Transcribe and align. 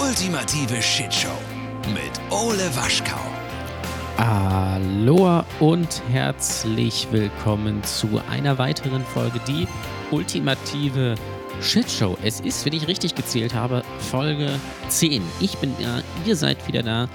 ultimative 0.00 0.80
Shitshow 0.80 1.36
mit 1.92 2.20
Ole 2.30 2.74
Waschkau. 2.74 3.20
Aloha 4.16 5.44
und 5.60 6.02
herzlich 6.10 7.06
willkommen 7.10 7.82
zu 7.84 8.20
einer 8.30 8.56
weiteren 8.58 9.04
Folge, 9.04 9.38
die 9.46 9.66
ultimative 10.10 11.14
Shitshow. 11.60 12.16
Es 12.22 12.40
ist, 12.40 12.64
wenn 12.64 12.72
ich 12.72 12.88
richtig 12.88 13.14
gezählt 13.14 13.54
habe, 13.54 13.82
Folge 14.10 14.58
10. 14.88 15.22
Ich 15.40 15.56
bin 15.58 15.74
da, 15.80 16.02
ihr 16.24 16.36
seid 16.36 16.66
wieder 16.66 16.82
da. 16.82 17.08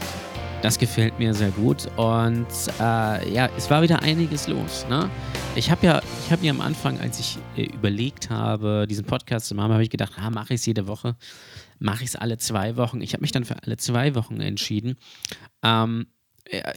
Das 0.62 0.78
gefällt 0.78 1.18
mir 1.20 1.34
sehr 1.34 1.52
gut. 1.52 1.88
Und 1.98 2.48
äh, 2.80 3.34
ja, 3.34 3.50
es 3.58 3.70
war 3.70 3.82
wieder 3.82 4.02
einiges 4.02 4.48
los. 4.48 4.86
Ne? 4.90 5.10
Ich 5.56 5.72
habe 5.72 5.86
ja, 5.86 6.02
ich 6.26 6.32
habe 6.32 6.42
mir 6.42 6.52
am 6.52 6.62
Anfang, 6.62 7.00
als 7.00 7.20
ich 7.20 7.38
äh, 7.56 7.64
überlegt 7.64 8.30
habe, 8.30 8.86
diesen 8.88 9.06
Podcast 9.06 9.48
zu 9.48 9.56
machen, 9.56 9.74
habe 9.74 9.84
ich 9.84 9.90
gedacht, 9.90 10.14
ah, 10.18 10.30
mache 10.30 10.54
ich 10.54 10.62
es 10.62 10.66
jede 10.66 10.88
Woche, 10.88 11.16
mache 11.80 12.04
ich 12.04 12.10
es 12.10 12.16
alle 12.16 12.38
zwei 12.38 12.76
Wochen. 12.78 13.02
Ich 13.02 13.14
habe 13.14 13.22
mich 13.22 13.32
dann 13.32 13.46
für 13.46 13.62
alle 13.64 13.78
zwei 13.78 14.16
Wochen 14.16 14.40
entschieden. 14.42 14.98
Ähm, 15.64 16.08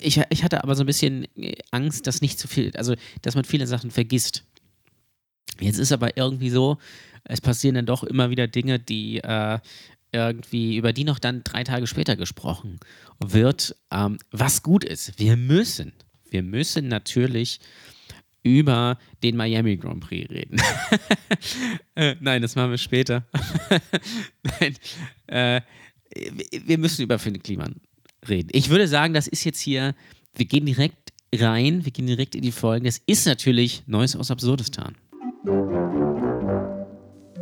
ich, 0.01 0.21
ich 0.31 0.45
hatte 0.45 0.65
aber 0.65 0.75
so 0.75 0.83
ein 0.83 0.87
bisschen 0.87 1.27
äh, 1.37 1.57
Angst, 1.71 2.07
dass 2.07 2.21
nicht 2.21 2.39
zu 2.39 2.49
viel, 2.49 2.73
also 2.77 2.95
dass 3.23 3.35
man 3.35 3.45
viele 3.45 3.67
Sachen 3.67 3.91
vergisst. 3.91 4.45
Jetzt 5.61 5.79
ist 5.79 5.93
aber 5.93 6.17
irgendwie 6.17 6.51
so, 6.51 6.79
es 7.25 7.41
passieren 7.41 7.75
dann 7.75 7.87
doch 7.87 8.03
immer 8.03 8.31
wieder 8.31 8.49
Dinge, 8.49 8.79
die 8.79 9.19
äh, 9.19 9.59
irgendwie, 10.13 10.77
über 10.77 10.93
die 10.93 11.05
noch 11.05 11.19
dann 11.19 11.45
drei 11.45 11.65
Tage 11.65 11.87
später 11.87 12.17
gesprochen 12.17 12.81
wird, 13.21 13.77
ähm, 13.91 14.19
was 14.31 14.63
gut 14.63 14.85
ist. 14.85 15.19
Wir 15.19 15.37
müssen, 15.37 15.93
wir 16.31 16.43
müssen 16.43 16.89
natürlich 16.89 17.61
über 18.43 18.99
den 19.23 19.37
Miami 19.37 19.77
Grand 19.77 20.01
Prix 20.01 20.31
reden. 20.31 20.61
äh, 21.95 22.17
nein, 22.21 22.43
das 22.43 22.57
machen 22.57 22.71
wir 22.71 22.79
später. 22.79 23.27
nein, 24.61 24.77
äh, 25.27 25.61
wir 26.65 26.79
müssen 26.79 27.03
über 27.03 27.19
Finn 27.19 27.41
Kliman 27.43 27.77
reden. 28.29 28.49
Ich 28.53 28.69
würde 28.71 28.89
sagen, 28.89 29.15
das 29.15 29.29
ist 29.29 29.45
jetzt 29.45 29.61
hier, 29.61 29.95
wir 30.35 30.47
gehen 30.47 30.67
direkt 30.67 31.13
rein, 31.35 31.85
wir 31.85 31.93
gehen 31.93 32.07
direkt 32.07 32.35
in 32.35 32.43
die 32.43 32.53
Folgen. 32.53 32.85
Das 32.85 33.01
ist 33.07 33.27
natürlich 33.27 33.83
Neues 33.87 34.17
aus 34.17 34.31
Absurdistan. 34.31 34.97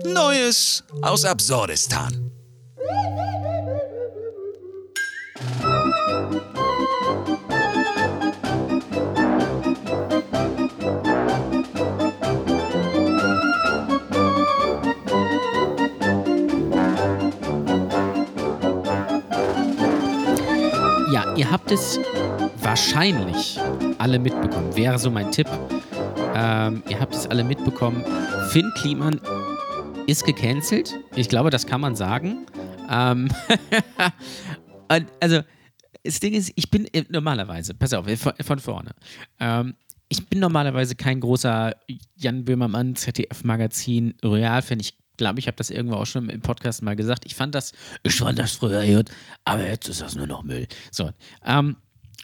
Neues 0.04 0.84
aus 1.02 1.24
Absurdistan. 1.24 2.30
Ihr 21.38 21.50
habt 21.52 21.70
es 21.70 22.00
wahrscheinlich 22.60 23.58
alle 23.98 24.18
mitbekommen. 24.18 24.76
Wäre 24.76 24.98
so 24.98 25.08
mein 25.08 25.30
Tipp. 25.30 25.46
Ähm, 26.34 26.82
ihr 26.88 26.98
habt 26.98 27.14
es 27.14 27.28
alle 27.28 27.44
mitbekommen. 27.44 28.04
Finn 28.50 28.70
Kliman 28.74 29.20
ist 30.08 30.26
gecancelt. 30.26 30.98
Ich 31.14 31.28
glaube, 31.28 31.50
das 31.50 31.66
kann 31.66 31.80
man 31.80 31.94
sagen. 31.94 32.46
Ähm 32.90 33.28
also, 35.20 35.42
das 36.02 36.18
Ding 36.18 36.34
ist, 36.34 36.52
ich 36.56 36.70
bin 36.70 36.86
äh, 36.92 37.04
normalerweise, 37.08 37.72
pass 37.74 37.92
auf, 37.92 38.06
von, 38.18 38.58
vorne. 38.58 38.90
Ähm, 39.38 39.76
ich 40.08 40.28
bin 40.28 40.40
normalerweise 40.40 40.96
kein 40.96 41.20
großer 41.20 41.76
Jan 42.16 42.44
Böhmermann 42.44 42.96
ZDF-Magazin 42.96 44.14
Royal-Fan. 44.24 44.80
Ich 44.80 44.98
glaube, 45.18 45.38
ich 45.38 45.46
habe 45.46 45.56
das 45.56 45.68
irgendwo 45.68 45.96
auch 45.96 46.06
schon 46.06 46.30
im 46.30 46.40
Podcast 46.40 46.82
mal 46.82 46.96
gesagt. 46.96 47.26
Ich 47.26 47.34
fand 47.34 47.54
das, 47.54 47.72
ich 48.02 48.14
fand 48.14 48.38
das 48.38 48.52
früher 48.52 48.86
gut, 48.86 49.10
aber 49.44 49.66
jetzt 49.66 49.88
ist 49.88 50.00
das 50.00 50.14
nur 50.14 50.26
noch 50.26 50.42
Müll. 50.42 50.66
So, 50.90 51.10
ähm, 51.44 51.76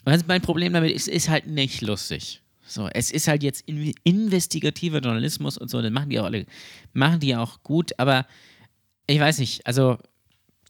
also 0.03 0.25
mein 0.27 0.41
Problem 0.41 0.73
damit 0.73 0.91
ist, 0.91 1.07
ist 1.07 1.29
halt 1.29 1.45
nicht 1.45 1.81
lustig. 1.81 2.41
So, 2.67 2.87
es 2.87 3.11
ist 3.11 3.27
halt 3.27 3.43
jetzt 3.43 3.61
in, 3.67 3.93
investigativer 4.03 4.99
Journalismus 4.99 5.57
und 5.57 5.69
so, 5.69 5.81
dann 5.81 5.93
machen 5.93 6.09
die 6.09 6.19
auch 6.19 6.25
alle, 6.25 6.47
machen 6.93 7.19
die 7.19 7.35
auch 7.35 7.61
gut, 7.61 7.91
aber 7.99 8.25
ich 9.05 9.19
weiß 9.19 9.37
nicht, 9.37 9.67
also 9.67 9.99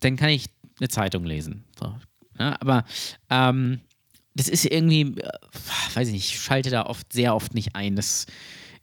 dann 0.01 0.17
kann 0.17 0.29
ich 0.29 0.47
eine 0.79 0.89
Zeitung 0.89 1.23
lesen. 1.23 1.63
So, 1.79 1.95
ja, 2.37 2.57
aber 2.59 2.83
ähm, 3.29 3.79
das 4.33 4.49
ist 4.49 4.65
irgendwie, 4.65 5.01
äh, 5.01 5.31
weiß 5.93 6.09
ich 6.09 6.13
nicht, 6.13 6.33
ich 6.33 6.41
schalte 6.41 6.69
da 6.69 6.85
oft, 6.85 7.13
sehr 7.13 7.33
oft 7.33 7.53
nicht 7.53 7.75
ein. 7.75 7.95
Das 7.95 8.25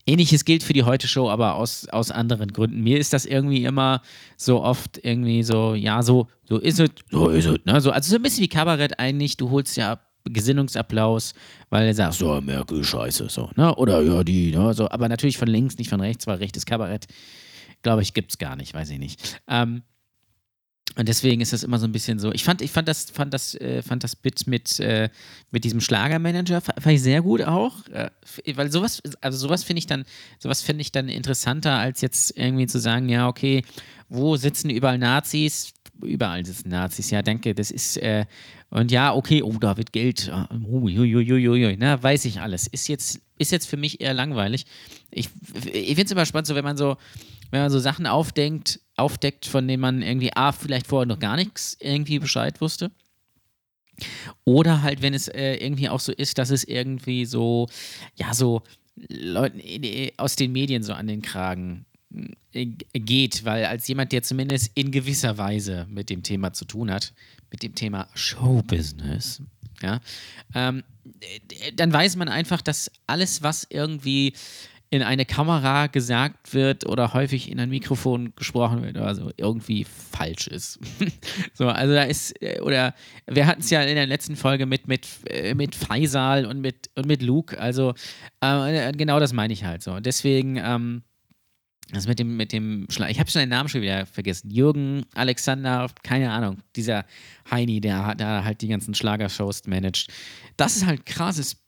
Ähnliches 0.06 0.44
gilt 0.44 0.62
für 0.62 0.72
die 0.72 0.82
Heute-Show, 0.82 1.30
aber 1.30 1.54
aus, 1.54 1.88
aus 1.88 2.10
anderen 2.10 2.52
Gründen. 2.52 2.82
Mir 2.82 2.98
ist 2.98 3.12
das 3.12 3.24
irgendwie 3.24 3.64
immer 3.64 4.02
so 4.36 4.62
oft 4.62 4.98
irgendwie 5.02 5.42
so, 5.42 5.74
ja, 5.74 6.02
so, 6.02 6.28
so 6.44 6.58
ist 6.58 6.80
es, 6.80 6.90
so 7.10 7.28
ist 7.28 7.46
es. 7.46 7.58
Ne? 7.64 7.80
So, 7.80 7.90
also 7.92 8.10
so 8.10 8.16
ein 8.16 8.22
bisschen 8.22 8.42
wie 8.42 8.48
Kabarett 8.48 8.98
eigentlich. 8.98 9.36
Du 9.36 9.50
holst 9.50 9.76
ja 9.76 10.00
Gesinnungsapplaus, 10.24 11.34
weil 11.70 11.86
er 11.86 11.94
sagt, 11.94 12.14
so, 12.14 12.40
Merkel, 12.40 12.82
scheiße, 12.82 13.28
so, 13.28 13.50
ne? 13.56 13.74
Oder 13.76 14.02
ja, 14.02 14.22
die, 14.24 14.50
ne? 14.50 14.74
So, 14.74 14.88
aber 14.90 15.08
natürlich 15.08 15.38
von 15.38 15.48
links, 15.48 15.78
nicht 15.78 15.90
von 15.90 16.00
rechts, 16.00 16.26
weil 16.26 16.38
rechtes 16.38 16.66
Kabarett, 16.66 17.06
glaube 17.82 18.02
ich, 18.02 18.14
gibt 18.14 18.30
es 18.30 18.38
gar 18.38 18.56
nicht, 18.56 18.74
weiß 18.74 18.90
ich 18.90 18.98
nicht. 18.98 19.40
Ähm, 19.48 19.82
und 20.96 21.08
deswegen 21.08 21.40
ist 21.40 21.52
das 21.54 21.62
immer 21.62 21.78
so 21.78 21.86
ein 21.86 21.92
bisschen 21.92 22.18
so. 22.18 22.32
Ich 22.32 22.44
fand, 22.44 22.60
ich 22.60 22.70
fand 22.70 22.86
das, 22.86 23.10
fand 23.10 23.32
das, 23.32 23.54
äh, 23.54 23.82
fand 23.82 24.04
das 24.04 24.14
Bit 24.14 24.46
mit, 24.46 24.78
äh, 24.78 25.08
mit 25.50 25.64
diesem 25.64 25.80
Schlagermanager 25.80 26.60
fand 26.60 26.86
ich 26.86 27.02
sehr 27.02 27.22
gut 27.22 27.42
auch, 27.42 27.86
äh, 27.88 28.10
weil 28.54 28.70
sowas, 28.70 29.02
also 29.22 29.38
sowas 29.38 29.64
finde 29.64 29.78
ich 29.78 29.86
dann, 29.86 30.04
sowas 30.38 30.60
finde 30.60 30.82
ich 30.82 30.92
dann 30.92 31.08
interessanter 31.08 31.72
als 31.72 32.02
jetzt 32.02 32.36
irgendwie 32.36 32.66
zu 32.66 32.78
sagen, 32.78 33.08
ja 33.08 33.26
okay, 33.26 33.64
wo 34.10 34.36
sitzen 34.36 34.68
überall 34.68 34.98
Nazis? 34.98 35.72
Überall 36.02 36.44
sitzen 36.44 36.68
Nazis. 36.68 37.10
Ja, 37.10 37.22
danke. 37.22 37.54
Das 37.54 37.70
ist 37.70 37.96
äh, 37.96 38.26
und 38.72 38.90
ja, 38.90 39.14
okay, 39.14 39.42
oh, 39.42 39.52
da 39.60 39.76
wird 39.76 39.92
Geld. 39.92 40.32
Uiuiuiui, 40.66 41.76
na, 41.78 42.02
weiß 42.02 42.24
ich 42.24 42.40
alles. 42.40 42.66
Ist 42.66 42.88
jetzt, 42.88 43.20
ist 43.36 43.52
jetzt 43.52 43.66
für 43.66 43.76
mich 43.76 44.00
eher 44.00 44.14
langweilig. 44.14 44.64
Ich, 45.10 45.28
ich 45.70 45.88
finde 45.88 46.04
es 46.04 46.10
immer 46.10 46.24
spannend, 46.24 46.46
so 46.46 46.54
wenn 46.54 46.64
man 46.64 46.78
so, 46.78 46.96
wenn 47.50 47.60
man 47.60 47.70
so 47.70 47.78
Sachen 47.78 48.06
aufdenkt, 48.06 48.80
aufdeckt, 48.96 49.46
von 49.46 49.66
denen 49.66 49.80
man 49.80 50.02
irgendwie 50.02 50.32
A, 50.34 50.52
vielleicht 50.52 50.86
vorher 50.86 51.06
noch 51.06 51.18
gar 51.18 51.36
nichts 51.36 51.76
irgendwie 51.80 52.18
Bescheid 52.18 52.60
wusste. 52.60 52.90
Oder 54.44 54.82
halt, 54.82 55.02
wenn 55.02 55.14
es 55.14 55.28
äh, 55.28 55.54
irgendwie 55.54 55.88
auch 55.88 56.00
so 56.00 56.12
ist, 56.12 56.38
dass 56.38 56.50
es 56.50 56.64
irgendwie 56.64 57.24
so, 57.24 57.68
ja, 58.16 58.34
so 58.34 58.62
Leuten 59.08 59.60
aus 60.16 60.36
den 60.36 60.52
Medien 60.52 60.82
so 60.82 60.92
an 60.92 61.06
den 61.06 61.22
Kragen 61.22 61.86
äh, 62.52 62.66
geht, 62.92 63.44
weil 63.44 63.64
als 63.64 63.88
jemand, 63.88 64.12
der 64.12 64.22
zumindest 64.22 64.72
in 64.74 64.90
gewisser 64.90 65.38
Weise 65.38 65.86
mit 65.88 66.10
dem 66.10 66.22
Thema 66.22 66.52
zu 66.52 66.64
tun 66.64 66.90
hat, 66.90 67.12
mit 67.50 67.62
dem 67.62 67.74
Thema 67.74 68.08
Showbusiness, 68.14 69.42
ja, 69.82 70.00
ähm, 70.54 70.82
dann 71.74 71.92
weiß 71.92 72.16
man 72.16 72.28
einfach, 72.28 72.62
dass 72.62 72.90
alles, 73.06 73.42
was 73.42 73.66
irgendwie 73.68 74.34
in 74.92 75.02
eine 75.02 75.24
Kamera 75.24 75.86
gesagt 75.86 76.52
wird 76.52 76.86
oder 76.86 77.14
häufig 77.14 77.50
in 77.50 77.58
ein 77.58 77.70
Mikrofon 77.70 78.34
gesprochen 78.36 78.82
wird 78.82 78.98
oder 78.98 79.14
so, 79.14 79.30
irgendwie 79.38 79.84
falsch 79.84 80.48
ist. 80.48 80.80
so, 81.54 81.66
also 81.66 81.94
da 81.94 82.02
ist, 82.02 82.32
äh, 82.42 82.60
oder 82.60 82.94
wir 83.26 83.46
hatten 83.46 83.62
es 83.62 83.70
ja 83.70 83.80
in 83.80 83.94
der 83.94 84.06
letzten 84.06 84.36
Folge 84.36 84.66
mit, 84.66 84.88
mit, 84.88 85.08
äh, 85.30 85.54
mit 85.54 85.74
Faisal 85.74 86.44
und 86.44 86.60
mit, 86.60 86.90
und 86.94 87.06
mit 87.06 87.22
Luke, 87.22 87.58
also 87.58 87.94
äh, 88.42 88.92
genau 88.92 89.18
das 89.18 89.32
meine 89.32 89.54
ich 89.54 89.64
halt 89.64 89.82
so. 89.82 89.98
Deswegen, 89.98 90.58
ähm, 90.58 91.02
das 91.90 92.06
mit 92.06 92.18
dem, 92.18 92.36
mit 92.36 92.52
dem 92.52 92.86
Schlag. 92.90 93.10
Ich 93.10 93.18
habe 93.18 93.30
schon 93.30 93.40
den 93.40 93.48
Namen 93.48 93.70
schon 93.70 93.80
wieder 93.80 94.04
vergessen. 94.04 94.50
Jürgen 94.50 95.06
Alexander, 95.14 95.88
keine 96.02 96.30
Ahnung. 96.30 96.58
Dieser 96.76 97.06
Heini, 97.50 97.80
der, 97.80 98.14
der 98.14 98.44
halt 98.44 98.60
die 98.60 98.68
ganzen 98.68 98.94
Schlagershows 98.94 99.66
managt. 99.66 100.10
Das 100.58 100.76
ist 100.76 100.86
halt 100.86 101.06
krasses 101.06 101.61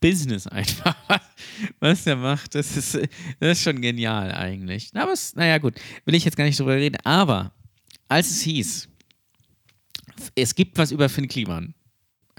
Business 0.00 0.46
einfach, 0.46 0.96
was 1.80 2.04
der 2.04 2.16
macht. 2.16 2.54
Das 2.54 2.76
ist, 2.76 2.94
das 2.94 3.58
ist 3.58 3.62
schon 3.62 3.80
genial 3.80 4.32
eigentlich. 4.32 4.90
Aber 4.94 5.12
es, 5.12 5.34
naja, 5.36 5.58
gut, 5.58 5.74
will 6.04 6.14
ich 6.14 6.24
jetzt 6.24 6.36
gar 6.36 6.44
nicht 6.44 6.58
drüber 6.58 6.76
reden. 6.76 6.96
Aber 7.04 7.52
als 8.08 8.30
es 8.30 8.40
hieß, 8.42 8.88
es 10.34 10.54
gibt 10.54 10.78
was 10.78 10.90
über 10.90 11.08
Finn 11.08 11.28
Kliman, 11.28 11.74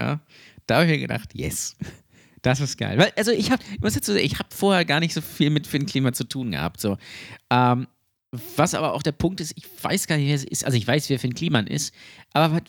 ja, 0.00 0.20
da 0.66 0.76
habe 0.76 0.86
ich 0.86 0.90
mir 0.92 0.98
gedacht, 0.98 1.30
yes. 1.34 1.76
Das 2.42 2.58
ist 2.58 2.76
geil. 2.76 2.98
Weil, 2.98 3.12
also 3.16 3.30
ich 3.30 3.52
habe, 3.52 3.62
habe 3.80 4.48
vorher 4.50 4.84
gar 4.84 4.98
nicht 4.98 5.14
so 5.14 5.20
viel 5.20 5.48
mit 5.48 5.64
Finn 5.64 5.86
Kliman 5.86 6.12
zu 6.12 6.24
tun 6.24 6.50
gehabt. 6.50 6.80
So. 6.80 6.98
Ähm, 7.50 7.86
was 8.56 8.74
aber 8.74 8.94
auch 8.94 9.02
der 9.04 9.12
Punkt 9.12 9.40
ist, 9.40 9.52
ich 9.56 9.64
weiß 9.80 10.08
gar 10.08 10.16
nicht, 10.16 10.26
wer 10.26 10.34
es 10.34 10.42
ist. 10.42 10.64
Also 10.64 10.76
ich 10.76 10.84
weiß, 10.84 11.08
wer 11.08 11.20
Finn 11.20 11.34
Kliman 11.34 11.68
ist, 11.68 11.94
aber 12.32 12.60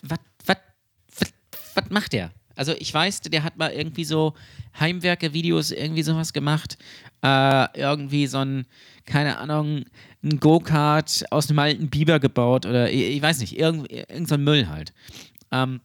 was 1.74 1.90
macht 1.90 2.12
der? 2.12 2.30
Also 2.56 2.72
ich 2.78 2.92
weiß, 2.92 3.22
der 3.22 3.42
hat 3.42 3.56
mal 3.56 3.72
irgendwie 3.72 4.04
so 4.04 4.34
Heimwerker-Videos, 4.78 5.70
irgendwie 5.70 6.02
sowas 6.02 6.32
gemacht. 6.32 6.78
Äh, 7.22 7.78
irgendwie 7.78 8.26
so 8.26 8.38
ein, 8.38 8.66
keine 9.06 9.38
Ahnung, 9.38 9.84
ein 10.22 10.40
Go-Kart 10.40 11.24
aus 11.30 11.48
einem 11.48 11.58
alten 11.58 11.88
Biber 11.88 12.20
gebaut 12.20 12.66
oder 12.66 12.90
ich, 12.90 13.16
ich 13.16 13.22
weiß 13.22 13.40
nicht, 13.40 13.58
irgend, 13.58 13.90
irgend 13.90 14.28
so 14.28 14.34
ein 14.34 14.44
Müll 14.44 14.68
halt. 14.68 14.92
Ähm, 15.50 15.80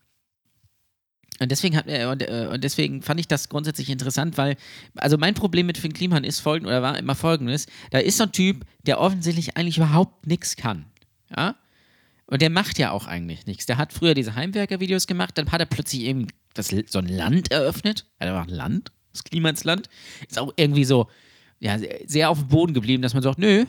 und 1.40 1.50
deswegen, 1.52 1.78
hat, 1.78 1.88
äh, 1.88 2.06
und, 2.06 2.22
äh, 2.22 2.50
und, 2.52 2.64
deswegen 2.64 3.02
fand 3.02 3.20
ich 3.20 3.28
das 3.28 3.48
grundsätzlich 3.48 3.90
interessant, 3.90 4.38
weil, 4.38 4.58
also 4.96 5.18
mein 5.18 5.34
Problem 5.34 5.68
mit 5.68 5.78
Finn 5.78 5.94
Kliman 5.94 6.26
ist 6.26 6.42
folgend, 6.42 6.68
oder 6.68 6.82
war 6.82 6.98
immer 6.98 7.16
folgendes: 7.16 7.66
Da 7.92 8.00
ist 8.00 8.18
so 8.18 8.26
ein 8.26 8.32
Typ, 8.34 8.66
der 8.86 9.00
offensichtlich 9.00 9.56
eigentlich 9.56 9.78
überhaupt 9.78 10.28
nichts 10.28 10.58
kann. 10.58 10.86
Ja? 11.36 11.56
Und 12.26 12.42
der 12.42 12.50
macht 12.50 12.78
ja 12.78 12.92
auch 12.92 13.08
eigentlich 13.08 13.46
nichts. 13.46 13.66
Der 13.66 13.78
hat 13.78 13.94
früher 13.94 14.14
diese 14.14 14.36
Heimwerker-Videos 14.36 15.08
gemacht, 15.08 15.38
dann 15.38 15.52
hat 15.52 15.62
er 15.62 15.66
plötzlich 15.66 16.02
eben 16.02 16.28
das, 16.54 16.74
so 16.88 17.00
ein 17.00 17.08
Land 17.08 17.52
eröffnet. 17.52 18.06
Er 18.18 18.34
war 18.34 18.44
ein 18.44 18.50
Land, 18.50 18.92
das 19.12 19.24
Klimansland. 19.24 19.90
Ist 20.28 20.40
auch 20.40 20.54
irgendwie 20.56 20.86
so, 20.86 21.08
ja, 21.60 21.78
sehr 22.06 22.30
auf 22.30 22.40
dem 22.40 22.48
Boden 22.48 22.74
geblieben, 22.74 23.02
dass 23.02 23.14
man 23.14 23.24
sagt, 23.24 23.40
nö, 23.40 23.66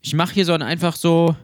ich 0.00 0.14
mache 0.14 0.34
hier 0.34 0.44
so 0.44 0.52
ein 0.52 0.62
einfach 0.62 0.96
so, 0.96 1.36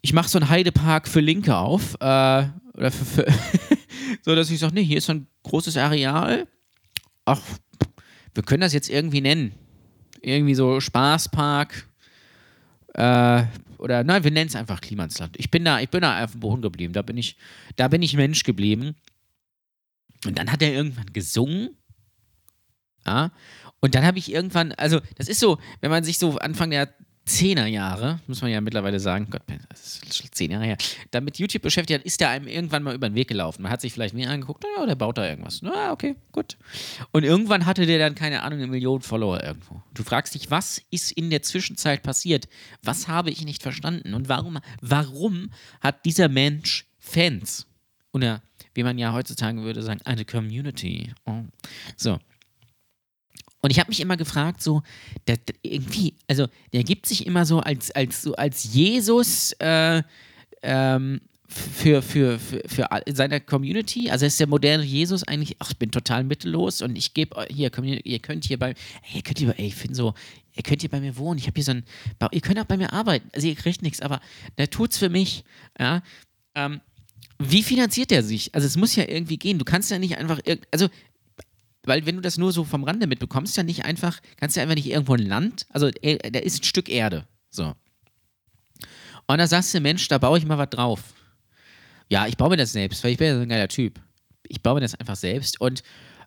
ich 0.00 0.12
mache 0.12 0.28
so 0.28 0.38
einen 0.38 0.48
Heidepark 0.48 1.08
für 1.08 1.20
Linke 1.20 1.56
auf. 1.56 1.94
Äh, 2.00 2.46
oder 2.74 2.90
für, 2.90 3.04
für 3.04 3.26
so, 4.22 4.34
dass 4.34 4.50
ich 4.50 4.58
sage, 4.58 4.74
nee, 4.74 4.84
hier 4.84 4.98
ist 4.98 5.06
so 5.06 5.14
ein 5.14 5.26
großes 5.42 5.76
Areal. 5.76 6.46
Ach, 7.24 7.40
wir 8.34 8.42
können 8.42 8.60
das 8.60 8.72
jetzt 8.72 8.88
irgendwie 8.88 9.20
nennen. 9.20 9.52
Irgendwie 10.20 10.54
so 10.54 10.80
Spaßpark. 10.80 11.88
Äh, 12.94 13.44
oder 13.78 14.04
nein, 14.04 14.24
wir 14.24 14.30
nennen 14.30 14.48
es 14.48 14.56
einfach 14.56 14.80
Klimansland. 14.80 15.36
Ich 15.38 15.50
bin 15.50 15.64
da, 15.64 15.80
ich 15.80 15.88
bin 15.88 16.02
da 16.02 16.24
auf 16.24 16.32
dem 16.32 16.40
Boden 16.40 16.62
geblieben. 16.62 16.92
Da 16.92 17.02
bin 17.02 17.16
ich, 17.16 17.36
da 17.76 17.88
bin 17.88 18.02
ich 18.02 18.16
Mensch 18.16 18.42
geblieben. 18.44 18.96
Und 20.24 20.38
dann 20.38 20.50
hat 20.50 20.62
er 20.62 20.72
irgendwann 20.72 21.12
gesungen. 21.12 21.76
Ja. 23.06 23.32
Und 23.80 23.94
dann 23.94 24.04
habe 24.04 24.18
ich 24.18 24.32
irgendwann, 24.32 24.72
also 24.72 25.00
das 25.16 25.28
ist 25.28 25.40
so, 25.40 25.58
wenn 25.80 25.90
man 25.90 26.04
sich 26.04 26.18
so 26.18 26.38
Anfang 26.38 26.70
der 26.70 26.92
Zehnerjahre, 27.26 28.20
muss 28.28 28.40
man 28.40 28.52
ja 28.52 28.60
mittlerweile 28.60 29.00
sagen, 29.00 29.26
Gott, 29.30 29.42
das 29.68 29.98
ist 29.98 30.16
schon 30.16 30.30
zehn 30.30 30.52
Jahre 30.52 30.64
her, 30.64 30.76
da 31.10 31.20
mit 31.20 31.38
YouTube 31.38 31.62
beschäftigt 31.62 31.98
hat, 31.98 32.06
ist 32.06 32.20
der 32.20 32.30
einem 32.30 32.46
irgendwann 32.46 32.84
mal 32.84 32.94
über 32.94 33.08
den 33.08 33.16
Weg 33.16 33.26
gelaufen. 33.26 33.62
Man 33.62 33.72
hat 33.72 33.80
sich 33.80 33.92
vielleicht 33.92 34.14
nie 34.14 34.26
angeguckt, 34.26 34.62
naja, 34.62 34.86
der 34.86 34.94
baut 34.94 35.18
da 35.18 35.28
irgendwas. 35.28 35.60
Na, 35.60 35.90
okay, 35.90 36.14
gut. 36.30 36.56
Und 37.10 37.24
irgendwann 37.24 37.66
hatte 37.66 37.84
der 37.84 37.98
dann, 37.98 38.14
keine 38.14 38.42
Ahnung, 38.42 38.60
eine 38.60 38.68
Million 38.68 39.02
Follower 39.02 39.42
irgendwo. 39.42 39.82
Du 39.92 40.04
fragst 40.04 40.36
dich, 40.36 40.52
was 40.52 40.80
ist 40.90 41.10
in 41.10 41.30
der 41.30 41.42
Zwischenzeit 41.42 42.04
passiert? 42.04 42.48
Was 42.84 43.08
habe 43.08 43.30
ich 43.30 43.44
nicht 43.44 43.62
verstanden? 43.62 44.14
Und 44.14 44.28
warum, 44.28 44.58
warum 44.80 45.50
hat 45.80 46.04
dieser 46.04 46.28
Mensch 46.28 46.86
Fans? 47.00 47.66
Oder, 48.12 48.40
wie 48.74 48.84
man 48.84 48.98
ja 48.98 49.12
heutzutage 49.12 49.62
würde 49.62 49.82
sagen, 49.82 50.00
eine 50.04 50.24
Community. 50.24 51.12
Oh. 51.24 51.42
So. 51.96 52.18
Und 53.62 53.70
ich 53.70 53.78
habe 53.80 53.88
mich 53.88 54.00
immer 54.00 54.16
gefragt, 54.16 54.62
so, 54.62 54.82
der, 55.26 55.38
der, 55.38 55.56
irgendwie, 55.62 56.14
also 56.28 56.46
der 56.72 56.84
gibt 56.84 57.06
sich 57.06 57.26
immer 57.26 57.46
so 57.46 57.60
als, 57.60 57.90
als, 57.90 58.22
so 58.22 58.34
als 58.34 58.64
Jesus 58.72 59.52
äh, 59.58 60.02
ähm, 60.62 61.20
für, 61.48 62.02
für, 62.02 62.38
für, 62.38 62.62
für 62.66 62.88
seine 63.06 63.40
Community. 63.40 64.10
Also 64.10 64.26
ist 64.26 64.38
der 64.38 64.46
moderne 64.46 64.84
Jesus 64.84 65.22
eigentlich, 65.24 65.56
ach, 65.58 65.70
ich 65.70 65.78
bin 65.78 65.90
total 65.90 66.24
mittellos 66.24 66.82
und 66.82 66.96
ich 66.96 67.14
gebe 67.14 67.46
hier, 67.48 67.70
ihr 68.04 68.20
könnt 68.20 68.44
hier 68.44 68.58
bei, 68.58 68.74
ihr 69.12 69.22
könnt 69.22 69.38
hier, 69.38 69.54
ey, 69.58 69.66
ich 69.66 69.74
finde 69.74 69.94
so, 69.94 70.14
ihr 70.54 70.62
könnt 70.62 70.80
hier 70.80 70.90
bei 70.90 71.00
mir 71.00 71.16
wohnen, 71.16 71.38
ich 71.38 71.46
habe 71.46 71.54
hier 71.54 71.64
so 71.64 71.72
ein, 71.72 71.84
ihr 72.32 72.40
könnt 72.40 72.58
auch 72.58 72.64
bei 72.64 72.76
mir 72.76 72.92
arbeiten, 72.92 73.28
also 73.32 73.46
ihr 73.46 73.54
kriegt 73.54 73.82
nichts, 73.82 74.00
aber 74.00 74.20
der 74.58 74.70
tut's 74.70 74.98
für 74.98 75.08
mich, 75.08 75.44
ja. 75.78 76.02
Ähm, 76.54 76.80
wie 77.38 77.62
finanziert 77.62 78.10
der 78.10 78.22
sich? 78.22 78.54
Also 78.54 78.66
es 78.66 78.76
muss 78.76 78.96
ja 78.96 79.06
irgendwie 79.06 79.36
gehen. 79.36 79.58
Du 79.58 79.64
kannst 79.64 79.90
ja 79.90 79.98
nicht 79.98 80.16
einfach, 80.16 80.40
also 80.70 80.88
weil 81.86 82.04
wenn 82.04 82.16
du 82.16 82.22
das 82.22 82.36
nur 82.36 82.52
so 82.52 82.64
vom 82.64 82.84
Rande 82.84 83.06
mitbekommst, 83.06 83.56
ja 83.56 83.62
nicht 83.62 83.84
einfach, 83.84 84.20
kannst 84.36 84.56
du 84.56 84.60
ja 84.60 84.62
einfach 84.62 84.76
nicht 84.76 84.90
irgendwo 84.90 85.14
ein 85.14 85.26
Land, 85.26 85.66
also 85.70 85.88
äh, 86.02 86.18
da 86.30 86.40
ist 86.40 86.60
ein 86.60 86.64
Stück 86.64 86.88
Erde, 86.88 87.26
so. 87.50 87.74
Und 89.28 89.38
da 89.38 89.46
sagst 89.46 89.74
du, 89.74 89.80
Mensch, 89.80 90.06
da 90.08 90.18
baue 90.18 90.38
ich 90.38 90.46
mal 90.46 90.58
was 90.58 90.70
drauf. 90.70 91.02
Ja, 92.08 92.26
ich 92.26 92.36
baue 92.36 92.50
mir 92.50 92.56
das 92.56 92.72
selbst, 92.72 93.02
weil 93.02 93.12
ich 93.12 93.18
bin 93.18 93.28
ja 93.28 93.34
so 93.34 93.40
ein 93.40 93.48
geiler 93.48 93.68
Typ. 93.68 94.00
Ich 94.46 94.62
baue 94.62 94.74
mir 94.74 94.80
das 94.80 94.94
einfach 94.94 95.16
selbst 95.16 95.60
und 95.60 95.82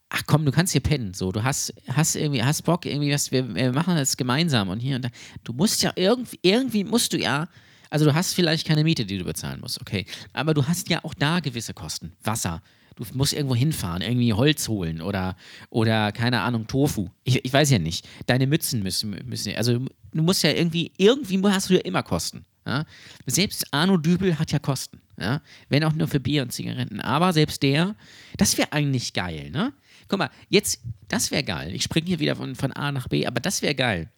ach 0.09 0.23
komm, 0.25 0.45
du 0.45 0.51
kannst 0.51 0.71
hier 0.71 0.81
pennen, 0.81 1.13
so, 1.13 1.31
du 1.31 1.43
hast, 1.43 1.73
hast 1.87 2.15
irgendwie, 2.15 2.43
hast 2.43 2.63
Bock, 2.63 2.85
irgendwie 2.85 3.13
was, 3.13 3.31
wir, 3.31 3.53
wir 3.53 3.71
machen 3.71 3.95
das 3.95 4.17
gemeinsam 4.17 4.69
und 4.69 4.79
hier 4.79 4.95
und 4.95 5.05
da. 5.05 5.09
Du 5.43 5.53
musst 5.53 5.81
ja 5.83 5.93
irgendwie, 5.95 6.39
irgendwie 6.41 6.83
musst 6.83 7.13
du 7.13 7.17
ja, 7.17 7.47
also 7.89 8.05
du 8.05 8.13
hast 8.13 8.33
vielleicht 8.33 8.67
keine 8.67 8.83
Miete, 8.83 9.05
die 9.05 9.17
du 9.17 9.23
bezahlen 9.23 9.61
musst, 9.61 9.79
okay, 9.79 10.05
aber 10.33 10.53
du 10.53 10.67
hast 10.67 10.89
ja 10.89 11.03
auch 11.03 11.13
da 11.13 11.39
gewisse 11.39 11.73
Kosten. 11.73 12.13
Wasser, 12.23 12.61
du 12.99 13.17
musst 13.17 13.33
irgendwo 13.33 13.55
hinfahren, 13.55 14.01
irgendwie 14.01 14.33
Holz 14.33 14.67
holen 14.67 15.01
oder, 15.01 15.35
oder 15.69 16.11
keine 16.11 16.41
Ahnung, 16.41 16.67
Tofu. 16.67 17.09
Ich, 17.23 17.43
ich 17.43 17.53
weiß 17.53 17.69
ja 17.71 17.79
nicht. 17.79 18.07
Deine 18.25 18.47
Mützen 18.47 18.83
müssen, 18.83 19.11
müssen, 19.25 19.55
also 19.55 19.79
du 20.13 20.21
musst 20.23 20.43
ja 20.43 20.51
irgendwie, 20.51 20.91
irgendwie 20.97 21.41
hast 21.43 21.69
du 21.69 21.75
ja 21.75 21.81
immer 21.81 22.03
Kosten. 22.03 22.45
Ja? 22.65 22.85
Selbst 23.25 23.65
Arno 23.71 23.97
Dübel 23.97 24.37
hat 24.37 24.51
ja 24.51 24.59
Kosten. 24.59 25.01
Ja? 25.19 25.41
Wenn 25.69 25.83
auch 25.83 25.93
nur 25.93 26.07
für 26.07 26.19
Bier 26.19 26.43
und 26.43 26.51
Zigaretten. 26.51 26.99
Aber 26.99 27.33
selbst 27.33 27.63
der, 27.63 27.95
das 28.37 28.57
wäre 28.57 28.73
eigentlich 28.73 29.13
geil, 29.13 29.49
ne? 29.51 29.73
Guck 30.07 30.19
mal, 30.19 30.31
jetzt, 30.49 30.81
das 31.07 31.29
wäre 31.29 31.43
geil. 31.43 31.73
Ich 31.73 31.83
springe 31.83 32.07
hier 32.07 32.19
wieder 32.19 32.35
von, 32.35 32.55
von 32.55 32.71
A 32.73 32.91
nach 32.91 33.07
B, 33.07 33.27
aber 33.27 33.39
das 33.39 33.61
wäre 33.61 33.75
geil. 33.75 34.11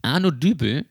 Arno 0.00 0.30
Dübel 0.30 0.86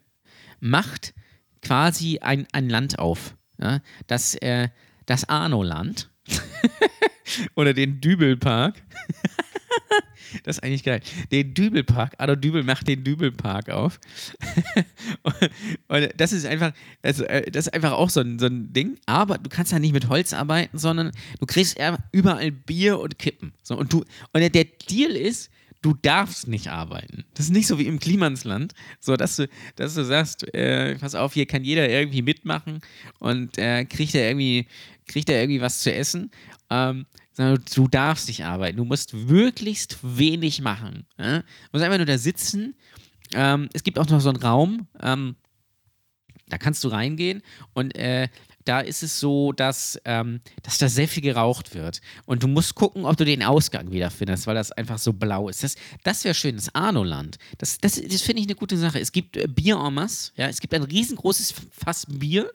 macht 0.59 1.13
quasi 1.61 2.19
ein, 2.19 2.47
ein 2.51 2.69
Land 2.69 2.99
auf. 2.99 3.35
Ja? 3.59 3.81
Das, 4.07 4.35
äh, 4.35 4.69
das 5.09 5.27
Arno-Land. 5.27 6.09
Oder 7.55 7.73
den 7.73 8.01
Dübelpark. 8.01 8.81
das 10.43 10.57
ist 10.57 10.63
eigentlich 10.63 10.83
geil. 10.83 11.01
Den 11.31 11.53
Dübelpark. 11.53 12.13
Adolf 12.17 12.41
Dübel 12.41 12.63
macht 12.63 12.87
den 12.87 13.03
Dübelpark 13.03 13.69
auf. 13.69 13.99
und 15.87 16.09
das 16.17 16.33
ist 16.33 16.45
einfach, 16.45 16.73
also, 17.01 17.25
das 17.51 17.67
ist 17.67 17.73
einfach 17.73 17.93
auch 17.93 18.09
so 18.09 18.21
ein, 18.21 18.39
so 18.39 18.47
ein 18.47 18.73
Ding. 18.73 18.97
Aber 19.05 19.37
du 19.37 19.49
kannst 19.49 19.71
ja 19.71 19.79
nicht 19.79 19.93
mit 19.93 20.09
Holz 20.09 20.33
arbeiten, 20.33 20.77
sondern 20.77 21.11
du 21.39 21.45
kriegst 21.45 21.77
überall 22.11 22.51
Bier 22.51 22.99
und 22.99 23.19
Kippen. 23.19 23.53
So, 23.63 23.77
und, 23.77 23.93
du, 23.93 24.03
und 24.33 24.41
der 24.41 24.49
Deal 24.49 25.11
ist, 25.11 25.49
du 25.81 25.93
darfst 25.93 26.47
nicht 26.47 26.69
arbeiten. 26.69 27.25
Das 27.33 27.45
ist 27.45 27.51
nicht 27.51 27.67
so 27.67 27.79
wie 27.79 27.87
im 27.87 27.99
Klimansland, 27.99 28.73
so 28.99 29.15
dass 29.15 29.37
du, 29.37 29.47
dass 29.75 29.95
du 29.95 30.03
sagst, 30.03 30.53
äh, 30.53 30.95
pass 30.95 31.15
auf, 31.15 31.33
hier 31.33 31.45
kann 31.45 31.63
jeder 31.63 31.89
irgendwie 31.89 32.21
mitmachen 32.21 32.81
und 33.19 33.57
äh, 33.57 33.85
kriegt 33.85 34.15
er 34.15 34.27
irgendwie, 34.29 34.67
kriegt 35.07 35.29
er 35.29 35.41
irgendwie 35.41 35.61
was 35.61 35.79
zu 35.81 35.93
essen. 35.93 36.31
Ähm, 36.69 37.05
sondern 37.33 37.63
du 37.73 37.87
darfst 37.87 38.27
nicht 38.27 38.43
arbeiten. 38.43 38.77
Du 38.77 38.83
musst 38.83 39.13
möglichst 39.13 39.97
wenig 40.01 40.61
machen. 40.61 41.05
Ja? 41.17 41.39
Du 41.39 41.45
musst 41.71 41.85
einfach 41.85 41.97
nur 41.97 42.05
da 42.05 42.17
sitzen. 42.17 42.75
Ähm, 43.33 43.69
es 43.71 43.83
gibt 43.83 43.97
auch 43.97 44.07
noch 44.07 44.19
so 44.19 44.29
einen 44.29 44.41
Raum, 44.41 44.87
ähm, 45.01 45.35
da 46.49 46.57
kannst 46.57 46.83
du 46.83 46.89
reingehen 46.89 47.41
und 47.73 47.95
äh, 47.95 48.27
da 48.65 48.81
ist 48.81 49.01
es 49.01 49.19
so, 49.19 49.51
dass, 49.51 49.99
ähm, 50.05 50.41
dass 50.61 50.77
da 50.77 50.89
sehr 50.89 51.07
viel 51.07 51.23
geraucht 51.23 51.73
wird. 51.73 52.01
Und 52.25 52.43
du 52.43 52.47
musst 52.47 52.75
gucken, 52.75 53.05
ob 53.05 53.17
du 53.17 53.25
den 53.25 53.41
Ausgang 53.41 53.91
wiederfindest, 53.91 54.45
weil 54.45 54.55
das 54.55 54.71
einfach 54.71 54.99
so 54.99 55.13
blau 55.13 55.49
ist. 55.49 55.63
Das, 55.63 55.75
das 56.03 56.23
wäre 56.23 56.35
schön, 56.35 56.55
das 56.55 56.75
Arnoland. 56.75 57.37
Das, 57.57 57.79
das, 57.79 57.95
das 57.95 58.21
finde 58.21 58.41
ich 58.41 58.47
eine 58.47 58.55
gute 58.55 58.77
Sache. 58.77 58.99
Es 58.99 59.11
gibt 59.11 59.37
äh, 59.37 59.47
Bier 59.47 59.77
en 59.77 59.93
masse, 59.93 60.33
ja, 60.35 60.47
es 60.47 60.59
gibt 60.59 60.73
ein 60.73 60.83
riesengroßes 60.83 61.53
Fass 61.71 62.05
Bier 62.07 62.51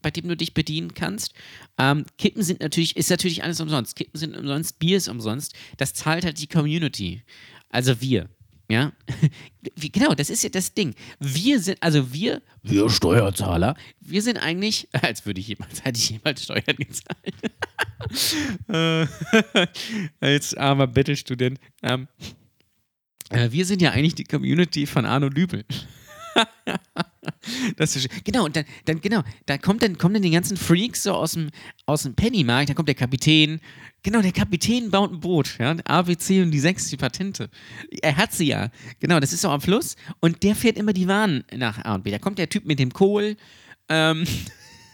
bei 0.00 0.10
dem 0.10 0.26
du 0.26 0.36
dich 0.36 0.52
bedienen 0.52 0.94
kannst. 0.94 1.32
Ähm, 1.78 2.04
Kippen 2.18 2.42
sind 2.42 2.60
natürlich, 2.60 2.96
ist 2.96 3.08
natürlich 3.08 3.44
alles 3.44 3.60
umsonst. 3.60 3.94
Kippen 3.94 4.18
sind 4.18 4.36
umsonst, 4.36 4.80
Bier 4.80 4.96
ist 4.96 5.08
umsonst. 5.08 5.54
Das 5.76 5.94
zahlt 5.94 6.24
halt 6.24 6.40
die 6.40 6.48
Community. 6.48 7.22
Also 7.70 8.00
wir. 8.00 8.28
Ja, 8.72 8.90
genau, 9.76 10.14
das 10.14 10.30
ist 10.30 10.42
ja 10.44 10.48
das 10.48 10.72
Ding. 10.72 10.94
Wir 11.20 11.60
sind, 11.60 11.76
also 11.82 12.10
wir, 12.10 12.40
wir 12.62 12.88
Steuerzahler, 12.88 13.76
wir 14.00 14.22
sind 14.22 14.38
eigentlich, 14.38 14.88
als 15.02 15.26
würde 15.26 15.40
ich 15.40 15.48
jemals, 15.48 15.84
hätte 15.84 15.98
ich 15.98 16.08
jemals 16.08 16.42
Steuern 16.42 16.76
gezahlt. 16.78 17.34
Äh, 18.68 19.06
als 20.20 20.54
armer 20.56 20.88
Bettelstudent. 20.88 21.60
Ähm, 21.82 22.08
äh, 23.30 23.52
wir 23.52 23.64
sind 23.64 23.80
ja 23.80 23.92
eigentlich 23.92 24.16
die 24.16 24.24
Community 24.24 24.86
von 24.86 25.06
Arno 25.06 25.28
Dübel. 25.28 25.64
Das 27.76 27.96
ist, 27.96 28.08
genau, 28.24 28.44
und 28.44 28.56
dann, 28.56 28.64
dann, 28.84 29.00
genau, 29.00 29.22
da 29.46 29.58
kommt 29.58 29.82
dann, 29.82 29.98
kommen 29.98 30.14
dann 30.14 30.22
die 30.22 30.30
ganzen 30.30 30.56
Freaks 30.56 31.04
so 31.04 31.12
aus 31.12 31.32
dem, 31.32 31.50
aus 31.86 32.02
dem 32.02 32.14
Pennymarkt, 32.14 32.70
da 32.70 32.74
kommt 32.74 32.88
der 32.88 32.94
Kapitän, 32.94 33.60
genau, 34.02 34.20
der 34.22 34.32
Kapitän 34.32 34.90
baut 34.90 35.12
ein 35.12 35.20
Boot, 35.20 35.56
ja, 35.58 35.76
ABC 35.84 36.42
und 36.42 36.50
die 36.50 36.60
sechs, 36.60 36.88
die 36.88 36.96
Patente. 36.96 37.48
Er 38.02 38.16
hat 38.16 38.32
sie 38.32 38.46
ja, 38.46 38.70
genau, 39.00 39.20
das 39.20 39.32
ist 39.32 39.42
so 39.42 39.50
am 39.50 39.60
Fluss 39.60 39.96
und 40.20 40.42
der 40.42 40.54
fährt 40.54 40.76
immer 40.76 40.92
die 40.92 41.08
Waren 41.08 41.44
nach 41.54 41.84
A 41.84 41.94
und 41.94 42.04
B. 42.04 42.10
Da 42.10 42.18
kommt 42.18 42.38
der 42.38 42.48
Typ 42.48 42.64
mit 42.64 42.78
dem 42.78 42.92
Kohl, 42.92 43.36
ähm, 43.88 44.24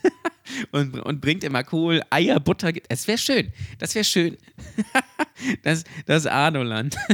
und, 0.72 0.98
und 0.98 1.20
bringt 1.20 1.44
immer 1.44 1.64
Kohl, 1.64 2.02
Eier, 2.10 2.40
Butter. 2.40 2.72
Es 2.88 3.06
wäre 3.06 3.18
schön. 3.18 3.52
Das 3.78 3.94
wäre 3.94 4.04
schön. 4.04 4.36
das, 5.62 5.84
das 6.06 6.26
Arnoland. 6.26 6.96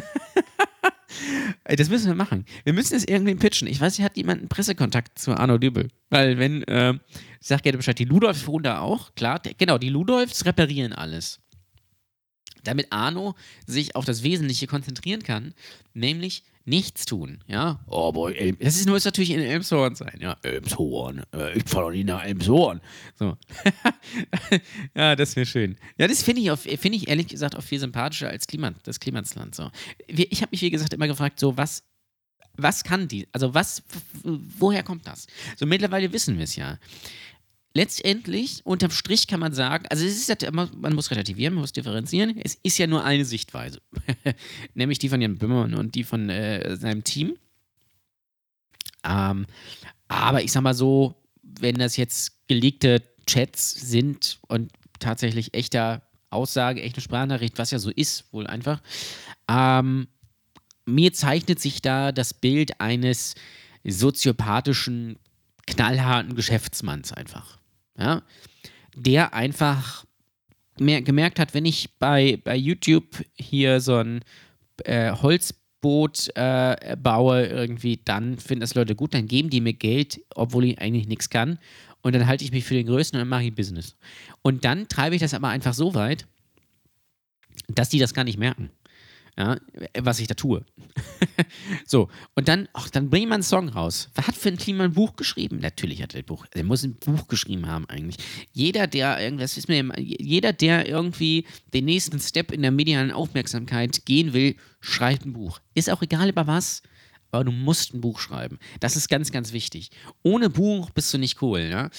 Das 1.65 1.89
müssen 1.89 2.07
wir 2.07 2.15
machen. 2.15 2.45
Wir 2.65 2.73
müssen 2.73 2.95
es 2.95 3.05
irgendwie 3.07 3.35
pitchen. 3.35 3.69
Ich 3.69 3.81
weiß, 3.81 3.97
hier 3.97 4.05
hat 4.05 4.17
jemand 4.17 4.41
einen 4.41 4.49
Pressekontakt 4.49 5.19
zu 5.19 5.33
Arno 5.35 5.59
Dübel. 5.59 5.89
Weil, 6.11 6.39
wenn, 6.39 6.63
äh, 6.65 6.95
ich 6.95 7.49
sag 7.49 7.63
gerne 7.63 7.79
Bescheid, 7.79 7.99
die 7.99 8.05
Ludolfs 8.05 8.47
wohnen 8.47 8.65
da 8.65 8.81
auch, 8.81 9.15
klar, 9.15 9.41
genau, 9.59 9.79
die 9.79 9.89
Ludolfs 9.89 10.45
reparieren 10.45 10.93
alles. 10.93 11.41
Damit 12.65 12.93
Arno 12.93 13.35
sich 13.67 13.97
auf 13.97 14.05
das 14.05 14.23
Wesentliche 14.23 14.67
konzentrieren 14.67 15.23
kann, 15.23 15.55
nämlich 15.95 16.43
nichts 16.67 17.05
tun, 17.05 17.41
ja. 17.47 17.79
Oh 17.89 18.11
boy, 18.13 18.57
das 18.59 18.77
ist, 18.77 18.89
muss 18.89 19.05
natürlich 19.05 19.31
in 19.31 19.41
Elmshorn 19.41 19.95
sein, 19.95 20.19
ja. 20.21 20.37
Elmshorn, 20.43 21.23
äh, 21.35 21.59
ich 21.59 21.65
fahre 21.65 21.87
doch 21.87 21.91
nie 21.93 22.05
nach 22.05 22.25
Elmshorn. 22.25 22.81
So. 23.19 23.37
ja, 24.95 25.15
das 25.15 25.37
wäre 25.37 25.47
schön. 25.47 25.77
Ja, 25.99 26.09
das 26.09 26.23
finde 26.23 26.41
ich, 26.41 26.81
find 26.81 26.95
ich 26.95 27.09
ehrlich 27.09 27.29
gesagt 27.29 27.57
auch 27.57 27.63
viel 27.63 27.79
sympathischer 27.79 28.29
als 28.29 28.47
Klima, 28.47 28.73
das 28.85 28.99
Klimansland. 28.99 29.55
So. 29.55 29.71
Ich 30.07 30.41
habe 30.41 30.51
mich, 30.53 30.63
wie 30.63 30.71
gesagt, 30.71 30.95
immer 30.95 31.07
gefragt, 31.07 31.39
so 31.39 31.57
was, 31.57 31.85
was 32.57 32.83
kann 32.83 33.09
die? 33.09 33.29
Also 33.33 33.53
was, 33.53 33.83
woher 34.23 34.83
kommt 34.83 35.07
das? 35.07 35.27
So 35.57 35.67
mittlerweile 35.67 36.13
wissen 36.13 36.37
wir 36.39 36.45
es 36.45 36.57
ja. 36.57 36.79
Letztendlich, 37.77 38.61
unterm 38.65 38.93
Strich 38.93 39.27
kann 39.27 39.41
man 39.41 39.53
sagen, 39.53 39.87
also 39.91 40.05
es 40.05 40.29
ist 40.29 40.53
man 40.53 40.95
muss 40.95 41.11
relativieren, 41.11 41.55
man 41.55 41.63
muss 41.63 41.73
differenzieren. 41.73 42.39
Es 42.43 42.55
ist 42.63 42.79
ja 42.79 42.87
nur 42.87 43.05
eine 43.05 43.25
Sichtweise, 43.25 43.81
nämlich 44.75 45.01
die 45.01 45.09
von 45.09 45.21
Jan 45.21 45.39
Böhmermann 45.39 45.75
und 45.75 45.97
die 45.97 46.05
von 46.05 46.31
äh, 46.31 46.77
seinem 46.77 47.03
Team. 47.03 47.37
Ähm, 49.05 49.47
aber 50.07 50.45
ich 50.45 50.53
sag 50.53 50.63
mal 50.63 50.75
so, 50.75 51.17
wenn 51.43 51.75
das 51.75 51.97
jetzt 51.97 52.47
gelegte 52.47 53.03
Chats 53.27 53.73
sind 53.73 54.39
und 54.47 54.71
tatsächlich 55.01 55.55
echter 55.55 56.03
Aussage, 56.31 56.81
echte 56.81 57.01
Sprachnachricht, 57.01 57.59
was 57.59 57.73
ja 57.73 57.81
so 57.81 57.91
ist, 57.91 58.33
wohl 58.33 58.47
einfach, 58.47 58.83
ähm, 59.49 60.07
mir 60.87 61.13
zeichnet 61.13 61.59
sich 61.61 61.83
da 61.83 62.13
das 62.13 62.35
Bild 62.35 62.81
eines 62.81 63.35
soziopathischen, 63.83 65.19
knallharten 65.67 66.37
Geschäftsmanns 66.37 67.13
einfach. 67.13 67.59
Ja? 67.99 68.23
Der 68.97 69.35
einfach 69.35 70.05
mehr 70.79 71.03
gemerkt 71.03 71.39
hat, 71.39 71.55
wenn 71.55 71.65
ich 71.65 71.97
bei, 71.99 72.41
bei 72.43 72.57
YouTube 72.57 73.25
hier 73.35 73.81
so 73.81 73.97
ein 73.97 74.21
äh, 74.85 75.13
Holzboot 75.13 76.31
äh, 76.35 76.97
baue, 77.01 77.47
irgendwie, 77.47 78.01
dann 78.05 78.39
finden 78.39 78.61
das 78.61 78.75
Leute 78.75 78.95
gut, 78.95 79.15
dann 79.15 79.27
geben 79.27 79.51
die 79.51 79.61
mir 79.61 79.75
Geld, 79.75 80.21
obwohl 80.35 80.65
ich 80.65 80.81
eigentlich 80.81 81.07
nichts 81.07 81.31
kann. 81.31 81.59
Und 82.03 82.15
dann 82.15 82.27
halte 82.27 82.45
ich 82.45 82.53
mich 82.53 82.65
für 82.65 82.75
den 82.75 82.87
Größten 82.87 83.17
und 83.17 83.23
dann 83.23 83.29
mache 83.29 83.45
ich 83.45 83.55
Business. 83.55 83.97
Und 84.43 84.65
dann 84.65 84.89
treibe 84.89 85.15
ich 85.15 85.23
das 85.23 85.35
aber 85.35 85.49
einfach 85.49 85.75
so 85.75 85.95
weit, 85.95 86.27
dass 87.69 87.89
die 87.89 87.99
das 87.99 88.13
gar 88.13 88.25
nicht 88.25 88.39
merken 88.39 88.71
ja, 89.37 89.57
was 89.99 90.21
ich 90.21 90.29
da 90.29 90.35
tue. 90.35 90.65
so, 91.87 92.09
und 92.35 92.47
dann, 92.47 92.69
ach, 92.73 92.89
dann 92.91 93.11
bringt 93.11 93.29
man 93.29 93.37
einen 93.37 93.43
Song 93.43 93.69
raus. 93.69 94.09
Wer 94.15 94.29
hat 94.29 94.37
für 94.37 94.49
ein 94.49 94.57
Klima 94.57 94.85
ein 94.85 94.93
Buch 94.93 95.17
geschrieben? 95.17 95.59
Natürlich 95.59 96.03
hat 96.03 96.15
er 96.15 96.21
ein 96.21 96.27
Buch, 96.27 96.47
er 96.53 96.63
muss 96.63 96.85
ein 96.85 96.95
Buch 96.95 97.27
geschrieben 97.27 97.67
haben 97.67 97.89
eigentlich. 97.89 98.17
Jeder, 98.53 98.87
der 98.87 99.21
irgendwas 99.21 99.57
ist 99.57 99.69
mir, 99.69 99.91
jeder, 99.99 100.53
der 100.53 100.89
irgendwie 100.89 101.47
den 101.73 101.87
nächsten 101.87 102.21
Step 102.21 102.53
in 102.53 102.63
der 102.63 102.71
medialen 102.71 103.11
Aufmerksamkeit 103.11 104.07
gehen 104.07 104.33
will, 104.33 104.57
schreibt 104.81 105.27
ein 105.27 105.33
Buch. 105.33 105.61
Ist 105.75 105.91
auch 105.91 106.03
egal 106.03 106.29
über 106.29 106.47
was, 106.47 106.83
aber 107.33 107.45
du 107.45 107.53
musst 107.53 107.93
ein 107.93 108.01
Buch 108.01 108.21
schreiben. 108.21 108.61
Das 108.79 108.95
ist 108.95 109.09
ganz, 109.09 109.33
ganz 109.33 109.53
wichtig. 109.53 109.91
Ohne 110.23 110.49
Buch 110.49 110.91
bist 110.91 111.13
du 111.13 111.19
nicht 111.19 111.43
cool, 111.43 111.61
ja. 111.61 111.91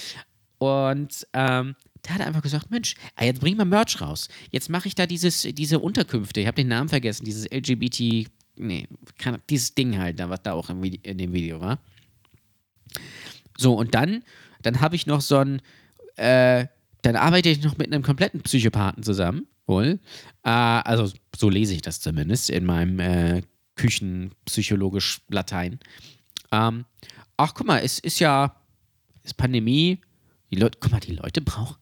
Und 0.58 1.28
ähm, 1.34 1.76
der 2.06 2.16
hat 2.16 2.22
einfach 2.22 2.42
gesagt, 2.42 2.72
Mensch, 2.72 2.96
ah, 3.16 3.26
jetzt 3.26 3.42
bring 3.42 3.58
mal 3.58 3.66
Merch 3.66 4.00
raus. 4.02 4.28
Jetzt 4.52 4.70
mache 4.70 4.88
ich 4.88 4.96
da 4.96 5.06
dieses, 5.06 5.42
diese 5.42 5.80
Unterkünfte, 5.80 6.40
ich 6.40 6.48
habe 6.48 6.56
den 6.56 6.68
Namen 6.68 6.90
vergessen, 6.90 7.26
dieses 7.26 7.46
LGBT, 7.52 8.30
nee, 8.58 8.88
kann, 9.18 9.42
dieses 9.50 9.74
Ding 9.76 9.98
halt, 9.98 10.20
was 10.20 10.44
da 10.44 10.54
auch 10.54 10.70
in 10.70 11.18
dem 11.18 11.34
Video 11.34 11.60
war. 11.60 11.80
So, 13.58 13.74
und 13.74 13.96
dann, 13.96 14.24
dann 14.62 14.82
habe 14.82 14.96
ich 14.96 15.08
noch 15.08 15.22
so 15.22 15.38
ein, 15.38 15.62
äh, 16.16 16.68
dann 17.02 17.16
arbeite 17.16 17.50
ich 17.50 17.64
noch 17.64 17.78
mit 17.78 17.92
einem 17.92 18.04
kompletten 18.04 18.42
Psychopathen 18.42 19.04
zusammen, 19.04 19.48
wohl. 19.66 20.00
Äh, 20.44 20.50
also, 20.50 21.12
so 21.36 21.50
lese 21.50 21.74
ich 21.74 21.82
das 21.82 22.00
zumindest 22.00 22.50
in 22.50 22.66
meinem 22.66 23.00
äh, 23.00 23.42
Küchenpsychologisch 23.76 25.22
Latein. 25.30 25.80
Ähm, 26.52 26.86
ach, 27.38 27.54
guck 27.54 27.68
mal, 27.68 27.80
es 27.80 28.00
ist 28.00 28.20
ja, 28.20 28.56
ist 29.24 29.38
Pandemie, 29.38 30.00
die 30.56 30.62
Leute, 30.62 30.78
guck 30.80 30.92
mal, 30.94 31.02
die 31.02 31.12
Leute 31.12 31.42
brauchen, 31.42 31.76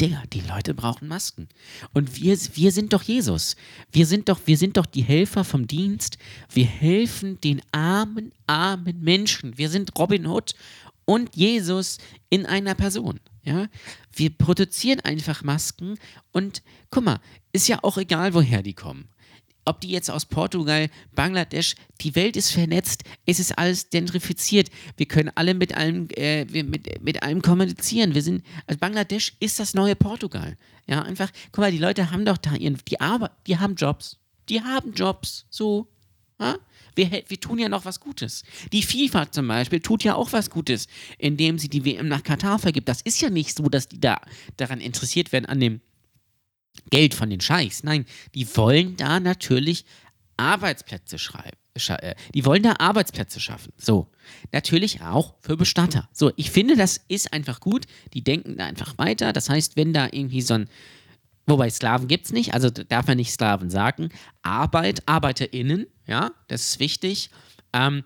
Digga, 0.00 0.22
die 0.32 0.42
Leute 0.42 0.74
brauchen 0.74 1.08
Masken. 1.08 1.48
Und 1.92 2.20
wir, 2.20 2.38
wir 2.54 2.70
sind 2.70 2.92
doch 2.92 3.02
Jesus. 3.02 3.56
Wir 3.90 4.06
sind 4.06 4.28
doch, 4.28 4.38
wir 4.44 4.56
sind 4.56 4.76
doch 4.76 4.86
die 4.86 5.02
Helfer 5.02 5.42
vom 5.42 5.66
Dienst. 5.66 6.18
Wir 6.48 6.66
helfen 6.66 7.40
den 7.40 7.60
armen, 7.72 8.32
armen 8.46 9.00
Menschen. 9.00 9.58
Wir 9.58 9.68
sind 9.68 9.98
Robin 9.98 10.26
Hood 10.26 10.54
und 11.04 11.34
Jesus 11.34 11.98
in 12.30 12.46
einer 12.46 12.76
Person. 12.76 13.18
Ja, 13.42 13.66
wir 14.14 14.30
produzieren 14.30 15.00
einfach 15.00 15.42
Masken 15.42 15.98
und 16.30 16.62
guck 16.90 17.04
mal, 17.04 17.20
ist 17.52 17.66
ja 17.66 17.80
auch 17.82 17.98
egal, 17.98 18.34
woher 18.34 18.62
die 18.62 18.74
kommen 18.74 19.08
ob 19.64 19.80
die 19.80 19.90
jetzt 19.90 20.10
aus 20.10 20.26
Portugal, 20.26 20.88
Bangladesch, 21.14 21.74
die 22.00 22.14
Welt 22.14 22.36
ist 22.36 22.50
vernetzt, 22.50 23.04
es 23.26 23.38
ist 23.38 23.56
alles 23.58 23.90
gentrifiziert. 23.90 24.70
Wir 24.96 25.06
können 25.06 25.30
alle 25.34 25.54
mit 25.54 25.76
allem, 25.76 26.08
äh, 26.16 26.44
mit, 26.44 27.02
mit 27.02 27.22
allem 27.22 27.42
kommunizieren. 27.42 28.14
Wir 28.14 28.22
sind, 28.22 28.44
also 28.66 28.78
Bangladesch 28.78 29.34
ist 29.40 29.58
das 29.58 29.74
neue 29.74 29.96
Portugal. 29.96 30.56
Ja, 30.86 31.02
einfach, 31.02 31.30
guck 31.52 31.62
mal, 31.62 31.70
die 31.70 31.78
Leute 31.78 32.10
haben 32.10 32.24
doch 32.24 32.38
da 32.38 32.54
ihren, 32.54 32.78
die 32.88 33.00
Arbeit, 33.00 33.30
die 33.46 33.58
haben 33.58 33.76
Jobs. 33.76 34.18
Die 34.48 34.60
haben 34.60 34.92
Jobs. 34.92 35.46
So. 35.48 35.86
Ja? 36.40 36.56
Wir, 36.94 37.10
wir 37.26 37.40
tun 37.40 37.58
ja 37.58 37.68
noch 37.68 37.84
was 37.84 38.00
Gutes. 38.00 38.42
Die 38.72 38.82
FIFA 38.82 39.30
zum 39.30 39.48
Beispiel 39.48 39.80
tut 39.80 40.04
ja 40.04 40.14
auch 40.14 40.32
was 40.32 40.50
Gutes, 40.50 40.88
indem 41.18 41.58
sie 41.58 41.68
die 41.68 41.84
WM 41.84 42.08
nach 42.08 42.22
Katar 42.22 42.58
vergibt. 42.58 42.88
Das 42.88 43.00
ist 43.00 43.20
ja 43.20 43.30
nicht 43.30 43.56
so, 43.56 43.68
dass 43.68 43.88
die 43.88 44.00
da 44.00 44.20
daran 44.56 44.80
interessiert 44.80 45.32
werden, 45.32 45.46
an 45.46 45.60
dem 45.60 45.80
Geld 46.90 47.14
von 47.14 47.30
den 47.30 47.40
Scheichs. 47.40 47.84
Nein, 47.84 48.06
die 48.34 48.56
wollen 48.56 48.96
da 48.96 49.20
natürlich 49.20 49.84
Arbeitsplätze 50.36 51.18
schreiben. 51.18 51.56
Äh, 51.74 52.14
die 52.34 52.44
wollen 52.44 52.62
da 52.62 52.74
Arbeitsplätze 52.78 53.40
schaffen. 53.40 53.72
So. 53.76 54.08
Natürlich 54.52 55.00
auch 55.00 55.34
für 55.40 55.56
Bestatter. 55.56 56.08
So, 56.12 56.32
ich 56.36 56.50
finde, 56.50 56.76
das 56.76 57.00
ist 57.08 57.32
einfach 57.32 57.60
gut. 57.60 57.86
Die 58.12 58.22
denken 58.22 58.56
da 58.56 58.66
einfach 58.66 58.98
weiter. 58.98 59.32
Das 59.32 59.48
heißt, 59.48 59.76
wenn 59.76 59.92
da 59.92 60.08
irgendwie 60.10 60.42
so 60.42 60.54
ein. 60.54 60.68
Wobei 61.46 61.70
Sklaven 61.70 62.06
gibt 62.06 62.26
es 62.26 62.32
nicht, 62.32 62.54
also 62.54 62.70
darf 62.70 63.08
man 63.08 63.16
nicht 63.16 63.32
Sklaven 63.32 63.68
sagen. 63.68 64.10
Arbeit, 64.42 65.02
ArbeiterInnen, 65.08 65.88
ja, 66.06 66.30
das 66.46 66.62
ist 66.66 66.78
wichtig, 66.78 67.30
ähm, 67.72 68.04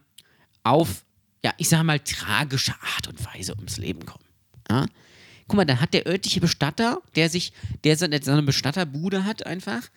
auf, 0.62 1.04
ja, 1.44 1.52
ich 1.58 1.68
sage 1.68 1.84
mal, 1.84 2.00
tragische 2.00 2.72
Art 2.96 3.08
und 3.08 3.22
Weise 3.26 3.54
ums 3.54 3.76
Leben 3.76 4.06
kommen. 4.06 4.24
Ja? 4.70 4.86
Guck 5.48 5.56
mal, 5.56 5.64
dann 5.64 5.80
hat 5.80 5.94
der 5.94 6.06
örtliche 6.06 6.40
Bestatter, 6.40 7.00
der 7.14 7.30
sich, 7.30 7.52
der 7.84 7.96
so 7.96 8.04
eine 8.04 8.42
Bestatterbude 8.42 9.24
hat 9.24 9.46
einfach, 9.46 9.88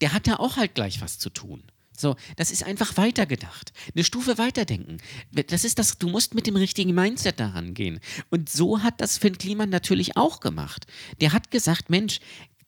der 0.00 0.12
hat 0.12 0.26
da 0.26 0.36
auch 0.36 0.56
halt 0.56 0.74
gleich 0.74 1.00
was 1.00 1.18
zu 1.18 1.30
tun. 1.30 1.62
So, 1.96 2.14
das 2.36 2.52
ist 2.52 2.62
einfach 2.62 2.96
weitergedacht. 2.96 3.72
Eine 3.92 4.04
Stufe 4.04 4.38
weiterdenken. 4.38 4.98
Das 5.32 5.64
ist 5.64 5.80
das, 5.80 5.98
du 5.98 6.08
musst 6.08 6.32
mit 6.34 6.46
dem 6.46 6.54
richtigen 6.54 6.94
Mindset 6.94 7.40
daran 7.40 7.74
gehen. 7.74 7.98
Und 8.30 8.48
so 8.48 8.82
hat 8.82 9.00
das 9.00 9.18
Finn 9.18 9.36
Kliman 9.36 9.68
natürlich 9.68 10.16
auch 10.16 10.38
gemacht. 10.38 10.86
Der 11.20 11.32
hat 11.32 11.50
gesagt, 11.50 11.90
Mensch, 11.90 12.20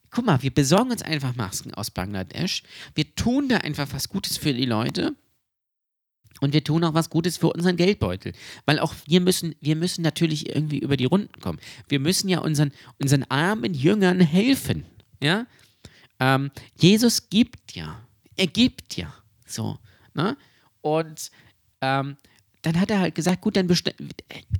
guck 0.09 0.25
mal, 0.25 0.41
wir 0.41 0.53
besorgen 0.53 0.91
uns 0.91 1.01
einfach 1.01 1.35
Masken 1.35 1.73
aus 1.73 1.91
Bangladesch. 1.91 2.63
Wir 2.93 3.15
tun 3.15 3.47
da 3.47 3.57
einfach 3.57 3.87
was 3.91 4.09
Gutes 4.09 4.37
für 4.37 4.53
die 4.53 4.65
Leute. 4.65 5.15
Und 6.41 6.53
wir 6.53 6.63
tun 6.63 6.83
auch 6.83 6.93
was 6.93 7.09
Gutes 7.09 7.37
für 7.37 7.53
unseren 7.53 7.77
Geldbeutel. 7.77 8.33
Weil 8.65 8.79
auch 8.79 8.93
wir 9.05 9.21
müssen, 9.21 9.55
wir 9.61 9.77
müssen 9.77 10.01
natürlich 10.01 10.49
irgendwie 10.49 10.79
über 10.79 10.97
die 10.97 11.05
Runden 11.05 11.39
kommen. 11.39 11.59
Wir 11.87 11.99
müssen 11.99 12.27
ja 12.27 12.39
unseren, 12.39 12.71
unseren 12.99 13.23
armen 13.29 13.73
Jüngern 13.73 14.19
helfen. 14.19 14.83
Ja? 15.21 15.45
Ähm, 16.19 16.51
Jesus 16.75 17.29
gibt 17.29 17.73
ja. 17.75 18.01
Er 18.35 18.47
gibt 18.47 18.97
ja. 18.97 19.13
So. 19.45 19.77
Ne? 20.13 20.35
Und 20.81 21.31
ähm, 21.81 22.17
dann 22.63 22.79
hat 22.79 22.91
er 22.91 22.99
halt 22.99 23.15
gesagt, 23.15 23.41
gut, 23.41 23.55
dann 23.55 23.67
bestellen, 23.67 24.11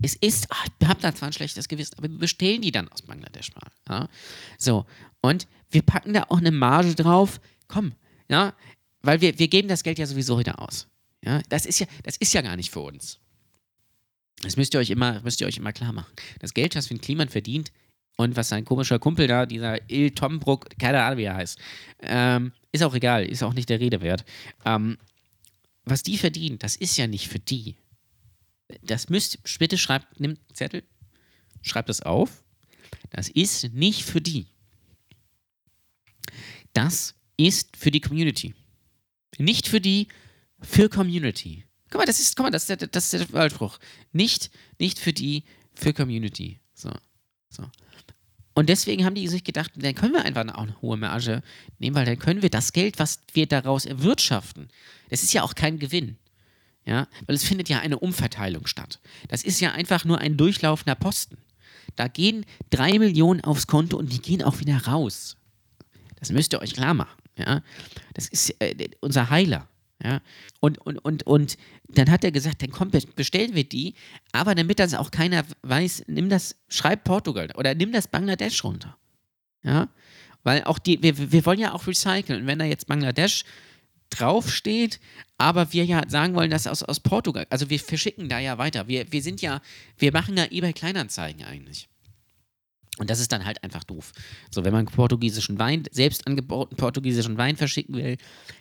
es 0.02 0.16
ist, 0.16 0.48
ach, 0.50 0.68
ich 0.80 0.88
habe 0.88 1.02
da 1.02 1.14
zwar 1.14 1.30
ein 1.30 1.34
schlechtes 1.34 1.68
Gewissen, 1.68 1.96
aber 1.98 2.10
wir 2.10 2.18
bestellen 2.18 2.62
die 2.62 2.72
dann 2.72 2.88
aus 2.90 3.02
Bangladesch 3.02 3.54
mal. 3.56 3.68
Ja? 3.90 4.10
So, 4.58 4.86
und 5.22 5.48
wir 5.70 5.82
packen 5.82 6.14
da 6.14 6.26
auch 6.30 6.38
eine 6.38 6.52
Marge 6.52 6.96
drauf, 6.96 7.40
komm, 7.68 7.94
ja, 8.28 8.54
weil 9.02 9.22
wir, 9.22 9.38
wir 9.38 9.48
geben 9.48 9.68
das 9.68 9.84
Geld 9.84 10.00
ja 10.00 10.06
sowieso 10.06 10.40
wieder 10.40 10.60
aus. 10.60 10.88
Ja, 11.24 11.42
das 11.50 11.66
ist 11.66 11.80
ja, 11.80 11.88
das 12.04 12.18
ist 12.18 12.34
ja 12.34 12.42
gar 12.42 12.56
nicht 12.56 12.72
für 12.72 12.80
uns. 12.80 13.20
Das 14.42 14.58
müsst 14.58 14.74
ihr 14.74 14.80
euch 14.80 14.90
immer, 14.90 15.22
müsst 15.22 15.40
ihr 15.42 15.48
euch 15.48 15.58
immer 15.58 15.72
klar 15.72 15.94
machen. 15.94 16.12
Das 16.40 16.54
Geld, 16.54 16.76
was 16.76 16.88
Finn 16.88 17.00
Kliman 17.00 17.30
verdient 17.30 17.72
und 18.18 18.36
was 18.36 18.50
sein 18.50 18.66
komischer 18.66 18.98
Kumpel 19.00 19.28
da, 19.28 19.46
dieser 19.46 19.90
Il 19.90 20.12
Tombruck, 20.12 20.70
keine 20.80 21.04
Ahnung, 21.04 21.20
wie 21.20 21.24
er 21.24 21.36
heißt, 21.36 21.60
ähm, 22.02 22.52
ist 22.72 22.84
auch 22.84 22.96
egal, 22.96 23.26
ist 23.26 23.44
auch 23.44 23.54
nicht 23.54 23.70
der 23.70 23.80
Rede 23.80 24.02
wert. 24.02 24.26
Ähm, 24.66 24.98
was 25.86 26.04
die 26.04 26.18
verdienen, 26.18 26.58
das 26.60 26.76
ist 26.76 26.98
ja 26.98 27.08
nicht 27.08 27.28
für 27.28 27.40
die. 27.40 27.76
Das 28.82 29.10
müsst, 29.10 29.40
bitte 29.60 29.78
schreibt, 29.78 30.20
nimmt 30.20 30.40
einen 30.40 30.56
Zettel, 30.56 30.84
schreibt 31.62 31.90
das 31.90 32.02
auf. 32.02 32.44
Das 33.10 33.30
ist 33.30 33.74
nicht 33.74 34.04
für 34.04 34.22
die. 34.22 34.48
Das 36.74 37.16
ist 37.38 37.76
für 37.76 37.92
die 37.92 38.02
Community. 38.02 38.54
Nicht 39.38 39.68
für 39.68 39.82
die 39.82 40.08
für 40.62 40.90
Community. 40.90 41.66
Guck 41.90 42.00
mal, 42.00 42.06
das 42.06 42.20
ist, 42.20 42.36
guck 42.36 42.46
mal, 42.46 42.52
das 42.52 42.70
ist 42.70 42.82
der, 42.82 42.88
das 42.88 43.14
ist 43.14 43.30
der 43.30 43.34
Wahlspruch. 43.34 43.80
Nicht, 44.14 44.50
nicht 44.80 45.00
für 45.00 45.14
die, 45.14 45.44
für 45.74 45.94
Community. 45.94 46.60
So, 46.74 46.92
so. 47.50 47.66
Und 48.54 48.70
deswegen 48.70 49.06
haben 49.06 49.16
die 49.16 49.28
sich 49.28 49.44
gedacht, 49.44 49.72
dann 49.76 49.96
können 49.96 50.14
wir 50.14 50.26
einfach 50.26 50.48
auch 50.54 50.64
eine 50.64 50.82
hohe 50.82 50.98
Marge 50.98 51.42
nehmen, 51.80 51.96
weil 51.96 52.06
dann 52.06 52.20
können 52.20 52.42
wir 52.42 52.50
das 52.50 52.74
Geld, 52.74 53.00
was 53.00 53.20
wir 53.34 53.48
daraus 53.48 53.86
erwirtschaften, 53.86 54.70
das 55.10 55.24
ist 55.24 55.34
ja 55.34 55.44
auch 55.44 55.56
kein 55.56 55.80
Gewinn. 55.80 56.18
Ja, 56.84 57.08
weil 57.28 57.36
es 57.36 57.44
findet 57.44 57.70
ja 57.70 57.80
eine 57.80 58.00
Umverteilung 58.00 58.66
statt. 58.66 59.00
Das 59.28 59.44
ist 59.44 59.60
ja 59.60 59.72
einfach 59.72 60.04
nur 60.04 60.18
ein 60.18 60.36
durchlaufender 60.36 60.96
Posten. 60.96 61.38
Da 61.96 62.08
gehen 62.08 62.44
drei 62.72 62.98
Millionen 62.98 63.42
aufs 63.42 63.68
Konto 63.68 63.98
und 63.98 64.12
die 64.12 64.22
gehen 64.22 64.42
auch 64.42 64.60
wieder 64.60 64.88
raus. 64.88 65.38
Das 66.16 66.32
müsst 66.32 66.54
ihr 66.54 66.62
euch 66.62 66.74
klar 66.74 66.96
machen. 66.96 67.22
Ja, 67.38 67.62
das 68.14 68.28
ist 68.28 68.56
äh, 68.60 68.90
unser 69.00 69.30
Heiler. 69.30 69.68
Ja, 70.04 70.22
und, 70.60 70.80
und, 70.80 70.98
und, 70.98 71.24
und 71.28 71.58
dann 71.88 72.10
hat 72.10 72.24
er 72.24 72.32
gesagt, 72.32 72.64
dann 72.64 72.72
komm, 72.72 72.90
bestellen 73.16 73.54
wir 73.54 73.64
die, 73.64 73.94
aber 74.32 74.56
damit 74.56 74.80
das 74.80 74.96
auch 74.96 75.12
keiner 75.12 75.44
weiß, 75.62 76.06
nimm 76.08 76.28
das, 76.28 76.56
schreib 76.70 77.04
Portugal 77.04 77.50
oder 77.56 77.76
nimm 77.76 77.92
das 77.92 78.08
Bangladesch 78.08 78.64
runter. 78.64 78.98
Ja, 79.64 79.90
weil 80.44 80.64
auch 80.64 80.80
die, 80.80 81.04
wir, 81.04 81.32
wir 81.32 81.46
wollen 81.46 81.60
ja 81.60 81.74
auch 81.74 81.86
recyceln. 81.86 82.42
Und 82.42 82.48
wenn 82.48 82.58
da 82.58 82.66
jetzt 82.66 82.88
Bangladesch 82.88 83.44
draufsteht, 84.10 85.00
aber 85.38 85.72
wir 85.72 85.86
ja 85.86 86.02
sagen 86.08 86.34
wollen, 86.34 86.52
dass 86.52 86.68
aus, 86.68 86.84
aus 86.84 87.00
Portugal, 87.00 87.46
also 87.50 87.70
wir 87.70 87.80
verschicken 87.80 88.28
da 88.28 88.40
ja 88.40 88.58
weiter. 88.58 88.88
Wir, 88.88 89.12
wir 89.12 89.22
sind 89.22 89.42
ja, 89.42 89.62
wir 89.98 90.12
machen 90.12 90.36
ja 90.36 90.46
eBay 90.50 90.74
Kleinanzeigen 90.74 91.46
eigentlich. 91.46 91.88
Und 93.02 93.10
das 93.10 93.20
ist 93.20 93.32
dann 93.32 93.46
halt 93.46 93.64
einfach 93.64 93.84
doof. 93.84 94.12
So, 94.52 94.64
wenn 94.64 94.74
man 94.74 94.86
portugiesischen 94.86 95.58
Wein, 95.58 95.86
selbst 95.90 96.28
angebauten 96.28 96.78
portugiesischen 96.78 97.36
Wein 97.36 97.58
verschicken 97.58 97.96
will, 97.96 98.18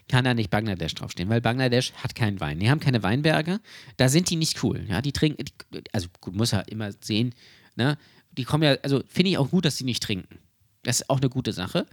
kann 0.08 0.24
da 0.24 0.32
nicht 0.32 0.48
Bangladesch 0.48 0.94
draufstehen, 0.94 1.28
weil 1.28 1.42
Bangladesch 1.42 1.92
hat 2.02 2.14
keinen 2.14 2.40
Wein. 2.40 2.58
Die 2.58 2.70
haben 2.70 2.80
keine 2.80 3.02
Weinberge, 3.02 3.60
da 3.98 4.08
sind 4.08 4.30
die 4.30 4.36
nicht 4.36 4.64
cool. 4.64 4.86
Ja, 4.88 5.02
die 5.02 5.12
trinken, 5.12 5.44
die, 5.44 5.82
also 5.92 6.08
gut, 6.22 6.34
muss 6.34 6.54
er 6.54 6.66
immer 6.68 6.90
sehen, 7.02 7.34
ne? 7.76 7.98
Die 8.32 8.44
kommen 8.44 8.62
ja, 8.62 8.76
also 8.82 9.02
finde 9.06 9.32
ich 9.32 9.36
auch 9.36 9.50
gut, 9.50 9.66
dass 9.66 9.76
sie 9.76 9.84
nicht 9.84 10.02
trinken. 10.02 10.38
Das 10.84 11.02
ist 11.02 11.10
auch 11.10 11.18
eine 11.18 11.28
gute 11.28 11.52
Sache. 11.52 11.84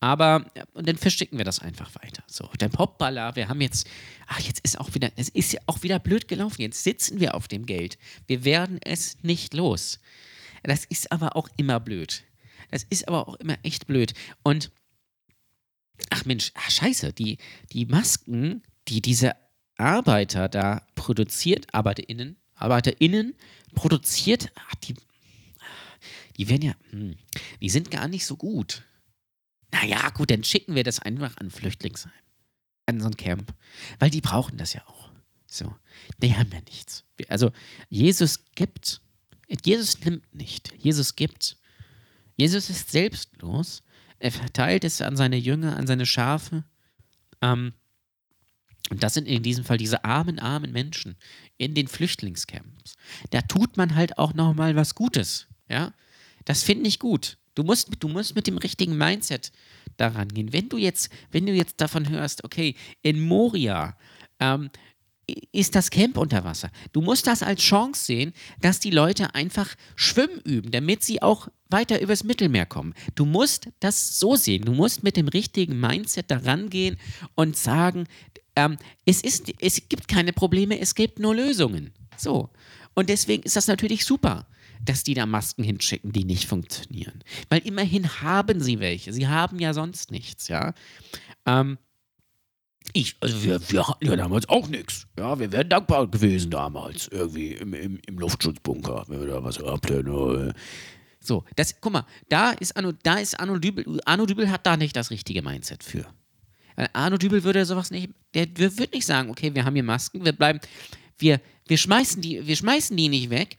Aber 0.00 0.44
und 0.74 0.88
dann 0.88 0.96
verschicken 0.96 1.38
wir 1.38 1.44
das 1.44 1.60
einfach 1.60 1.94
weiter. 2.02 2.24
So, 2.26 2.50
dann 2.58 2.72
Popballer, 2.72 3.36
wir 3.36 3.48
haben 3.48 3.60
jetzt, 3.60 3.86
ach, 4.26 4.40
jetzt 4.40 4.58
ist 4.64 4.80
auch 4.80 4.92
wieder, 4.94 5.12
es 5.14 5.28
ist 5.28 5.52
ja 5.52 5.60
auch 5.66 5.84
wieder 5.84 6.00
blöd 6.00 6.26
gelaufen. 6.26 6.62
Jetzt 6.62 6.82
sitzen 6.82 7.20
wir 7.20 7.36
auf 7.36 7.46
dem 7.46 7.64
Geld. 7.64 7.96
Wir 8.26 8.44
werden 8.44 8.80
es 8.82 9.22
nicht 9.22 9.54
los. 9.54 10.00
Das 10.62 10.84
ist 10.84 11.10
aber 11.12 11.36
auch 11.36 11.48
immer 11.56 11.80
blöd. 11.80 12.24
Das 12.70 12.84
ist 12.84 13.08
aber 13.08 13.28
auch 13.28 13.34
immer 13.36 13.58
echt 13.62 13.86
blöd. 13.86 14.14
Und 14.42 14.70
ach 16.10 16.24
Mensch, 16.24 16.52
ach 16.54 16.70
scheiße, 16.70 17.12
die, 17.12 17.38
die 17.72 17.86
Masken, 17.86 18.62
die 18.88 19.02
diese 19.02 19.32
Arbeiter 19.76 20.48
da 20.48 20.86
produziert, 20.94 21.74
ArbeiterInnen, 21.74 22.36
ArbeiterInnen 22.54 23.34
produziert, 23.74 24.52
ach, 24.54 24.74
die, 24.76 24.94
die 26.36 26.48
werden 26.48 26.62
ja, 26.62 26.74
hm, 26.90 27.16
die 27.60 27.70
sind 27.70 27.90
gar 27.90 28.08
nicht 28.08 28.26
so 28.26 28.36
gut. 28.36 28.84
Naja, 29.72 30.10
gut, 30.10 30.30
dann 30.30 30.44
schicken 30.44 30.74
wir 30.74 30.84
das 30.84 30.98
einfach 30.98 31.36
an 31.38 31.50
Flüchtlingsheim. 31.50 32.12
An 32.86 33.00
so 33.00 33.06
ein 33.06 33.16
Camp. 33.16 33.54
Weil 33.98 34.10
die 34.10 34.20
brauchen 34.20 34.58
das 34.58 34.74
ja 34.74 34.86
auch. 34.86 35.10
So. 35.46 35.74
Die 36.18 36.34
haben 36.34 36.50
ja 36.52 36.60
nichts. 36.60 37.04
Also, 37.28 37.52
Jesus 37.88 38.44
gibt. 38.54 39.00
Jesus 39.64 40.00
nimmt 40.00 40.34
nicht. 40.34 40.72
Jesus 40.78 41.16
gibt. 41.16 41.56
Jesus 42.36 42.70
ist 42.70 42.90
selbstlos. 42.90 43.82
Er 44.18 44.32
verteilt 44.32 44.84
es 44.84 45.02
an 45.02 45.16
seine 45.16 45.36
Jünger, 45.36 45.76
an 45.76 45.86
seine 45.86 46.06
Schafe. 46.06 46.64
Ähm, 47.40 47.72
und 48.90 49.02
das 49.02 49.14
sind 49.14 49.26
in 49.26 49.42
diesem 49.42 49.64
Fall 49.64 49.78
diese 49.78 50.04
armen, 50.04 50.38
armen 50.38 50.72
Menschen 50.72 51.16
in 51.56 51.74
den 51.74 51.88
Flüchtlingscamps. 51.88 52.96
Da 53.30 53.42
tut 53.42 53.76
man 53.76 53.94
halt 53.94 54.18
auch 54.18 54.34
nochmal 54.34 54.76
was 54.76 54.94
Gutes. 54.94 55.46
Ja, 55.68 55.94
das 56.44 56.62
finde 56.62 56.88
ich 56.88 56.98
gut. 56.98 57.38
Du 57.54 57.62
musst, 57.62 57.90
du 58.00 58.08
musst 58.08 58.34
mit 58.34 58.46
dem 58.46 58.58
richtigen 58.58 58.96
Mindset 58.96 59.52
daran 59.96 60.28
gehen. 60.28 60.52
Wenn 60.52 60.68
du 60.68 60.78
jetzt, 60.78 61.10
wenn 61.30 61.46
du 61.46 61.52
jetzt 61.52 61.80
davon 61.80 62.08
hörst, 62.08 62.44
okay, 62.44 62.74
in 63.02 63.20
Moria 63.20 63.96
ähm, 64.40 64.70
ist 65.52 65.74
das 65.74 65.90
Camp 65.90 66.16
unter 66.16 66.44
Wasser. 66.44 66.70
Du 66.92 67.00
musst 67.00 67.26
das 67.26 67.42
als 67.42 67.62
Chance 67.62 68.04
sehen, 68.04 68.32
dass 68.60 68.80
die 68.80 68.90
Leute 68.90 69.34
einfach 69.34 69.74
schwimmen 69.94 70.40
üben, 70.44 70.70
damit 70.70 71.04
sie 71.04 71.22
auch 71.22 71.48
weiter 71.68 72.00
übers 72.00 72.24
Mittelmeer 72.24 72.66
kommen. 72.66 72.94
Du 73.14 73.24
musst 73.24 73.68
das 73.80 74.18
so 74.18 74.36
sehen. 74.36 74.64
Du 74.64 74.72
musst 74.72 75.02
mit 75.02 75.16
dem 75.16 75.28
richtigen 75.28 75.78
Mindset 75.78 76.30
daran 76.30 76.70
gehen 76.70 76.96
und 77.34 77.56
sagen, 77.56 78.06
ähm, 78.56 78.76
es, 79.06 79.22
ist, 79.22 79.52
es 79.60 79.88
gibt 79.88 80.08
keine 80.08 80.32
Probleme, 80.32 80.78
es 80.78 80.94
gibt 80.94 81.18
nur 81.18 81.34
Lösungen. 81.34 81.92
So. 82.16 82.50
Und 82.94 83.08
deswegen 83.08 83.42
ist 83.44 83.56
das 83.56 83.68
natürlich 83.68 84.04
super 84.04 84.46
dass 84.84 85.04
die 85.04 85.14
da 85.14 85.26
Masken 85.26 85.62
hinschicken, 85.62 86.10
die 86.10 86.24
nicht 86.24 86.48
funktionieren. 86.48 87.22
Weil 87.48 87.60
immerhin 87.60 88.20
haben 88.20 88.60
sie 88.60 88.80
welche. 88.80 89.12
Sie 89.12 89.28
haben 89.28 89.60
ja 89.60 89.74
sonst 89.74 90.10
nichts, 90.10 90.48
ja. 90.48 90.74
Ähm, 91.46 91.78
ich, 92.92 93.16
also 93.20 93.42
wir, 93.42 93.60
wir 93.70 93.88
hatten 93.88 94.06
ja 94.06 94.16
damals 94.16 94.48
auch 94.48 94.68
nichts. 94.68 95.06
Ja, 95.18 95.38
wir 95.38 95.50
wären 95.52 95.68
dankbar 95.68 96.06
gewesen 96.08 96.50
damals, 96.50 97.08
irgendwie 97.08 97.52
im, 97.52 97.74
im, 97.74 98.00
im 98.06 98.18
Luftschutzbunker, 98.18 99.04
wenn 99.08 99.20
wir 99.20 99.28
da 99.28 99.44
was. 99.44 99.58
Äh. 99.58 100.52
So, 101.20 101.44
das, 101.56 101.80
guck 101.80 101.92
mal, 101.92 102.06
da 102.28 102.50
ist 102.50 102.76
Arno, 102.76 102.92
da 103.02 103.14
ist 103.14 103.38
Arno 103.38 103.58
Dübel, 103.58 104.00
Arno 104.04 104.26
Dübel 104.26 104.50
hat 104.50 104.66
da 104.66 104.76
nicht 104.76 104.96
das 104.96 105.10
richtige 105.10 105.42
Mindset 105.42 105.84
für. 105.84 106.06
Arno 106.92 107.18
Dübel 107.18 107.44
würde 107.44 107.64
sowas 107.66 107.90
nicht, 107.90 108.10
der 108.34 108.46
würde 108.56 108.94
nicht 108.94 109.06
sagen, 109.06 109.30
okay, 109.30 109.54
wir 109.54 109.64
haben 109.64 109.74
hier 109.74 109.82
Masken, 109.82 110.24
wir 110.24 110.32
bleiben, 110.32 110.60
wir, 111.18 111.40
wir 111.68 111.76
schmeißen 111.76 112.22
die, 112.22 112.46
wir 112.46 112.56
schmeißen 112.56 112.96
die 112.96 113.08
nicht 113.08 113.30
weg, 113.30 113.58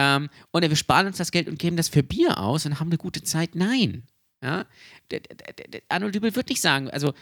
ähm, 0.00 0.30
und 0.50 0.62
wir 0.62 0.76
sparen 0.76 1.06
uns 1.06 1.18
das 1.18 1.30
Geld 1.30 1.48
und 1.48 1.58
geben 1.58 1.76
das 1.76 1.88
für 1.88 2.02
Bier 2.02 2.38
aus 2.38 2.64
und 2.64 2.80
haben 2.80 2.88
eine 2.88 2.96
gute 2.96 3.22
Zeit. 3.22 3.54
Nein. 3.54 4.04
Ja? 4.42 4.66
Arnold 5.88 6.14
Dübel 6.14 6.34
wird 6.34 6.48
nicht 6.48 6.62
sagen, 6.62 6.90
also 6.90 7.12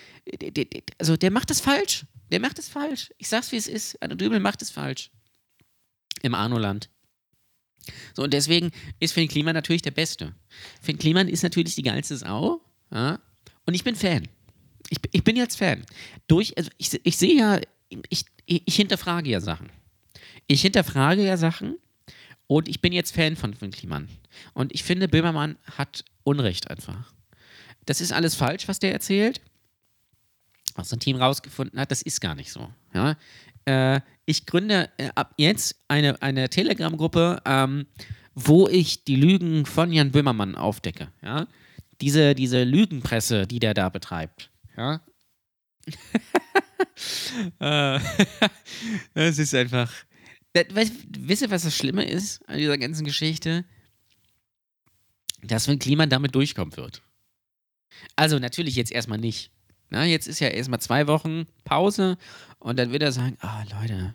der, 0.40 0.66
also 0.98 1.16
der 1.16 1.30
macht 1.30 1.50
das 1.50 1.60
falsch. 1.60 2.06
Der 2.30 2.40
macht 2.40 2.58
es 2.58 2.68
falsch. 2.68 3.10
Ich 3.18 3.28
sag's, 3.28 3.52
wie 3.52 3.56
es 3.56 3.66
ist. 3.66 4.00
Arnold 4.02 4.20
Dübel 4.20 4.40
macht 4.40 4.62
es 4.62 4.70
falsch. 4.70 5.10
Im 6.22 6.34
Arnoland. 6.34 6.90
So, 8.14 8.22
und 8.22 8.34
deswegen 8.34 8.70
ist 9.00 9.14
Finn 9.14 9.28
Kliman 9.28 9.54
natürlich 9.54 9.82
der 9.82 9.90
Beste. 9.90 10.34
Finn 10.82 10.98
Kliman 10.98 11.28
ist 11.28 11.42
natürlich 11.42 11.74
die 11.74 11.82
geilste 11.82 12.16
Sau. 12.16 12.60
Ja? 12.92 13.20
Und 13.66 13.74
ich 13.74 13.84
bin 13.84 13.96
Fan. 13.96 14.28
Ich, 14.90 14.98
ich 15.12 15.24
bin 15.24 15.36
jetzt 15.36 15.56
Fan. 15.56 15.84
Durch, 16.26 16.56
also 16.56 16.70
ich, 16.78 17.00
ich 17.04 17.16
sehe 17.16 17.36
ja, 17.36 17.60
ich, 18.08 18.24
ich 18.46 18.76
hinterfrage 18.76 19.30
ja 19.30 19.40
Sachen. 19.40 19.70
Ich 20.46 20.62
hinterfrage 20.62 21.24
ja 21.24 21.36
Sachen 21.36 21.76
und 22.48 22.66
ich 22.66 22.80
bin 22.80 22.92
jetzt 22.92 23.14
Fan 23.14 23.36
von 23.36 23.54
Finn 23.54 23.70
Kliman. 23.70 24.08
Und 24.54 24.74
ich 24.74 24.82
finde, 24.82 25.06
Böhmermann 25.06 25.56
hat 25.76 26.04
Unrecht 26.24 26.70
einfach. 26.70 27.12
Das 27.86 28.00
ist 28.00 28.12
alles 28.12 28.34
falsch, 28.34 28.66
was 28.66 28.80
der 28.80 28.92
erzählt. 28.92 29.40
Was 30.74 30.88
sein 30.88 30.98
Team 30.98 31.16
rausgefunden 31.16 31.78
hat, 31.78 31.90
das 31.90 32.02
ist 32.02 32.20
gar 32.20 32.34
nicht 32.34 32.50
so. 32.50 32.70
Ja? 32.94 33.16
Äh, 33.66 34.00
ich 34.24 34.46
gründe 34.46 34.88
äh, 34.96 35.10
ab 35.14 35.34
jetzt 35.36 35.76
eine, 35.88 36.20
eine 36.22 36.48
Telegram-Gruppe, 36.48 37.42
ähm, 37.44 37.86
wo 38.34 38.66
ich 38.66 39.04
die 39.04 39.16
Lügen 39.16 39.66
von 39.66 39.92
Jan 39.92 40.10
Böhmermann 40.10 40.54
aufdecke. 40.54 41.12
Ja? 41.22 41.46
Diese, 42.00 42.34
diese 42.34 42.64
Lügenpresse, 42.64 43.46
die 43.46 43.58
der 43.58 43.74
da 43.74 43.90
betreibt. 43.90 44.50
Ja? 44.74 45.02
äh, 47.60 48.00
das 49.14 49.38
ist 49.38 49.54
einfach 49.54 49.92
weißt, 50.54 50.92
wisst 51.10 51.42
ihr, 51.42 51.50
was 51.50 51.62
das 51.62 51.76
Schlimme 51.76 52.04
ist 52.04 52.46
an 52.48 52.58
dieser 52.58 52.78
ganzen 52.78 53.04
Geschichte? 53.04 53.64
Dass 55.42 55.68
wenn 55.68 55.78
Klima 55.78 56.06
damit 56.06 56.34
durchkommen 56.34 56.76
wird. 56.76 57.02
Also 58.16 58.38
natürlich 58.38 58.76
jetzt 58.76 58.92
erstmal 58.92 59.18
nicht. 59.18 59.50
Na, 59.90 60.04
jetzt 60.04 60.26
ist 60.26 60.40
ja 60.40 60.48
erstmal 60.48 60.80
zwei 60.80 61.06
Wochen 61.06 61.46
Pause 61.64 62.18
und 62.58 62.78
dann 62.78 62.92
wird 62.92 63.02
er 63.02 63.12
sagen, 63.12 63.36
ah 63.40 63.62
oh, 63.62 63.80
Leute, 63.80 64.14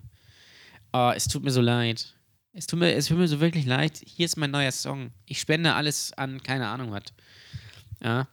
oh, 0.92 1.12
es 1.16 1.28
tut 1.28 1.44
mir 1.44 1.52
so 1.52 1.62
leid. 1.62 2.16
Es 2.56 2.68
tut, 2.68 2.80
mir, 2.80 2.94
es 2.94 3.08
tut 3.08 3.18
mir 3.18 3.28
so 3.28 3.40
wirklich 3.40 3.66
leid. 3.66 4.00
Hier 4.06 4.26
ist 4.26 4.38
mein 4.38 4.52
neuer 4.52 4.72
Song. 4.72 5.12
Ich 5.26 5.40
spende 5.40 5.74
alles 5.74 6.14
an 6.14 6.44
keine 6.44 6.68
Ahnung 6.68 6.92
was. 6.92 7.06
Ja. 8.04 8.28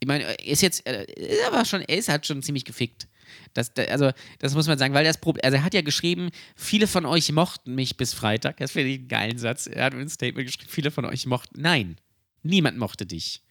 Ich 0.00 0.08
meine, 0.08 0.24
ist 0.42 0.62
jetzt, 0.62 0.80
ist 0.80 1.46
aber 1.46 1.64
schon, 1.64 1.82
er 1.82 1.98
ist 1.98 2.08
halt 2.08 2.26
schon 2.26 2.42
ziemlich 2.42 2.64
gefickt. 2.64 3.06
Das, 3.54 3.72
also, 3.76 4.12
das 4.38 4.54
muss 4.54 4.66
man 4.66 4.78
sagen, 4.78 4.94
weil 4.94 5.04
das 5.04 5.18
Problem, 5.18 5.44
also 5.44 5.56
er 5.56 5.64
hat 5.64 5.74
ja 5.74 5.82
geschrieben, 5.82 6.30
viele 6.54 6.86
von 6.86 7.04
euch 7.06 7.32
mochten 7.32 7.74
mich 7.74 7.96
bis 7.96 8.14
Freitag. 8.14 8.58
Das 8.58 8.72
finde 8.72 8.90
ich 8.90 8.98
einen 9.00 9.08
geilen 9.08 9.38
Satz. 9.38 9.66
Er 9.66 9.84
hat 9.84 9.94
ein 9.94 10.08
Statement 10.08 10.46
geschrieben, 10.46 10.70
viele 10.70 10.90
von 10.90 11.04
euch 11.04 11.26
mochten. 11.26 11.60
Nein, 11.60 11.96
niemand 12.42 12.78
mochte 12.78 13.06
dich. 13.06 13.42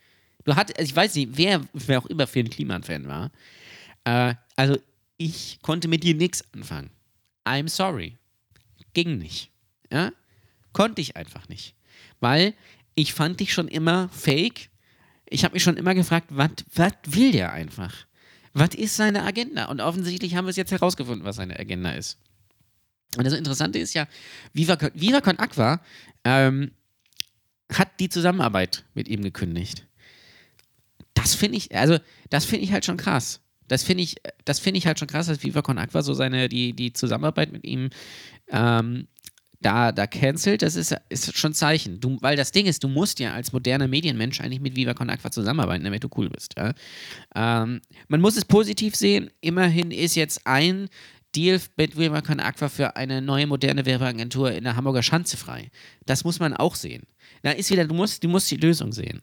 Du 0.46 0.56
hattest, 0.56 0.80
also 0.80 0.90
ich 0.90 0.96
weiß 0.96 1.16
nicht, 1.16 1.32
wer, 1.34 1.62
wer 1.74 2.00
auch 2.00 2.06
immer 2.06 2.28
für 2.28 2.40
ein 2.40 2.50
Kliman-Fan 2.50 3.08
war. 3.08 3.32
Äh, 4.06 4.36
also, 4.56 4.78
ich 5.18 5.60
konnte 5.62 5.88
mit 5.90 6.04
dir 6.04 6.16
nichts 6.16 6.44
anfangen. 6.54 6.92
I'm 7.46 7.68
sorry. 7.68 8.18
Ging 8.94 9.18
nicht. 9.18 9.52
Ja? 9.92 10.12
Konnte 10.72 11.02
ich 11.02 11.18
einfach 11.18 11.50
nicht. 11.50 11.76
Weil 12.20 12.54
ich 12.96 13.14
fand 13.14 13.40
dich 13.40 13.54
schon 13.54 13.68
immer 13.68 14.10
fake. 14.10 14.70
Ich 15.30 15.44
habe 15.44 15.54
mich 15.54 15.64
schon 15.64 15.78
immer 15.78 15.94
gefragt, 15.94 16.28
was 16.30 16.52
will 17.06 17.32
der 17.32 17.52
einfach? 17.52 17.94
Was 18.54 18.76
ist 18.76 18.96
seine 18.96 19.24
Agenda? 19.24 19.66
Und 19.66 19.82
offensichtlich 19.82 20.36
haben 20.36 20.46
wir 20.46 20.50
es 20.50 20.56
jetzt 20.56 20.72
herausgefunden, 20.72 21.26
was 21.26 21.36
seine 21.36 21.60
Agenda 21.60 21.92
ist. 21.92 22.18
Und 23.18 23.26
das 23.26 23.34
Interessante 23.34 23.80
ist 23.80 23.94
ja, 23.94 24.08
Viva, 24.54 24.78
Viva 24.94 25.22
Con 25.22 25.40
Aqua 25.40 25.82
ähm, 26.24 26.72
hat 27.72 28.00
die 28.00 28.10
Zusammenarbeit 28.10 28.86
mit 28.94 29.08
ihm 29.08 29.22
gekündigt. 29.22 29.86
Das 31.14 31.36
finde 31.36 31.58
ich, 31.58 31.76
also, 31.76 31.98
das 32.30 32.46
finde 32.46 32.66
ich 32.66 32.72
halt 32.72 32.86
schon 32.86 32.98
krass. 32.98 33.42
Das 33.68 33.84
finde 33.84 34.04
ich, 34.04 34.16
das 34.46 34.66
ich 34.66 34.88
halt 34.88 35.00
schon 35.00 35.08
krass, 35.08 35.28
dass 35.28 35.44
Viva 35.44 35.62
Con 35.62 35.78
Aqua 35.78 36.02
so 36.02 36.14
seine, 36.14 36.50
die, 36.50 36.74
die 36.74 36.94
Zusammenarbeit 36.94 37.52
mit 37.52 37.64
ihm 37.64 37.90
ähm, 38.48 39.08
da, 39.62 39.92
da 39.92 40.08
cancelt, 40.08 40.62
das 40.62 40.76
ist, 40.76 40.96
ist 41.10 41.38
schon 41.38 41.52
ein 41.52 41.54
Zeichen. 41.54 42.00
Du, 42.00 42.18
weil 42.22 42.38
das 42.38 42.52
Ding 42.52 42.66
ist, 42.66 42.84
du 42.84 42.88
musst 42.88 43.20
ja 43.20 43.34
als 43.34 43.52
moderner 43.52 43.88
Medienmensch 43.88 44.40
eigentlich 44.40 44.62
mit 44.62 44.76
Viva 44.76 44.94
Con 44.94 45.10
Aqua 45.10 45.32
zusammenarbeiten, 45.32 45.84
damit 45.84 46.04
du 46.04 46.10
cool 46.16 46.30
bist. 46.30 46.56
Ja? 46.58 46.74
Ähm, 47.36 47.82
man 48.08 48.22
muss 48.22 48.38
es 48.38 48.46
positiv 48.46 48.96
sehen. 48.96 49.30
Immerhin 49.42 49.92
ist 49.92 50.16
jetzt 50.16 50.48
ein 50.48 50.88
Deal 51.36 51.60
mit 51.76 51.98
Viva 51.98 52.22
Con 52.22 52.40
Aqua 52.40 52.70
für 52.70 52.96
eine 52.96 53.22
neue 53.22 53.48
moderne 53.48 53.86
Werbeagentur 53.86 54.52
in 54.52 54.64
der 54.64 54.76
Hamburger 54.76 55.04
Schanze 55.04 55.36
frei. 55.36 55.70
Das 56.06 56.24
muss 56.24 56.40
man 56.40 56.54
auch 56.54 56.76
sehen. 56.76 57.04
Da 57.42 57.52
ist 57.52 57.70
wieder, 57.70 57.86
du 57.86 57.94
musst, 57.94 58.24
du 58.24 58.30
musst 58.30 58.50
die 58.52 58.58
Lösung 58.58 58.94
sehen. 58.94 59.22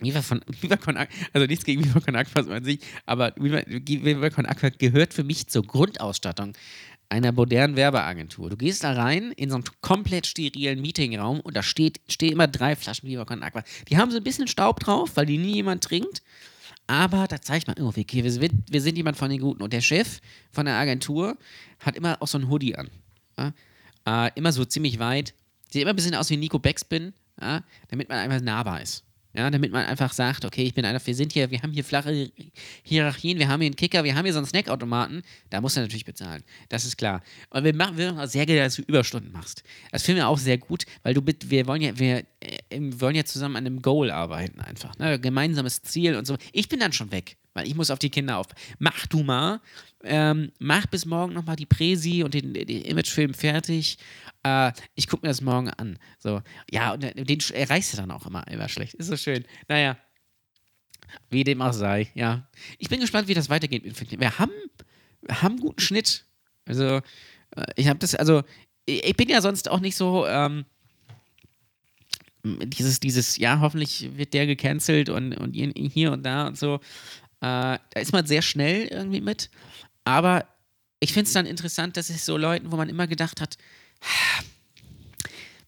Viva, 0.00 0.22
von, 0.22 0.40
Viva 0.60 0.76
Con 0.76 0.96
Aqua, 0.96 1.12
also 1.32 1.46
nichts 1.46 1.64
gegen 1.64 1.84
Viva 1.84 2.00
Con 2.00 2.14
Aqua 2.14 2.42
an 2.42 2.64
sich, 2.64 2.80
aber 3.06 3.34
Viva, 3.36 3.62
Viva 3.66 4.30
Con 4.30 4.46
Aqua 4.46 4.68
gehört 4.68 5.14
für 5.14 5.24
mich 5.24 5.48
zur 5.48 5.64
Grundausstattung 5.64 6.52
einer 7.08 7.32
modernen 7.32 7.76
Werbeagentur. 7.76 8.50
Du 8.50 8.56
gehst 8.56 8.84
da 8.84 8.92
rein 8.92 9.32
in 9.32 9.50
so 9.50 9.56
einen 9.56 9.64
komplett 9.80 10.26
sterilen 10.26 10.80
Meetingraum 10.80 11.40
und 11.40 11.56
da 11.56 11.62
steht, 11.62 12.00
stehen 12.08 12.32
immer 12.32 12.48
drei 12.48 12.76
Flaschen 12.76 13.08
Viva 13.08 13.22
Aqua. 13.22 13.62
Die 13.88 13.96
haben 13.96 14.10
so 14.10 14.16
ein 14.16 14.24
bisschen 14.24 14.48
Staub 14.48 14.80
drauf, 14.80 15.12
weil 15.14 15.26
die 15.26 15.38
nie 15.38 15.54
jemand 15.54 15.84
trinkt. 15.84 16.22
Aber 16.86 17.26
da 17.26 17.40
zeigt 17.40 17.66
man, 17.66 17.76
oh, 17.80 17.88
okay, 17.88 18.22
wir 18.22 18.30
sind, 18.30 18.52
wir 18.70 18.80
sind 18.80 18.96
jemand 18.96 19.16
von 19.16 19.30
den 19.30 19.40
Guten. 19.40 19.62
Und 19.62 19.72
der 19.72 19.80
Chef 19.80 20.20
von 20.52 20.66
der 20.66 20.76
Agentur 20.76 21.36
hat 21.80 21.96
immer 21.96 22.20
auch 22.20 22.28
so 22.28 22.38
ein 22.38 22.48
Hoodie 22.48 22.76
an. 22.76 22.90
Ja? 23.36 23.52
Äh, 24.06 24.30
immer 24.36 24.52
so 24.52 24.64
ziemlich 24.64 24.98
weit. 24.98 25.34
Sieht 25.70 25.82
immer 25.82 25.92
ein 25.92 25.96
bisschen 25.96 26.14
aus 26.14 26.30
wie 26.30 26.36
Nico 26.36 26.58
Backspin, 26.58 27.12
ja? 27.40 27.62
damit 27.88 28.08
man 28.08 28.18
einfach 28.18 28.40
nahbar 28.40 28.82
ist. 28.82 29.05
Ja, 29.36 29.50
damit 29.50 29.70
man 29.70 29.84
einfach 29.84 30.14
sagt, 30.14 30.46
okay, 30.46 30.62
ich 30.62 30.72
bin 30.72 30.86
einer, 30.86 31.04
wir 31.04 31.14
sind 31.14 31.30
hier, 31.30 31.50
wir 31.50 31.60
haben 31.60 31.70
hier 31.70 31.84
flache 31.84 32.30
Hierarchien, 32.82 33.38
wir 33.38 33.48
haben 33.48 33.60
hier 33.60 33.66
einen 33.66 33.76
Kicker, 33.76 34.02
wir 34.02 34.14
haben 34.14 34.24
hier 34.24 34.32
so 34.32 34.38
einen 34.38 34.46
Snackautomaten, 34.46 35.22
da 35.50 35.60
muss 35.60 35.76
er 35.76 35.82
natürlich 35.82 36.06
bezahlen. 36.06 36.42
Das 36.70 36.86
ist 36.86 36.96
klar. 36.96 37.22
Und 37.50 37.62
wir 37.62 37.74
machen, 37.74 37.98
wir 37.98 38.14
machen 38.14 38.28
sehr 38.30 38.46
gerne, 38.46 38.62
dass 38.62 38.76
du 38.76 38.82
Überstunden 38.82 39.30
machst. 39.32 39.62
Das 39.92 40.04
finden 40.04 40.20
wir 40.20 40.28
auch 40.28 40.38
sehr 40.38 40.56
gut, 40.56 40.84
weil 41.02 41.12
du 41.12 41.22
wir 41.26 41.66
wollen 41.66 41.82
ja, 41.82 41.98
wir, 41.98 42.24
wir 42.70 43.00
wollen 43.00 43.16
ja 43.16 43.24
zusammen 43.24 43.56
an 43.56 43.66
einem 43.66 43.82
Goal 43.82 44.10
arbeiten 44.10 44.60
einfach. 44.60 44.96
Ne? 44.98 45.18
Gemeinsames 45.18 45.82
Ziel 45.82 46.16
und 46.16 46.26
so. 46.26 46.36
Ich 46.52 46.68
bin 46.68 46.80
dann 46.80 46.92
schon 46.92 47.10
weg, 47.12 47.36
weil 47.54 47.66
ich 47.66 47.74
muss 47.74 47.90
auf 47.90 47.98
die 47.98 48.10
Kinder 48.10 48.38
auf. 48.38 48.46
Mach 48.78 49.06
du 49.06 49.22
mal. 49.22 49.60
Ähm, 50.04 50.52
mach 50.58 50.86
bis 50.86 51.04
morgen 51.04 51.32
nochmal 51.34 51.56
die 51.56 51.66
Präsi 51.66 52.22
und 52.22 52.34
den, 52.34 52.54
den 52.54 52.82
Imagefilm 52.82 53.34
fertig 53.34 53.98
äh, 54.46 54.72
ich 54.94 55.08
gucke 55.08 55.26
mir 55.26 55.30
das 55.30 55.40
morgen 55.40 55.70
an. 55.70 55.98
So, 56.18 56.42
ja, 56.70 56.92
und 56.92 57.02
den 57.02 57.40
erreichst 57.52 57.92
du 57.92 57.96
dann 57.96 58.10
auch 58.10 58.26
immer, 58.26 58.46
immer 58.48 58.68
schlecht. 58.68 58.94
Ist 58.94 59.08
so 59.08 59.16
schön. 59.16 59.44
Naja, 59.68 59.96
wie 61.30 61.44
dem 61.44 61.62
auch 61.62 61.72
sei, 61.72 62.08
ja. 62.14 62.48
Ich 62.78 62.88
bin 62.88 63.00
gespannt, 63.00 63.28
wie 63.28 63.34
das 63.34 63.50
weitergeht 63.50 63.84
Wir 64.20 64.38
haben, 64.38 64.52
wir 65.22 65.42
haben 65.42 65.54
einen 65.54 65.60
guten 65.60 65.80
Schnitt. 65.80 66.24
Also, 66.64 67.00
äh, 67.56 67.66
ich 67.76 67.88
habe 67.88 67.98
das, 67.98 68.14
also, 68.14 68.42
ich 68.84 69.16
bin 69.16 69.28
ja 69.28 69.40
sonst 69.40 69.68
auch 69.68 69.80
nicht 69.80 69.96
so, 69.96 70.26
ähm, 70.26 70.64
dieses, 72.64 73.00
dieses, 73.00 73.36
ja, 73.36 73.60
hoffentlich 73.60 74.16
wird 74.16 74.34
der 74.34 74.46
gecancelt 74.46 75.08
und, 75.08 75.34
und 75.34 75.54
hier 75.54 76.12
und 76.12 76.24
da 76.24 76.46
und 76.46 76.58
so. 76.58 76.76
Äh, 77.40 77.78
da 77.90 78.00
ist 78.00 78.12
man 78.12 78.26
sehr 78.26 78.42
schnell 78.42 78.86
irgendwie 78.86 79.20
mit. 79.20 79.50
Aber 80.04 80.46
ich 81.00 81.12
finde 81.12 81.26
es 81.26 81.32
dann 81.32 81.46
interessant, 81.46 81.96
dass 81.96 82.10
es 82.10 82.24
so 82.24 82.36
Leuten, 82.36 82.72
wo 82.72 82.76
man 82.76 82.88
immer 82.88 83.06
gedacht 83.06 83.40
hat, 83.40 83.56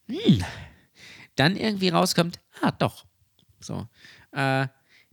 hm, 0.07 0.43
dann 1.35 1.55
irgendwie 1.55 1.89
rauskommt, 1.89 2.39
ah, 2.61 2.71
doch. 2.71 3.05
So. 3.59 3.87
Äh, 4.31 4.67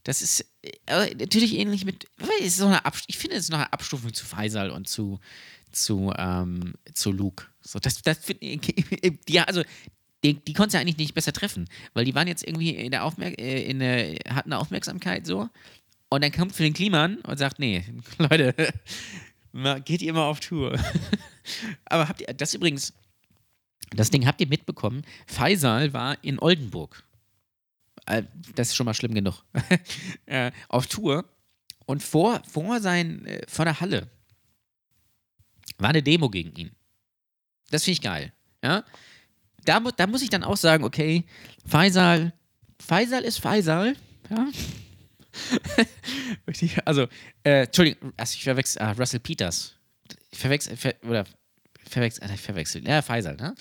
das 0.05 0.23
ist 0.23 0.47
äh, 0.63 1.15
natürlich 1.15 1.55
ähnlich 1.55 1.85
mit, 1.85 2.07
ist 2.41 2.59
so 2.59 2.67
eine 2.67 2.81
ich 3.09 3.19
finde, 3.19 3.37
es 3.37 3.45
ist 3.45 3.51
noch 3.51 3.59
eine 3.59 3.73
Abstufung 3.73 4.15
zu 4.15 4.25
Faisal 4.25 4.71
und 4.71 4.89
zu, 4.89 5.19
zu, 5.73 6.13
ähm, 6.17 6.75
zu 6.95 7.11
Luke. 7.11 7.47
So, 7.61 7.79
das, 7.81 8.03
das 8.03 8.19
ja, 9.29 9.45
also 9.45 9.63
die, 10.27 10.35
die 10.35 10.53
konnte 10.53 10.77
ja 10.77 10.81
eigentlich 10.81 10.97
nicht 10.97 11.15
besser 11.15 11.33
treffen, 11.33 11.69
weil 11.95 12.05
die 12.05 12.15
waren 12.15 12.27
jetzt 12.27 12.45
irgendwie 12.45 12.71
in 12.71 12.91
der 12.91 13.05
Aufmerk 13.05 13.39
äh, 13.39 13.63
in 13.63 13.79
der, 13.79 14.17
hatten 14.29 14.53
eine 14.53 14.59
Aufmerksamkeit 14.59 15.27
so 15.27 15.49
und 16.09 16.25
dann 16.25 16.33
kommt 16.33 16.55
für 16.55 16.63
den 16.63 16.75
Kliman 16.75 17.19
und 17.19 17.39
sagt, 17.39 17.59
nee, 17.59 17.85
Leute, 18.19 18.55
geht 19.85 20.03
ihr 20.03 20.13
mal 20.13 20.29
auf 20.29 20.41
Tour. 20.41 20.79
Aber 21.85 22.09
habt 22.09 22.21
ihr, 22.21 22.27
das 22.35 22.55
übrigens, 22.55 22.93
das 23.91 24.11
Ding 24.11 24.27
habt 24.27 24.41
ihr 24.41 24.49
mitbekommen. 24.49 25.05
Faisal 25.27 25.93
war 25.93 26.23
in 26.25 26.39
Oldenburg. 26.41 27.05
Äh, 28.07 28.25
das 28.55 28.69
ist 28.69 28.77
schon 28.77 28.87
mal 28.87 28.95
schlimm 28.95 29.15
genug. 29.15 29.45
Äh, 30.27 30.51
auf 30.69 30.87
Tour. 30.87 31.25
Und 31.87 32.03
vor, 32.03 32.43
vor, 32.49 32.81
sein, 32.81 33.29
vor 33.47 33.65
der 33.65 33.81
Halle 33.81 34.11
war 35.79 35.91
eine 35.91 36.03
Demo 36.03 36.29
gegen 36.29 36.53
ihn. 36.57 36.71
Das 37.71 37.85
finde 37.85 37.93
ich 37.93 38.01
geil. 38.01 38.33
Ja? 38.63 38.85
Da, 39.67 39.81
da 39.81 40.07
muss 40.07 40.23
ich 40.23 40.31
dann 40.31 40.45
auch 40.45 40.57
sagen, 40.57 40.85
okay, 40.85 41.25
Faisal, 41.67 42.33
Faisal 42.79 43.23
ist 43.23 43.39
Faisal. 43.39 43.97
Ja? 44.31 44.49
also, 46.85 47.07
äh, 47.45 47.65
Entschuldigung, 47.65 48.13
also 48.17 48.35
ich 48.35 48.45
verwechsel, 48.45 48.83
ah, 48.83 48.93
Russell 48.93 49.21
Peters. 49.21 49.75
Ich 50.31 50.39
verwechsel, 50.39 50.77
ver, 50.77 50.95
oder 51.03 51.25
verwechselt, 51.89 52.31
äh, 52.31 52.37
verwechselt. 52.37 52.89
Ja, 52.89 53.03
Faisal, 53.03 53.37
ne? 53.37 53.55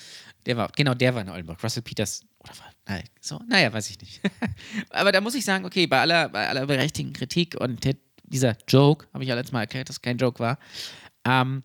Der 0.46 0.58
war, 0.58 0.72
genau, 0.76 0.94
der 0.94 1.16
war 1.16 1.22
in 1.22 1.30
Oldenburg. 1.30 1.64
Russell 1.64 1.84
Peters, 1.84 2.22
oder 2.40 2.58
war, 2.60 2.72
nein, 2.88 3.04
so, 3.20 3.42
naja, 3.48 3.74
weiß 3.74 3.90
ich 3.90 4.00
nicht. 4.00 4.22
Aber 4.90 5.12
da 5.12 5.22
muss 5.22 5.36
ich 5.36 5.44
sagen, 5.44 5.66
okay, 5.66 5.88
bei 5.88 6.02
aller, 6.02 6.30
bei 6.30 6.48
aller 6.48 6.66
berechtigten 6.66 7.14
Kritik 7.14 7.56
und 7.60 7.84
der, 7.84 7.96
dieser 8.24 8.56
Joke, 8.68 9.08
habe 9.14 9.24
ich 9.24 9.30
ja 9.30 9.36
letztes 9.36 9.54
Mal 9.54 9.62
erklärt, 9.62 9.90
dass 9.90 9.98
es 9.98 10.02
kein 10.02 10.18
Joke 10.18 10.40
war, 10.40 10.60
ähm, 11.26 11.64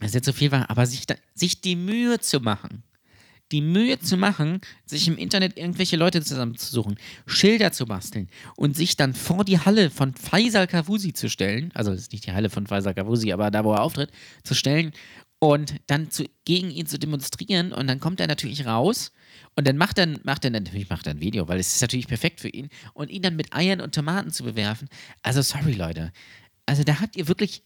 dass 0.00 0.14
jetzt 0.14 0.26
so 0.26 0.32
viel 0.32 0.50
war, 0.50 0.68
aber 0.70 0.86
sich, 0.86 1.06
da, 1.06 1.14
sich 1.34 1.60
die 1.60 1.76
Mühe 1.76 2.18
zu 2.18 2.40
machen, 2.40 2.82
die 3.52 3.60
Mühe 3.60 3.98
zu 3.98 4.16
machen, 4.16 4.60
sich 4.86 5.06
im 5.06 5.18
Internet 5.18 5.56
irgendwelche 5.56 5.96
Leute 5.96 6.22
zusammenzusuchen, 6.22 6.96
Schilder 7.26 7.70
zu 7.70 7.86
basteln 7.86 8.28
und 8.56 8.76
sich 8.76 8.96
dann 8.96 9.14
vor 9.14 9.44
die 9.44 9.58
Halle 9.58 9.90
von 9.90 10.14
Faisal 10.14 10.66
Kavusi 10.66 11.12
zu 11.12 11.28
stellen, 11.28 11.70
also 11.74 11.90
das 11.92 12.00
ist 12.00 12.12
nicht 12.12 12.26
die 12.26 12.32
Halle 12.32 12.50
von 12.50 12.66
Faisal 12.66 12.94
Kavusi, 12.94 13.32
aber 13.32 13.50
da, 13.50 13.64
wo 13.64 13.72
er 13.72 13.82
auftritt, 13.82 14.10
zu 14.42 14.54
stellen 14.54 14.92
und 15.38 15.74
dann 15.86 16.10
zu, 16.10 16.24
gegen 16.44 16.70
ihn 16.70 16.86
zu 16.86 16.98
demonstrieren 16.98 17.72
und 17.72 17.86
dann 17.86 18.00
kommt 18.00 18.20
er 18.20 18.26
natürlich 18.26 18.64
raus 18.64 19.12
und 19.54 19.66
dann 19.66 19.76
macht 19.76 19.98
er, 19.98 20.08
macht 20.24 20.44
er 20.44 20.50
natürlich 20.50 20.88
macht 20.88 21.06
er 21.06 21.14
ein 21.14 21.20
Video, 21.20 21.48
weil 21.48 21.58
es 21.58 21.74
ist 21.74 21.82
natürlich 21.82 22.08
perfekt 22.08 22.40
für 22.40 22.48
ihn 22.48 22.68
und 22.94 23.10
ihn 23.10 23.22
dann 23.22 23.36
mit 23.36 23.52
Eiern 23.52 23.80
und 23.80 23.94
Tomaten 23.94 24.30
zu 24.30 24.44
bewerfen. 24.44 24.88
Also 25.22 25.42
sorry 25.42 25.72
Leute, 25.72 26.12
also 26.64 26.84
da 26.84 27.00
habt 27.00 27.16
ihr 27.16 27.28
wirklich, 27.28 27.64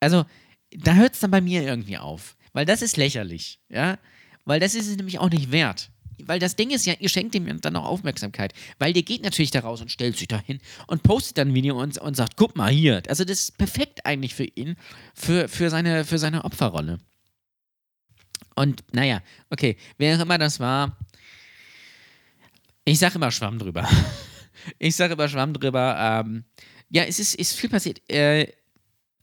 also 0.00 0.24
da 0.70 0.94
hört 0.94 1.14
es 1.14 1.20
dann 1.20 1.30
bei 1.30 1.40
mir 1.40 1.62
irgendwie 1.62 1.96
auf, 1.96 2.36
weil 2.52 2.66
das 2.66 2.82
ist 2.82 2.96
lächerlich, 2.96 3.60
ja, 3.68 3.98
weil 4.44 4.60
das 4.60 4.74
ist 4.74 4.88
es 4.88 4.96
nämlich 4.96 5.18
auch 5.18 5.30
nicht 5.30 5.50
wert. 5.50 5.90
Weil 6.24 6.38
das 6.38 6.56
Ding 6.56 6.70
ist 6.70 6.86
ja, 6.86 6.94
ihr 6.98 7.08
schenkt 7.08 7.34
ihm 7.34 7.60
dann 7.60 7.76
auch 7.76 7.84
Aufmerksamkeit. 7.84 8.52
Weil 8.78 8.92
der 8.92 9.02
geht 9.02 9.22
natürlich 9.22 9.50
da 9.50 9.60
raus 9.60 9.80
und 9.80 9.90
stellt 9.90 10.16
sich 10.16 10.28
da 10.28 10.40
hin 10.40 10.60
und 10.86 11.02
postet 11.02 11.38
dann 11.38 11.48
ein 11.48 11.54
Video 11.54 11.80
und, 11.80 11.98
und 11.98 12.16
sagt, 12.16 12.36
guck 12.36 12.56
mal 12.56 12.70
hier. 12.70 13.02
Also 13.08 13.24
das 13.24 13.40
ist 13.40 13.58
perfekt 13.58 14.06
eigentlich 14.06 14.34
für 14.34 14.44
ihn, 14.44 14.76
für, 15.14 15.48
für, 15.48 15.70
seine, 15.70 16.04
für 16.04 16.18
seine 16.18 16.44
Opferrolle. 16.44 16.98
Und 18.54 18.84
naja, 18.92 19.22
okay, 19.50 19.76
wer 19.98 20.16
auch 20.16 20.22
immer 20.22 20.38
das 20.38 20.60
war, 20.60 20.96
ich 22.84 22.98
sage 22.98 23.14
immer 23.14 23.30
Schwamm 23.30 23.58
drüber. 23.58 23.88
ich 24.78 24.94
sage 24.96 25.14
immer 25.14 25.28
Schwamm 25.28 25.54
drüber. 25.54 25.96
Ähm, 25.98 26.44
ja, 26.90 27.04
es 27.04 27.18
ist, 27.18 27.34
ist 27.36 27.54
viel 27.54 27.70
passiert. 27.70 28.02
Äh, 28.10 28.52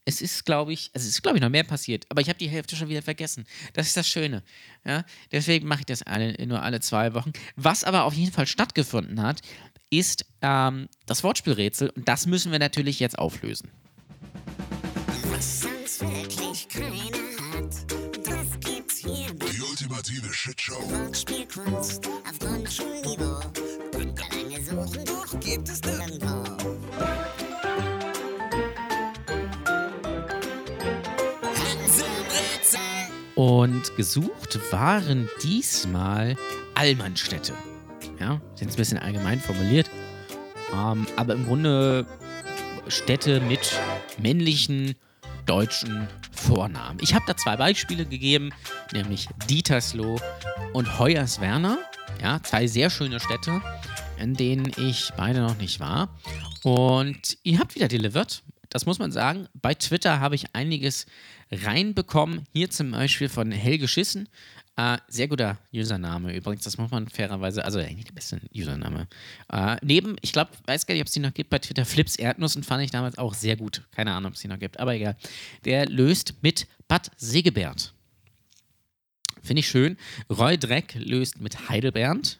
es 0.09 0.21
ist, 0.21 0.43
glaube 0.43 0.73
ich, 0.73 0.89
also 0.93 1.05
es 1.05 1.13
ist, 1.13 1.21
glaube 1.21 1.37
ich, 1.37 1.41
noch 1.41 1.49
mehr 1.49 1.63
passiert, 1.63 2.05
aber 2.09 2.21
ich 2.21 2.29
habe 2.29 2.39
die 2.39 2.49
Hälfte 2.49 2.75
schon 2.75 2.89
wieder 2.89 3.03
vergessen. 3.03 3.45
Das 3.73 3.87
ist 3.87 3.95
das 3.95 4.07
Schöne. 4.07 4.41
Ja? 4.83 5.05
Deswegen 5.31 5.67
mache 5.67 5.81
ich 5.81 5.85
das 5.85 6.01
alle, 6.01 6.35
nur 6.47 6.63
alle 6.63 6.79
zwei 6.79 7.13
Wochen. 7.13 7.31
Was 7.55 7.83
aber 7.83 8.05
auf 8.05 8.15
jeden 8.15 8.31
Fall 8.31 8.47
stattgefunden 8.47 9.21
hat, 9.21 9.41
ist 9.91 10.25
ähm, 10.41 10.89
das 11.05 11.23
Wortspielrätsel 11.23 11.89
und 11.91 12.07
das 12.07 12.25
müssen 12.25 12.51
wir 12.51 12.59
natürlich 12.59 12.99
jetzt 12.99 13.19
auflösen. 13.19 13.69
Was 15.31 15.61
sonst 15.61 16.01
wirklich 16.01 16.67
keiner 16.67 17.19
ultimative 19.79 20.33
Shitshow. 20.33 20.81
Wortspielkunst 20.91 22.07
auf 22.07 22.39
Grundschulniveau. 22.39 23.39
Lange 24.49 24.63
suchen, 24.63 25.05
doch 25.05 25.39
gibt 25.39 25.69
es 25.69 25.81
nirgendwo. 25.81 26.88
Und 33.39 33.95
gesucht 33.95 34.59
waren 34.69 35.29
diesmal 35.41 36.35
Allmannstädte. 36.75 37.53
Ja, 38.19 38.41
sind 38.53 38.69
ein 38.69 38.75
bisschen 38.75 38.97
allgemein 38.97 39.39
formuliert. 39.39 39.89
Ähm, 40.73 41.07
aber 41.15 41.35
im 41.35 41.45
Grunde 41.45 42.05
Städte 42.89 43.39
mit 43.39 43.79
männlichen 44.21 44.93
deutschen 45.45 46.09
Vornamen. 46.33 46.99
Ich 47.01 47.13
habe 47.13 47.23
da 47.27 47.37
zwei 47.37 47.55
Beispiele 47.55 48.05
gegeben, 48.05 48.49
nämlich 48.91 49.29
Dietersloh 49.49 50.19
und 50.73 50.99
Hoyerswerda. 50.99 51.77
Ja, 52.21 52.43
zwei 52.43 52.67
sehr 52.67 52.89
schöne 52.89 53.21
Städte, 53.21 53.61
in 54.19 54.33
denen 54.33 54.69
ich 54.75 55.11
beide 55.15 55.39
noch 55.39 55.57
nicht 55.59 55.79
war. 55.79 56.09
Und 56.63 57.37
ihr 57.43 57.59
habt 57.59 57.73
wieder 57.75 57.87
delivered. 57.87 58.43
Das 58.69 58.85
muss 58.85 58.99
man 58.99 59.11
sagen. 59.11 59.47
Bei 59.53 59.73
Twitter 59.73 60.19
habe 60.19 60.35
ich 60.35 60.55
einiges 60.55 61.05
reinbekommen. 61.51 62.45
Hier 62.53 62.69
zum 62.69 62.91
Beispiel 62.91 63.29
von 63.29 63.51
Helge 63.51 63.87
Schissen. 63.87 64.29
Äh, 64.79 64.97
sehr 65.09 65.27
guter 65.27 65.57
Username 65.73 66.33
übrigens, 66.33 66.63
das 66.63 66.77
muss 66.77 66.89
man 66.89 67.09
fairerweise, 67.09 67.65
also 67.65 67.79
eigentlich 67.79 68.05
der 68.05 68.13
beste 68.13 68.39
Username. 68.55 69.07
Äh, 69.51 69.75
neben, 69.81 70.15
ich 70.21 70.31
glaube, 70.31 70.51
weiß 70.67 70.85
gar 70.85 70.93
nicht, 70.93 71.01
ob 71.01 71.07
es 71.07 71.13
die 71.13 71.19
noch 71.19 71.33
gibt 71.33 71.49
bei 71.49 71.59
Twitter, 71.59 71.83
Flips 71.83 72.15
Erdnussen 72.15 72.63
fand 72.63 72.83
ich 72.83 72.91
damals 72.91 73.17
auch 73.17 73.33
sehr 73.33 73.57
gut. 73.57 73.83
Keine 73.91 74.13
Ahnung, 74.13 74.29
ob 74.29 74.35
es 74.35 74.41
die 74.41 74.47
noch 74.47 74.57
gibt, 74.57 74.79
aber 74.79 74.93
egal. 74.93 75.17
Der 75.65 75.85
löst 75.87 76.35
mit 76.41 76.65
Bad 76.87 77.11
Segebert. 77.17 77.93
Finde 79.43 79.59
ich 79.59 79.67
schön. 79.67 79.97
Roy 80.29 80.57
Dreck 80.57 80.93
löst 80.95 81.41
mit 81.41 81.67
Heidelbernd. 81.67 82.39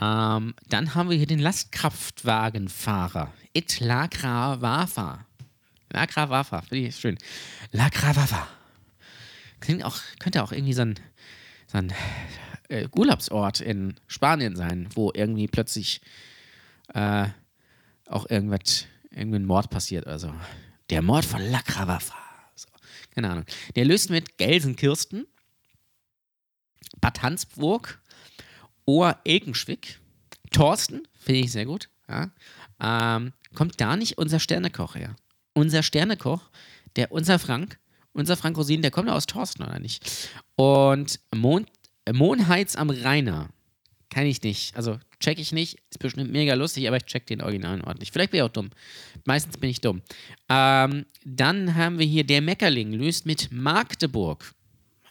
Ähm, 0.00 0.54
dann 0.68 0.94
haben 0.94 1.10
wir 1.10 1.16
hier 1.16 1.26
den 1.26 1.40
Lastkraftwagenfahrer. 1.40 3.32
Et 3.54 3.80
Lacra 3.80 4.60
Wafa. 4.60 5.26
Lacra 5.96 6.28
Wafa, 6.28 6.60
finde 6.60 6.88
ich 6.88 6.96
schön. 6.96 7.16
Lacra 7.72 8.14
Wafa. 8.14 8.46
Klingt 9.60 9.82
auch, 9.82 9.96
könnte 10.18 10.42
auch 10.42 10.52
irgendwie 10.52 10.74
so 10.74 10.82
ein, 10.82 10.94
so 11.66 11.78
ein 11.78 11.90
äh, 12.68 12.86
Urlaubsort 12.94 13.62
in 13.62 13.94
Spanien 14.06 14.56
sein, 14.56 14.90
wo 14.94 15.10
irgendwie 15.14 15.48
plötzlich 15.48 16.02
äh, 16.92 17.28
auch 18.08 18.28
irgendwas, 18.28 18.84
irgendein 19.10 19.46
Mord 19.46 19.70
passiert 19.70 20.06
oder 20.06 20.18
so. 20.18 20.34
Der 20.90 21.00
Mord 21.00 21.24
von 21.24 21.40
Lacra 21.40 21.88
Wafa. 21.88 22.14
So, 22.54 22.68
keine 23.14 23.30
Ahnung. 23.30 23.46
Der 23.74 23.86
löst 23.86 24.10
mit 24.10 24.36
Gelsenkirsten. 24.36 25.26
Bad 27.00 27.22
Hansburg, 27.22 28.02
Ohr-Elkenschwick, 28.84 29.98
Thorsten, 30.50 31.08
finde 31.18 31.40
ich 31.40 31.52
sehr 31.52 31.64
gut, 31.64 31.88
ja, 32.08 32.30
ähm, 32.80 33.32
kommt 33.54 33.80
da 33.80 33.96
nicht 33.96 34.18
unser 34.18 34.40
Sternekoch 34.40 34.94
her. 34.94 35.16
Unser 35.56 35.82
Sternekoch, 35.82 36.50
der, 36.96 37.10
unser 37.10 37.38
Frank, 37.38 37.78
unser 38.12 38.36
Frank 38.36 38.58
Rosin, 38.58 38.82
der 38.82 38.90
kommt 38.90 39.08
aus 39.08 39.24
Thorsten, 39.24 39.62
oder 39.62 39.78
nicht? 39.78 40.28
Und 40.54 41.18
Mond, 41.34 41.66
Monheiz 42.12 42.76
am 42.76 42.90
Rheiner, 42.90 43.48
kann 44.10 44.26
ich 44.26 44.42
nicht. 44.42 44.76
Also 44.76 44.98
check 45.18 45.38
ich 45.38 45.52
nicht. 45.52 45.78
Ist 45.88 45.98
bestimmt 45.98 46.30
mega 46.30 46.52
lustig, 46.52 46.86
aber 46.86 46.98
ich 46.98 47.06
check 47.06 47.26
den 47.26 47.40
Originalen 47.40 47.80
ordentlich. 47.80 48.12
Vielleicht 48.12 48.32
bin 48.32 48.38
ich 48.38 48.42
auch 48.42 48.50
dumm. 48.50 48.68
Meistens 49.24 49.56
bin 49.56 49.70
ich 49.70 49.80
dumm. 49.80 50.02
Ähm, 50.50 51.06
dann 51.24 51.74
haben 51.74 51.98
wir 51.98 52.06
hier 52.06 52.24
der 52.24 52.42
Meckerling, 52.42 52.92
löst 52.92 53.24
mit 53.24 53.50
Magdeburg. 53.50 54.54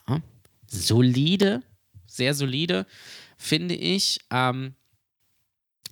Ja. 0.08 0.22
Solide, 0.68 1.64
sehr 2.06 2.34
solide, 2.34 2.86
finde 3.36 3.74
ich. 3.74 4.20
Ähm, 4.30 4.76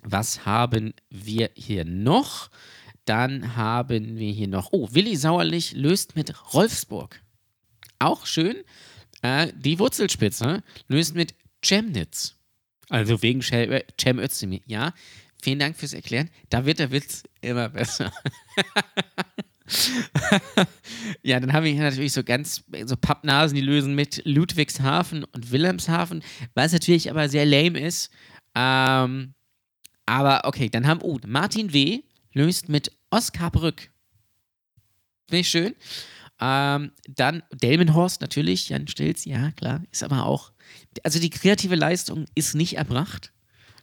was 0.05 0.47
haben 0.47 0.95
wir 1.11 1.51
hier 1.57 1.85
noch? 1.85 2.51
Dann 3.05 3.57
haben 3.57 4.17
wir 4.17 4.33
hier 4.33 4.49
noch, 4.49 4.71
oh, 4.73 4.89
Willi 4.93 5.17
Sauerlich 5.17 5.73
löst 5.73 6.17
mit 6.17 6.55
Rolfsburg. 6.55 7.21
Auch 7.99 8.27
schön. 8.27 8.57
Äh, 9.23 9.53
die 9.55 9.79
Wurzelspitze 9.79 10.63
löst 10.89 11.15
mit 11.15 11.35
Chemnitz. 11.63 12.37
Also 12.89 13.23
wegen 13.23 13.43
Cem 13.43 14.19
Özdemir. 14.19 14.61
Ja, 14.67 14.93
vielen 15.43 15.59
Dank 15.59 15.77
fürs 15.77 15.93
Erklären. 15.93 16.31
Da 16.51 16.67
wird 16.67 16.79
der 16.79 16.91
Witz 16.93 17.23
immer 17.41 17.69
besser. 17.69 18.13
ja, 21.23 21.41
dann 21.41 21.53
haben 21.53 21.65
wir 21.65 21.73
hier 21.73 21.83
natürlich 21.83 22.13
so 22.13 22.23
ganz 22.23 22.65
so 22.85 22.97
Pappnasen, 22.97 23.57
die 23.57 23.63
lösen 23.63 23.95
mit 23.95 24.23
Ludwigshafen 24.25 25.25
und 25.25 25.51
Wilhelmshaven, 25.51 26.23
was 26.55 26.73
natürlich 26.73 27.11
aber 27.11 27.29
sehr 27.29 27.47
lame 27.47 27.81
ist. 27.81 28.11
Ähm, 28.55 29.35
aber 30.07 30.43
okay, 30.45 30.69
dann 30.69 30.87
haben, 30.87 31.01
oh, 31.03 31.19
Martin 31.27 31.73
W. 31.73 32.03
löst 32.35 32.69
mit 32.69 32.93
Oskarbrück. 33.11 33.91
Finde 35.29 35.41
ich 35.41 35.49
schön. 35.49 35.75
Ähm, 36.41 36.93
dann 37.09 37.43
Delmenhorst 37.53 38.21
natürlich, 38.21 38.69
Jan 38.69 38.89
Stilz, 38.89 39.25
ja 39.25 39.53
klar, 39.53 39.83
ist 39.93 40.03
aber 40.03 40.27
auch, 40.27 40.53
also 41.03 41.19
die 41.19 41.31
kreative 41.31 41.77
Leistung 41.77 42.27
ist 42.35 42.55
nicht 42.55 42.77
erbracht. 42.77 43.33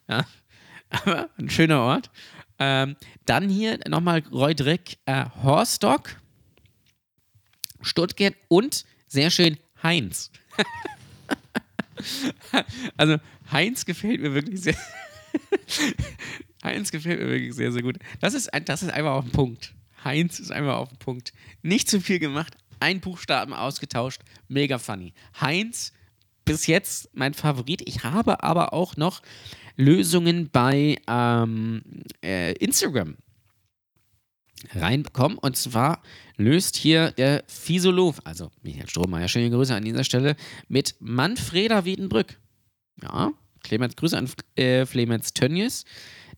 Ja, 0.08 0.26
aber 0.90 1.30
ein 1.38 1.50
schöner 1.50 1.82
Ort. 1.82 2.12
Ähm, 2.60 2.96
dann 3.26 3.50
hier 3.50 3.80
nochmal 3.88 4.22
Roy 4.32 4.54
Dreck, 4.54 4.98
äh, 5.06 5.26
Horstock, 5.42 6.18
Stuttgart 7.82 8.36
und 8.50 8.86
sehr 9.08 9.32
schön 9.32 9.58
Heinz. 9.82 10.30
also 12.98 13.18
Heinz 13.52 13.86
gefällt 13.86 14.22
mir 14.22 14.34
wirklich 14.34 14.62
sehr. 14.62 14.76
Heinz 16.64 16.92
gefällt 16.92 17.20
mir 17.20 17.30
wirklich 17.30 17.56
sehr, 17.56 17.72
sehr 17.72 17.82
gut. 17.82 17.98
Das 18.20 18.34
ist, 18.34 18.50
das 18.66 18.84
ist 18.84 18.92
einfach 18.92 19.12
auf 19.12 19.26
den 19.26 19.32
Punkt. 19.32 19.74
Heinz 20.04 20.40
ist 20.40 20.52
einfach 20.52 20.78
auf 20.78 20.90
den 20.90 21.00
Punkt. 21.00 21.34
Nicht 21.62 21.90
zu 21.90 22.02
viel 22.02 22.20
gemacht, 22.20 22.56
ein 22.80 23.00
Buchstaben 23.00 23.54
ausgetauscht, 23.54 24.22
mega 24.48 24.80
funny. 24.80 25.14
Heinz, 25.40 25.94
bis 26.46 26.68
jetzt 26.68 27.10
mein 27.14 27.34
Favorit. 27.34 27.88
Ich 27.88 28.04
habe 28.04 28.44
aber 28.44 28.74
auch 28.74 28.98
noch 28.98 29.22
Lösungen 29.78 30.50
bei 30.52 30.98
ähm, 31.08 31.84
äh, 32.24 32.54
Instagram 32.54 33.18
reinbekommen. 34.74 35.38
Und 35.38 35.58
zwar 35.58 36.02
löst 36.38 36.76
hier 36.76 37.12
der 37.12 37.44
Fisolov, 37.48 38.20
also 38.24 38.52
Michael 38.62 38.90
Strohmeier, 38.90 39.28
schöne 39.28 39.50
Grüße 39.50 39.74
an 39.74 39.84
dieser 39.84 40.04
Stelle, 40.04 40.36
mit 40.68 40.96
Manfreda 41.00 41.86
Wiedenbrück. 41.86 42.40
Ja, 43.02 43.32
Clemens, 43.64 43.96
Grüße 43.96 44.18
an 44.18 44.30
äh, 44.56 44.86
Clemens 44.86 45.34
Tönnies. 45.34 45.86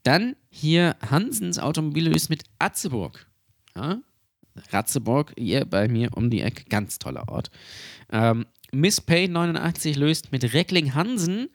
Dann 0.04 0.36
hier 0.50 0.96
Hansens 1.10 1.60
Automobil 1.60 2.10
löst 2.10 2.30
mit 2.30 2.44
Atzeburg. 2.60 3.26
Ja, 3.76 4.02
Ratzeburg, 4.72 5.34
hier 5.38 5.66
bei 5.66 5.88
mir 5.88 6.16
um 6.16 6.30
die 6.30 6.42
Ecke, 6.42 6.66
ganz 6.66 7.00
toller 7.00 7.28
Ort. 7.28 7.50
Ähm, 8.12 8.46
Miss 8.72 9.02
Pay 9.02 9.28
89 9.28 9.96
löst 9.98 10.32
mit 10.32 10.54
Reckling 10.54 10.94
Hansen 10.94 11.50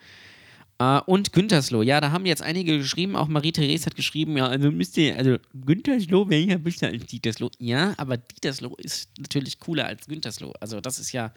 Uh, 0.81 1.01
und 1.07 1.33
Güntersloh. 1.33 1.83
Ja, 1.83 2.01
da 2.01 2.13
haben 2.13 2.25
jetzt 2.25 2.41
einige 2.41 2.79
geschrieben, 2.79 3.17
auch 3.17 3.27
Marie-Therese 3.27 3.87
hat 3.87 3.97
geschrieben, 3.97 4.37
ja, 4.37 4.47
also 4.47 4.71
müsst 4.71 4.97
ihr, 4.97 5.17
also 5.17 5.39
Güntersloh 5.53 6.29
wäre 6.29 6.43
ja 6.43 6.57
besser 6.57 6.87
als 6.87 7.05
Dietersloh. 7.07 7.51
Ja, 7.59 7.95
aber 7.97 8.17
Dietersloh 8.17 8.77
ist 8.77 9.11
natürlich 9.19 9.59
cooler 9.59 9.87
als 9.87 10.07
Güntersloh. 10.07 10.53
Also 10.61 10.81
das 10.81 11.01
ist 11.01 11.11
ja, 11.11 11.35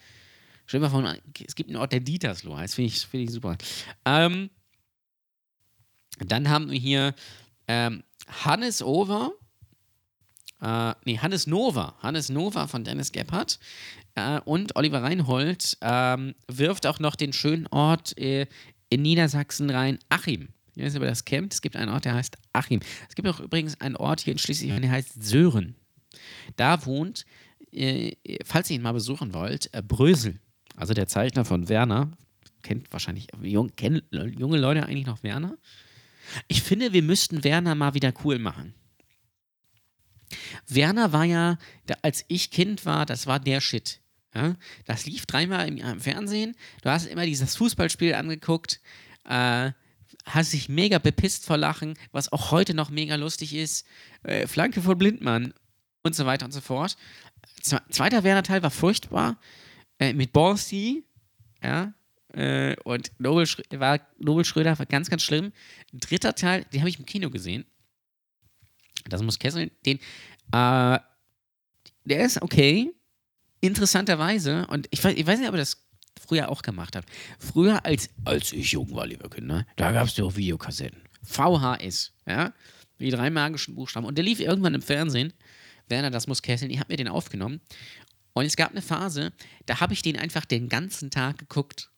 stell 0.68 0.80
mal 0.80 0.92
vor, 0.92 1.16
es 1.44 1.56
gibt 1.56 1.72
einen 1.72 1.78
Ort, 1.78 1.92
der 1.92 2.02
Dietersloh 2.02 2.56
heißt, 2.56 2.76
finde 2.76 2.90
ich, 2.90 3.00
find 3.00 3.24
ich 3.24 3.32
super. 3.32 3.58
Ähm, 4.06 4.52
dann 6.26 6.50
haben 6.50 6.70
wir 6.70 6.80
hier 6.80 7.14
ähm, 7.68 8.04
Hannes 8.28 8.82
Over, 8.82 9.32
äh, 10.62 10.94
nee, 11.06 11.18
Hannes 11.18 11.48
Nova, 11.48 11.96
Hannes 12.02 12.30
Nova 12.30 12.68
von 12.68 12.84
Dennis 12.84 13.12
Gebhardt 13.12 13.60
äh, 14.16 14.40
und 14.42 14.76
Oliver 14.76 15.02
Reinhold 15.02 15.78
ähm, 15.82 16.36
wirft 16.48 16.86
auch 16.86 17.00
noch 17.00 17.16
den 17.16 17.34
schönen 17.34 17.68
Ort 17.68 18.18
äh, 18.18 18.48
in 18.90 19.02
Niedersachsen 19.02 19.70
rein 19.70 20.00
Achim. 20.10 20.50
Nicht, 20.76 20.96
ob 20.96 21.02
ihr 21.02 21.10
das 21.10 21.26
kennt. 21.26 21.54
Es 21.54 21.62
gibt 21.62 21.76
einen 21.76 21.92
Ort, 21.92 22.06
der 22.06 22.16
heißt 22.16 22.38
Achim. 22.54 22.80
Es 23.10 23.16
gibt 23.16 23.28
auch 23.28 23.40
übrigens 23.40 23.80
einen 23.82 23.96
Ort 23.96 24.22
hier 24.22 24.34
in 24.34 24.40
Schleswig-Holstein, 24.40 24.82
der 24.82 24.92
heißt 24.92 25.24
Sören. 25.24 25.76
Da 26.56 26.86
wohnt, 26.86 27.26
äh, 27.72 28.14
falls 28.46 28.70
ihr 28.70 28.78
ihn 28.78 28.82
mal 28.82 28.94
besuchen 28.94 29.34
wollt, 29.34 29.74
äh, 29.74 29.82
Brösel. 29.82 30.40
Also 30.76 30.94
der 30.94 31.08
Zeichner 31.08 31.46
von 31.46 31.70
Werner. 31.70 32.12
Kennt 32.62 32.92
wahrscheinlich, 32.94 33.28
jung, 33.42 33.76
kennen 33.76 34.02
junge 34.12 34.58
Leute 34.58 34.86
eigentlich 34.86 35.08
noch 35.08 35.24
Werner? 35.24 35.58
Ich 36.48 36.62
finde, 36.62 36.94
wir 36.94 37.04
müssten 37.04 37.44
Werner 37.44 37.76
mal 37.76 37.94
wieder 37.94 38.14
cool 38.24 38.40
machen. 38.40 38.74
Werner 40.68 41.12
war 41.12 41.26
ja, 41.26 41.58
als 42.02 42.26
ich 42.28 42.52
Kind 42.52 42.86
war, 42.86 43.06
das 43.06 43.28
war 43.28 43.40
der 43.40 43.62
Shit. 43.62 44.02
Ja? 44.34 44.56
Das 44.86 45.06
lief 45.06 45.26
dreimal 45.26 45.68
im, 45.68 45.78
im, 45.78 46.00
Fernsehen. 46.00 46.56
Du 46.82 46.90
hast 46.90 47.06
immer 47.06 47.26
dieses 47.26 47.56
Fußballspiel 47.56 48.14
angeguckt, 48.14 48.80
äh, 49.26 49.72
hast 50.26 50.54
dich 50.54 50.70
mega 50.70 51.00
bepisst 51.00 51.46
vor 51.46 51.58
Lachen, 51.58 51.98
was 52.12 52.32
auch 52.32 52.52
heute 52.52 52.74
noch 52.74 52.90
mega 52.90 53.16
lustig 53.16 53.54
ist. 53.54 53.86
Äh, 54.24 54.48
Flanke 54.48 54.82
von 54.82 54.98
Blindmann 54.98 55.54
und 56.04 56.16
so 56.16 56.26
weiter 56.26 56.46
und 56.46 56.52
so 56.52 56.62
fort. 56.62 56.96
Zweiter 57.62 58.24
Werner-Teil 58.24 58.64
war 58.64 58.72
furchtbar. 58.72 59.40
Äh, 60.00 60.14
mit 60.14 60.34
Borsi, 60.34 61.04
ja, 61.64 61.94
äh, 62.34 62.76
und 62.84 63.12
Nobel, 63.20 63.46
Schrö 63.46 63.64
war, 63.78 64.00
Nobel 64.18 64.46
Schröder 64.46 64.78
war 64.78 64.86
ganz, 64.86 65.10
ganz 65.10 65.24
schlimm. 65.24 65.52
Dritter 65.94 66.36
Teil, 66.36 66.66
den 66.74 66.82
habe 66.82 66.90
ich 66.90 67.00
im 67.00 67.06
Kino 67.06 67.30
gesehen. 67.30 67.66
Das 69.10 69.22
muss 69.22 69.40
Kessel, 69.40 69.72
den, 69.86 69.98
äh, 70.52 71.00
der 72.06 72.26
ist 72.26 72.42
okay, 72.42 72.92
interessanterweise, 73.62 74.68
und 74.68 74.88
ich 74.92 75.04
weiß, 75.04 75.16
ich 75.16 75.26
weiß 75.26 75.40
nicht, 75.40 75.50
ob 75.50 75.56
das 75.56 75.84
früher 76.20 76.50
auch 76.50 76.62
gemacht 76.62 76.96
habt. 76.96 77.10
Früher, 77.40 77.86
als, 77.86 78.10
als 78.26 78.52
ich 78.54 78.72
jung 78.72 78.94
war, 78.94 79.08
lieber 79.08 79.30
Kinder, 79.30 79.66
da 79.76 79.92
gab 79.92 80.08
es 80.08 80.18
ja 80.18 80.24
auch 80.26 80.36
Videokassetten. 80.36 81.02
VHS, 81.24 82.14
ja, 82.28 82.54
die 83.00 83.10
drei 83.10 83.30
magischen 83.30 83.76
Buchstaben. 83.76 84.06
Und 84.06 84.18
der 84.18 84.26
lief 84.26 84.40
irgendwann 84.40 84.74
im 84.74 84.82
Fernsehen. 84.82 85.34
Werner, 85.88 86.12
das 86.12 86.28
muss 86.28 86.42
kesseln. 86.42 86.72
Ich 86.72 86.80
habe 86.80 86.92
mir 86.92 86.98
den 86.98 87.08
aufgenommen. 87.08 87.62
Und 88.34 88.46
es 88.46 88.56
gab 88.56 88.72
eine 88.72 88.82
Phase, 88.82 89.34
da 89.66 89.80
habe 89.80 89.94
ich 89.94 90.02
den 90.02 90.18
einfach 90.18 90.46
den 90.46 90.70
ganzen 90.70 91.12
Tag 91.12 91.38
geguckt. 91.38 91.90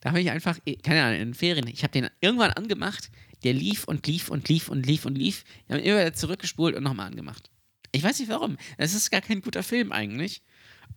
Da 0.00 0.10
habe 0.10 0.20
ich 0.20 0.30
einfach, 0.30 0.58
keine 0.82 1.02
Ahnung, 1.02 1.20
in 1.20 1.28
den 1.28 1.34
Ferien, 1.34 1.66
ich 1.66 1.82
habe 1.82 1.92
den 1.92 2.08
irgendwann 2.20 2.52
angemacht, 2.52 3.10
der 3.44 3.52
lief 3.52 3.84
und 3.84 4.06
lief 4.06 4.28
und 4.28 4.48
lief 4.48 4.68
und 4.68 4.84
lief 4.86 5.04
und 5.04 5.16
lief. 5.16 5.44
Ich 5.66 5.72
habe 5.72 5.82
immer 5.82 6.00
wieder 6.00 6.14
zurückgespult 6.14 6.74
und 6.74 6.82
nochmal 6.82 7.06
angemacht. 7.06 7.50
Ich 7.92 8.02
weiß 8.02 8.18
nicht 8.18 8.28
warum. 8.28 8.56
Es 8.76 8.94
ist 8.94 9.10
gar 9.10 9.20
kein 9.20 9.40
guter 9.40 9.62
Film 9.62 9.92
eigentlich. 9.92 10.42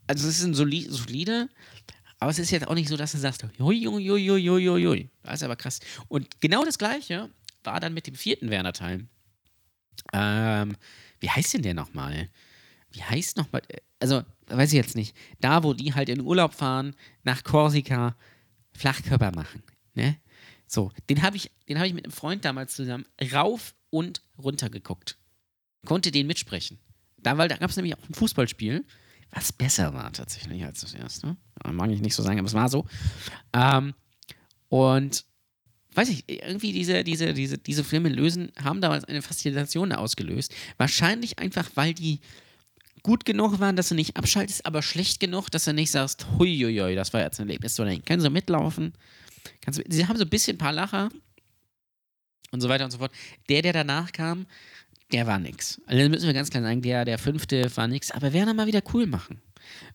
Also 0.07 0.27
es 0.27 0.39
ist 0.39 0.43
ein 0.43 0.53
soli 0.53 0.87
solide, 0.89 1.49
aber 2.19 2.31
es 2.31 2.39
ist 2.39 2.51
jetzt 2.51 2.67
auch 2.67 2.75
nicht 2.75 2.89
so, 2.89 2.97
dass 2.97 3.13
du 3.13 3.17
sagst, 3.17 3.43
hui, 3.59 3.83
hui, 3.83 4.07
hui, 4.07 4.27
hui, 4.27 4.47
hui, 4.47 4.83
hui. 4.85 5.09
Das 5.23 5.35
ist 5.35 5.43
aber 5.43 5.55
krass. 5.55 5.79
Und 6.07 6.41
genau 6.41 6.65
das 6.65 6.77
Gleiche 6.77 7.29
war 7.63 7.79
dann 7.79 7.93
mit 7.93 8.07
dem 8.07 8.15
vierten 8.15 8.49
Werner-Teil. 8.49 9.07
Ähm, 10.13 10.75
wie 11.19 11.29
heißt 11.29 11.53
denn 11.53 11.61
der 11.61 11.73
nochmal? 11.73 12.29
Wie 12.91 13.03
heißt 13.03 13.37
nochmal? 13.37 13.61
Also, 13.99 14.23
weiß 14.47 14.69
ich 14.69 14.77
jetzt 14.77 14.95
nicht. 14.95 15.15
Da, 15.39 15.63
wo 15.63 15.73
die 15.73 15.93
halt 15.93 16.09
in 16.09 16.21
Urlaub 16.21 16.53
fahren, 16.53 16.95
nach 17.23 17.43
Korsika, 17.43 18.15
Flachkörper 18.73 19.31
machen. 19.35 19.63
Ne? 19.93 20.17
So, 20.67 20.91
den 21.09 21.21
habe 21.21 21.37
ich, 21.37 21.51
hab 21.69 21.85
ich 21.85 21.93
mit 21.93 22.05
einem 22.05 22.13
Freund 22.13 22.45
damals 22.45 22.75
zusammen 22.75 23.05
rauf 23.33 23.75
und 23.89 24.21
runter 24.37 24.69
geguckt. 24.69 25.17
Konnte 25.85 26.11
den 26.11 26.27
mitsprechen. 26.27 26.79
Da, 27.17 27.35
da 27.35 27.57
gab 27.57 27.69
es 27.69 27.75
nämlich 27.75 27.95
auch 27.95 28.09
ein 28.09 28.13
Fußballspiel, 28.13 28.85
was 29.31 29.51
besser 29.51 29.93
war 29.93 30.11
tatsächlich 30.11 30.63
als 30.63 30.81
das 30.81 30.93
erste. 30.93 31.37
Mag 31.69 31.89
ich 31.91 32.01
nicht 32.01 32.15
so 32.15 32.23
sagen, 32.23 32.39
aber 32.39 32.47
es 32.47 32.53
war 32.53 32.69
so. 32.69 32.85
Ähm, 33.53 33.93
und 34.69 35.25
weiß 35.93 36.09
ich, 36.09 36.23
irgendwie 36.27 36.71
diese, 36.71 37.03
diese, 37.03 37.33
diese, 37.33 37.57
diese 37.57 37.83
Filme 37.83 38.09
lösen, 38.09 38.51
haben 38.61 38.81
damals 38.81 39.03
eine 39.05 39.21
Faszination 39.21 39.91
ausgelöst. 39.91 40.53
Wahrscheinlich 40.77 41.39
einfach, 41.39 41.69
weil 41.75 41.93
die 41.93 42.21
gut 43.03 43.25
genug 43.25 43.59
waren, 43.59 43.75
dass 43.75 43.89
du 43.89 43.95
nicht 43.95 44.17
abschaltest, 44.17 44.65
aber 44.65 44.81
schlecht 44.81 45.19
genug, 45.19 45.49
dass 45.49 45.65
du 45.65 45.73
nicht 45.73 45.91
sagst, 45.91 46.27
huiuiui, 46.37 46.95
das 46.95 47.13
war 47.13 47.21
jetzt 47.21 47.39
ein 47.39 47.47
Erlebnis, 47.47 47.75
sondern 47.75 48.03
können 48.05 48.21
so 48.21 48.29
mitlaufen. 48.29 48.93
Kannst, 49.61 49.81
sie 49.87 50.07
haben 50.07 50.17
so 50.17 50.23
ein 50.23 50.29
bisschen 50.29 50.55
ein 50.55 50.59
paar 50.59 50.73
Lacher 50.73 51.09
und 52.51 52.61
so 52.61 52.69
weiter 52.69 52.85
und 52.85 52.91
so 52.91 52.99
fort. 52.99 53.11
Der, 53.49 53.61
der 53.61 53.73
danach 53.73 54.11
kam, 54.11 54.45
der 55.11 55.27
war 55.27 55.39
nix. 55.39 55.81
Also 55.85 56.09
müssen 56.09 56.27
wir 56.27 56.33
ganz 56.33 56.49
klar 56.49 56.63
sagen, 56.63 56.81
der, 56.81 57.05
der 57.05 57.17
fünfte 57.17 57.75
war 57.75 57.87
nix, 57.87 58.11
aber 58.11 58.33
Werner 58.33 58.53
mal 58.53 58.67
wieder 58.67 58.81
cool 58.93 59.07
machen. 59.07 59.41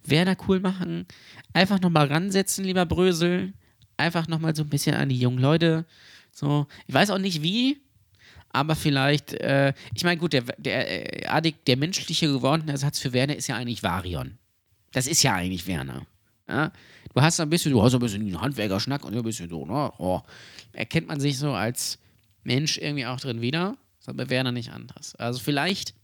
Werner 0.04 0.36
cool 0.48 0.60
machen, 0.60 1.06
einfach 1.52 1.80
nochmal 1.80 2.06
ransetzen, 2.06 2.64
lieber 2.64 2.86
Brösel. 2.86 3.52
Einfach 3.98 4.28
nochmal 4.28 4.54
so 4.54 4.62
ein 4.62 4.68
bisschen 4.68 4.94
an 4.94 5.08
die 5.08 5.18
jungen 5.18 5.38
Leute. 5.38 5.86
So, 6.32 6.66
ich 6.86 6.94
weiß 6.94 7.10
auch 7.10 7.18
nicht 7.18 7.42
wie, 7.42 7.80
aber 8.50 8.74
vielleicht, 8.74 9.34
äh, 9.34 9.72
ich 9.94 10.04
meine, 10.04 10.18
gut, 10.18 10.32
der, 10.32 10.42
der, 10.58 11.34
äh, 11.44 11.52
der 11.66 11.76
menschliche 11.76 12.26
gewordene 12.26 12.72
Ersatz 12.72 12.98
für 12.98 13.12
Werner 13.12 13.36
ist 13.36 13.46
ja 13.48 13.56
eigentlich 13.56 13.82
Varion. 13.82 14.38
Das 14.92 15.06
ist 15.06 15.22
ja 15.22 15.34
eigentlich 15.34 15.66
Werner. 15.66 16.06
Ja? 16.48 16.72
Du 17.14 17.20
hast 17.20 17.40
ein 17.40 17.50
bisschen, 17.50 17.72
du 17.72 17.82
hast 17.82 17.94
ein 17.94 18.00
bisschen 18.00 18.22
einen 18.22 18.40
Handwerkerschnack 18.40 19.04
und 19.04 19.16
ein 19.16 19.22
bisschen 19.22 19.48
so, 19.48 19.66
ne? 19.66 19.92
Oh, 19.98 20.20
erkennt 20.72 21.08
man 21.08 21.20
sich 21.20 21.38
so 21.38 21.52
als 21.52 21.98
Mensch 22.44 22.78
irgendwie 22.78 23.06
auch 23.06 23.20
drin 23.20 23.40
wieder. 23.40 23.76
Das 23.98 24.08
ist 24.08 24.16
bei 24.16 24.30
Werner 24.30 24.52
nicht 24.52 24.70
anders. 24.70 25.14
Also 25.16 25.40
vielleicht 25.40 25.94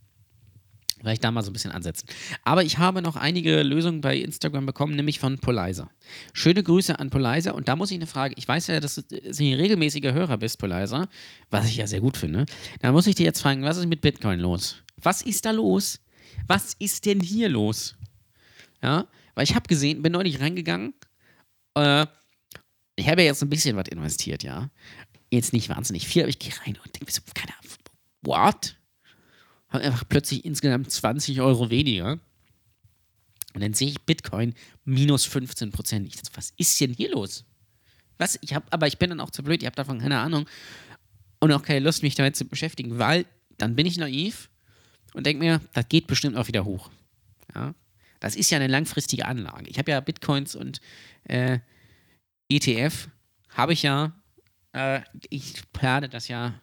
Vielleicht 1.02 1.24
da 1.24 1.32
mal 1.32 1.42
so 1.42 1.50
ein 1.50 1.52
bisschen 1.52 1.72
ansetzen. 1.72 2.06
Aber 2.44 2.62
ich 2.62 2.78
habe 2.78 3.02
noch 3.02 3.16
einige 3.16 3.64
Lösungen 3.64 4.00
bei 4.00 4.16
Instagram 4.16 4.66
bekommen, 4.66 4.94
nämlich 4.94 5.18
von 5.18 5.36
Polizer. 5.38 5.90
Schöne 6.32 6.62
Grüße 6.62 6.96
an 6.96 7.10
Polizer. 7.10 7.56
Und 7.56 7.66
da 7.66 7.74
muss 7.74 7.90
ich 7.90 7.96
eine 7.96 8.06
Frage. 8.06 8.34
Ich 8.38 8.46
weiß 8.46 8.68
ja, 8.68 8.78
dass 8.78 8.94
du 8.94 9.02
ein 9.10 9.54
regelmäßiger 9.54 10.12
Hörer 10.12 10.38
bist, 10.38 10.60
Polizer, 10.60 11.08
was 11.50 11.66
ich 11.66 11.76
ja 11.76 11.88
sehr 11.88 12.00
gut 12.00 12.16
finde. 12.16 12.46
Da 12.80 12.92
muss 12.92 13.08
ich 13.08 13.16
dir 13.16 13.26
jetzt 13.26 13.42
fragen, 13.42 13.64
was 13.64 13.78
ist 13.78 13.86
mit 13.86 14.00
Bitcoin 14.00 14.38
los? 14.38 14.76
Was 14.96 15.22
ist 15.22 15.44
da 15.44 15.50
los? 15.50 16.00
Was 16.46 16.74
ist 16.78 17.04
denn 17.04 17.18
hier 17.18 17.48
los? 17.48 17.96
Ja, 18.80 19.08
weil 19.34 19.42
ich 19.42 19.56
habe 19.56 19.66
gesehen, 19.66 20.02
bin 20.02 20.12
neulich 20.12 20.40
reingegangen. 20.40 20.94
Äh, 21.74 22.06
ich 22.94 23.08
habe 23.08 23.22
ja 23.22 23.28
jetzt 23.28 23.42
ein 23.42 23.50
bisschen 23.50 23.76
was 23.76 23.88
investiert, 23.88 24.44
ja. 24.44 24.70
Jetzt 25.32 25.52
nicht 25.52 25.68
wahnsinnig 25.68 26.06
viel, 26.06 26.22
aber 26.22 26.28
ich 26.28 26.38
gehe 26.38 26.52
rein 26.64 26.78
und 26.84 26.94
denke 26.94 27.06
mir 27.06 27.12
so, 27.12 27.22
keine 27.34 27.54
Ahnung, 27.58 27.72
what? 28.22 28.76
Habe 29.72 29.84
einfach 29.84 30.04
plötzlich 30.08 30.44
insgesamt 30.44 30.90
20 30.90 31.40
Euro 31.40 31.70
weniger. 31.70 32.18
Und 33.54 33.62
dann 33.62 33.74
sehe 33.74 33.88
ich 33.88 34.00
Bitcoin 34.02 34.54
minus 34.84 35.24
15 35.26 35.70
Prozent. 35.70 36.06
Ich 36.06 36.16
dachte, 36.16 36.30
was 36.34 36.52
ist 36.56 36.80
denn 36.80 36.94
hier 36.94 37.10
los? 37.10 37.44
Was? 38.18 38.38
Ich 38.40 38.54
habe, 38.54 38.64
aber 38.70 38.86
ich 38.86 38.98
bin 38.98 39.10
dann 39.10 39.20
auch 39.20 39.30
zu 39.30 39.42
blöd, 39.42 39.62
ich 39.62 39.66
habe 39.66 39.76
davon 39.76 39.98
keine 39.98 40.18
Ahnung 40.18 40.46
und 41.40 41.52
auch 41.52 41.62
keine 41.62 41.80
Lust, 41.80 42.02
mich 42.02 42.14
damit 42.14 42.36
zu 42.36 42.44
beschäftigen, 42.46 42.98
weil 42.98 43.26
dann 43.58 43.74
bin 43.76 43.86
ich 43.86 43.98
naiv 43.98 44.48
und 45.12 45.26
denke 45.26 45.42
mir, 45.42 45.60
das 45.72 45.88
geht 45.88 46.06
bestimmt 46.06 46.36
auch 46.36 46.48
wieder 46.48 46.64
hoch. 46.64 46.90
Ja? 47.54 47.74
Das 48.20 48.36
ist 48.36 48.50
ja 48.50 48.56
eine 48.56 48.68
langfristige 48.68 49.26
Anlage. 49.26 49.68
Ich 49.68 49.78
habe 49.78 49.90
ja 49.90 50.00
Bitcoins 50.00 50.54
und 50.54 50.80
äh, 51.24 51.58
ETF, 52.48 53.08
habe 53.50 53.72
ich 53.72 53.82
ja. 53.82 54.12
Äh, 54.72 55.00
ich 55.28 55.54
plane 55.72 56.08
das 56.08 56.28
ja 56.28 56.54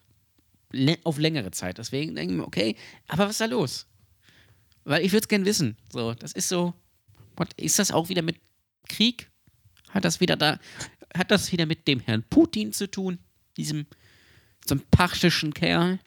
auf 1.03 1.17
längere 1.17 1.51
Zeit. 1.51 1.77
Deswegen 1.77 2.15
denke 2.15 2.33
ich 2.33 2.39
mir, 2.39 2.45
okay, 2.45 2.75
aber 3.07 3.25
was 3.25 3.31
ist 3.31 3.41
da 3.41 3.45
los? 3.45 3.87
Weil 4.83 5.03
ich 5.03 5.11
würde 5.11 5.23
es 5.23 5.27
gerne 5.27 5.45
wissen. 5.45 5.77
So, 5.91 6.13
das 6.13 6.33
ist 6.33 6.49
so. 6.49 6.73
Ist 7.57 7.79
das 7.79 7.91
auch 7.91 8.09
wieder 8.09 8.21
mit 8.21 8.37
Krieg? 8.87 9.29
Hat 9.89 10.05
das 10.05 10.19
wieder 10.19 10.35
da, 10.35 10.59
hat 11.15 11.31
das 11.31 11.51
wieder 11.51 11.65
mit 11.65 11.87
dem 11.87 11.99
Herrn 11.99 12.23
Putin 12.23 12.73
zu 12.73 12.89
tun? 12.89 13.19
Diesem 13.57 13.85
sympathischen 14.65 15.53
Kerl? 15.53 15.99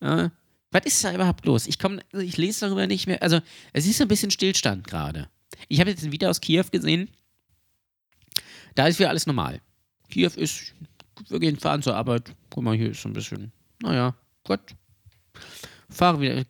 Äh, 0.00 0.30
was 0.70 0.84
ist 0.84 1.02
da 1.02 1.14
überhaupt 1.14 1.46
los? 1.46 1.66
Ich 1.66 1.78
komme, 1.78 2.02
also 2.12 2.24
ich 2.24 2.36
lese 2.36 2.66
darüber 2.66 2.86
nicht 2.86 3.06
mehr. 3.06 3.22
Also, 3.22 3.40
es 3.72 3.86
ist 3.86 4.00
ein 4.00 4.08
bisschen 4.08 4.30
Stillstand 4.30 4.86
gerade. 4.86 5.28
Ich 5.68 5.80
habe 5.80 5.90
jetzt 5.90 6.04
ein 6.04 6.12
Video 6.12 6.28
aus 6.28 6.40
Kiew 6.40 6.64
gesehen. 6.70 7.10
Da 8.74 8.86
ist 8.86 8.98
wieder 8.98 9.08
alles 9.08 9.26
normal. 9.26 9.60
Kiew 10.10 10.30
ist, 10.36 10.74
wir 11.28 11.40
gehen 11.40 11.58
fahren 11.58 11.82
zur 11.82 11.96
Arbeit. 11.96 12.34
Guck 12.50 12.62
mal, 12.62 12.76
hier 12.76 12.90
ist 12.90 13.02
so 13.02 13.08
ein 13.08 13.14
bisschen 13.14 13.52
naja, 13.82 14.14
gut. 14.44 14.60
Fahre 15.90 16.20
wieder. 16.20 16.44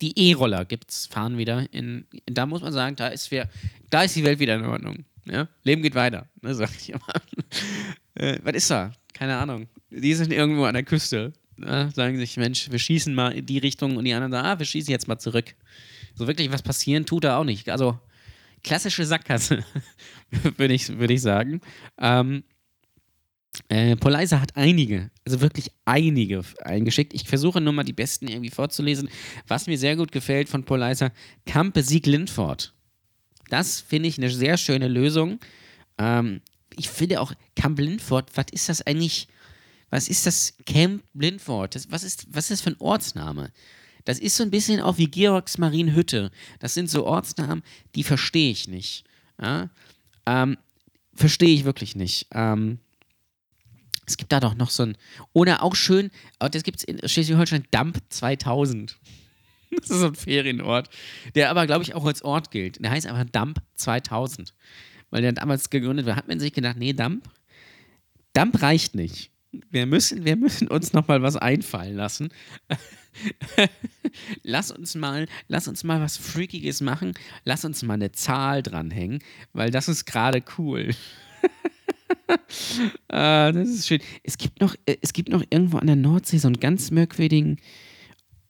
Die 0.00 0.30
E-Roller 0.30 0.64
gibt's, 0.64 1.06
fahren 1.06 1.38
wieder. 1.38 1.72
In, 1.72 2.06
da 2.26 2.46
muss 2.46 2.62
man 2.62 2.72
sagen, 2.72 2.96
da 2.96 3.08
ist, 3.08 3.30
wir, 3.30 3.48
da 3.90 4.02
ist 4.02 4.16
die 4.16 4.24
Welt 4.24 4.38
wieder 4.38 4.54
in 4.54 4.64
Ordnung. 4.64 5.04
Ja? 5.24 5.48
Leben 5.64 5.82
geht 5.82 5.94
weiter, 5.94 6.26
ne, 6.40 6.54
sag 6.54 6.70
ich 6.74 6.90
immer. 6.90 7.02
äh, 8.14 8.38
was 8.42 8.54
ist 8.54 8.70
da? 8.70 8.92
Keine 9.12 9.36
Ahnung. 9.36 9.68
Die 9.90 10.14
sind 10.14 10.32
irgendwo 10.32 10.64
an 10.64 10.74
der 10.74 10.84
Küste. 10.84 11.32
Ne? 11.56 11.90
Sagen 11.94 12.18
sich, 12.18 12.36
Mensch, 12.36 12.70
wir 12.70 12.78
schießen 12.78 13.14
mal 13.14 13.30
in 13.30 13.46
die 13.46 13.58
Richtung 13.58 13.96
und 13.96 14.04
die 14.04 14.14
anderen 14.14 14.32
sagen, 14.32 14.46
ah, 14.46 14.58
wir 14.58 14.66
schießen 14.66 14.90
jetzt 14.90 15.08
mal 15.08 15.18
zurück. 15.18 15.54
So 16.14 16.26
wirklich 16.26 16.52
was 16.52 16.62
passieren 16.62 17.04
tut 17.04 17.24
da 17.24 17.38
auch 17.38 17.44
nicht. 17.44 17.68
Also 17.68 17.98
klassische 18.62 19.04
Sackgasse, 19.04 19.64
würde 20.56 20.74
ich, 20.74 20.88
würd 20.98 21.10
ich 21.10 21.22
sagen. 21.22 21.60
Ähm, 21.98 22.44
äh, 23.68 23.96
Polizer 23.96 24.40
hat 24.40 24.56
einige, 24.56 25.10
also 25.26 25.40
wirklich 25.40 25.70
einige 25.84 26.42
eingeschickt. 26.62 27.12
Ich 27.12 27.28
versuche 27.28 27.60
nur 27.60 27.74
mal 27.74 27.84
die 27.84 27.92
besten 27.92 28.26
irgendwie 28.26 28.50
vorzulesen. 28.50 29.10
Was 29.46 29.66
mir 29.66 29.76
sehr 29.76 29.96
gut 29.96 30.10
gefällt 30.10 30.48
von 30.48 30.64
Polizer, 30.64 31.12
Camp 31.44 31.76
Sieg 31.78 32.06
Lindford. 32.06 32.72
Das 33.50 33.80
finde 33.80 34.08
ich 34.08 34.18
eine 34.18 34.30
sehr 34.30 34.56
schöne 34.56 34.88
Lösung. 34.88 35.38
Ähm, 35.98 36.40
ich 36.76 36.88
finde 36.88 37.20
auch 37.20 37.32
Camp 37.56 37.78
Lindford, 37.78 38.30
was 38.36 38.46
ist 38.52 38.68
das 38.68 38.86
eigentlich? 38.86 39.28
Was 39.90 40.08
ist 40.08 40.26
das 40.26 40.54
Camp 40.66 41.02
Lindford? 41.14 41.74
Das, 41.74 41.90
was, 41.90 42.04
ist, 42.04 42.26
was 42.30 42.44
ist 42.44 42.50
das 42.50 42.60
für 42.60 42.70
ein 42.70 42.80
Ortsname? 42.80 43.50
Das 44.04 44.18
ist 44.18 44.36
so 44.36 44.42
ein 44.42 44.50
bisschen 44.50 44.80
auch 44.80 44.98
wie 44.98 45.10
Georgs 45.10 45.58
Marienhütte. 45.58 46.30
Das 46.60 46.74
sind 46.74 46.88
so 46.88 47.06
Ortsnamen, 47.06 47.62
die 47.94 48.02
verstehe 48.02 48.50
ich 48.50 48.68
nicht. 48.68 49.04
Ja? 49.40 49.70
Ähm, 50.26 50.56
verstehe 51.14 51.54
ich 51.54 51.64
wirklich 51.64 51.96
nicht. 51.96 52.26
Ähm, 52.32 52.78
es 54.08 54.16
gibt 54.16 54.32
da 54.32 54.40
doch 54.40 54.54
noch 54.54 54.70
so 54.70 54.84
ein. 54.84 54.96
Oder 55.34 55.62
auch 55.62 55.76
schön, 55.76 56.10
das 56.38 56.62
gibt 56.62 56.78
es 56.78 56.84
in 56.84 57.06
Schleswig-Holstein, 57.06 57.64
Dump 57.70 57.98
2000. 58.08 58.98
Das 59.70 59.90
ist 59.90 60.00
so 60.00 60.06
ein 60.06 60.14
Ferienort, 60.14 60.88
der 61.34 61.50
aber, 61.50 61.66
glaube 61.66 61.82
ich, 61.82 61.94
auch 61.94 62.06
als 62.06 62.22
Ort 62.22 62.50
gilt. 62.50 62.82
Der 62.82 62.90
heißt 62.90 63.06
einfach 63.06 63.30
Dump 63.30 63.60
2000. 63.74 64.54
Weil 65.10 65.20
der 65.20 65.32
damals 65.32 65.68
gegründet 65.68 66.06
war, 66.06 66.16
hat 66.16 66.26
man 66.26 66.40
sich 66.40 66.54
gedacht, 66.54 66.78
nee, 66.78 66.94
Dump, 66.94 67.28
Dump 68.32 68.62
reicht 68.62 68.94
nicht. 68.94 69.30
Wir 69.70 69.84
müssen, 69.84 70.24
wir 70.24 70.36
müssen 70.36 70.68
uns 70.68 70.94
noch 70.94 71.06
mal 71.06 71.20
was 71.20 71.36
einfallen 71.36 71.96
lassen. 71.96 72.30
lass 74.42 74.70
uns 74.70 74.94
mal, 74.94 75.26
lass 75.48 75.68
uns 75.68 75.84
mal 75.84 76.00
was 76.00 76.16
Freakiges 76.16 76.80
machen. 76.80 77.12
Lass 77.44 77.66
uns 77.66 77.82
mal 77.82 77.94
eine 77.94 78.12
Zahl 78.12 78.62
dranhängen, 78.62 79.18
weil 79.52 79.70
das 79.70 79.86
ist 79.88 80.06
gerade 80.06 80.42
cool. 80.56 80.94
ah, 83.08 83.52
das 83.52 83.68
ist 83.68 83.88
schön. 83.88 84.00
Es 84.22 84.38
gibt, 84.38 84.60
noch, 84.60 84.74
äh, 84.86 84.96
es 85.00 85.12
gibt 85.12 85.28
noch 85.28 85.42
irgendwo 85.50 85.78
an 85.78 85.86
der 85.86 85.96
Nordsee 85.96 86.38
so 86.38 86.48
einen 86.48 86.60
ganz 86.60 86.90
merkwürdigen 86.90 87.58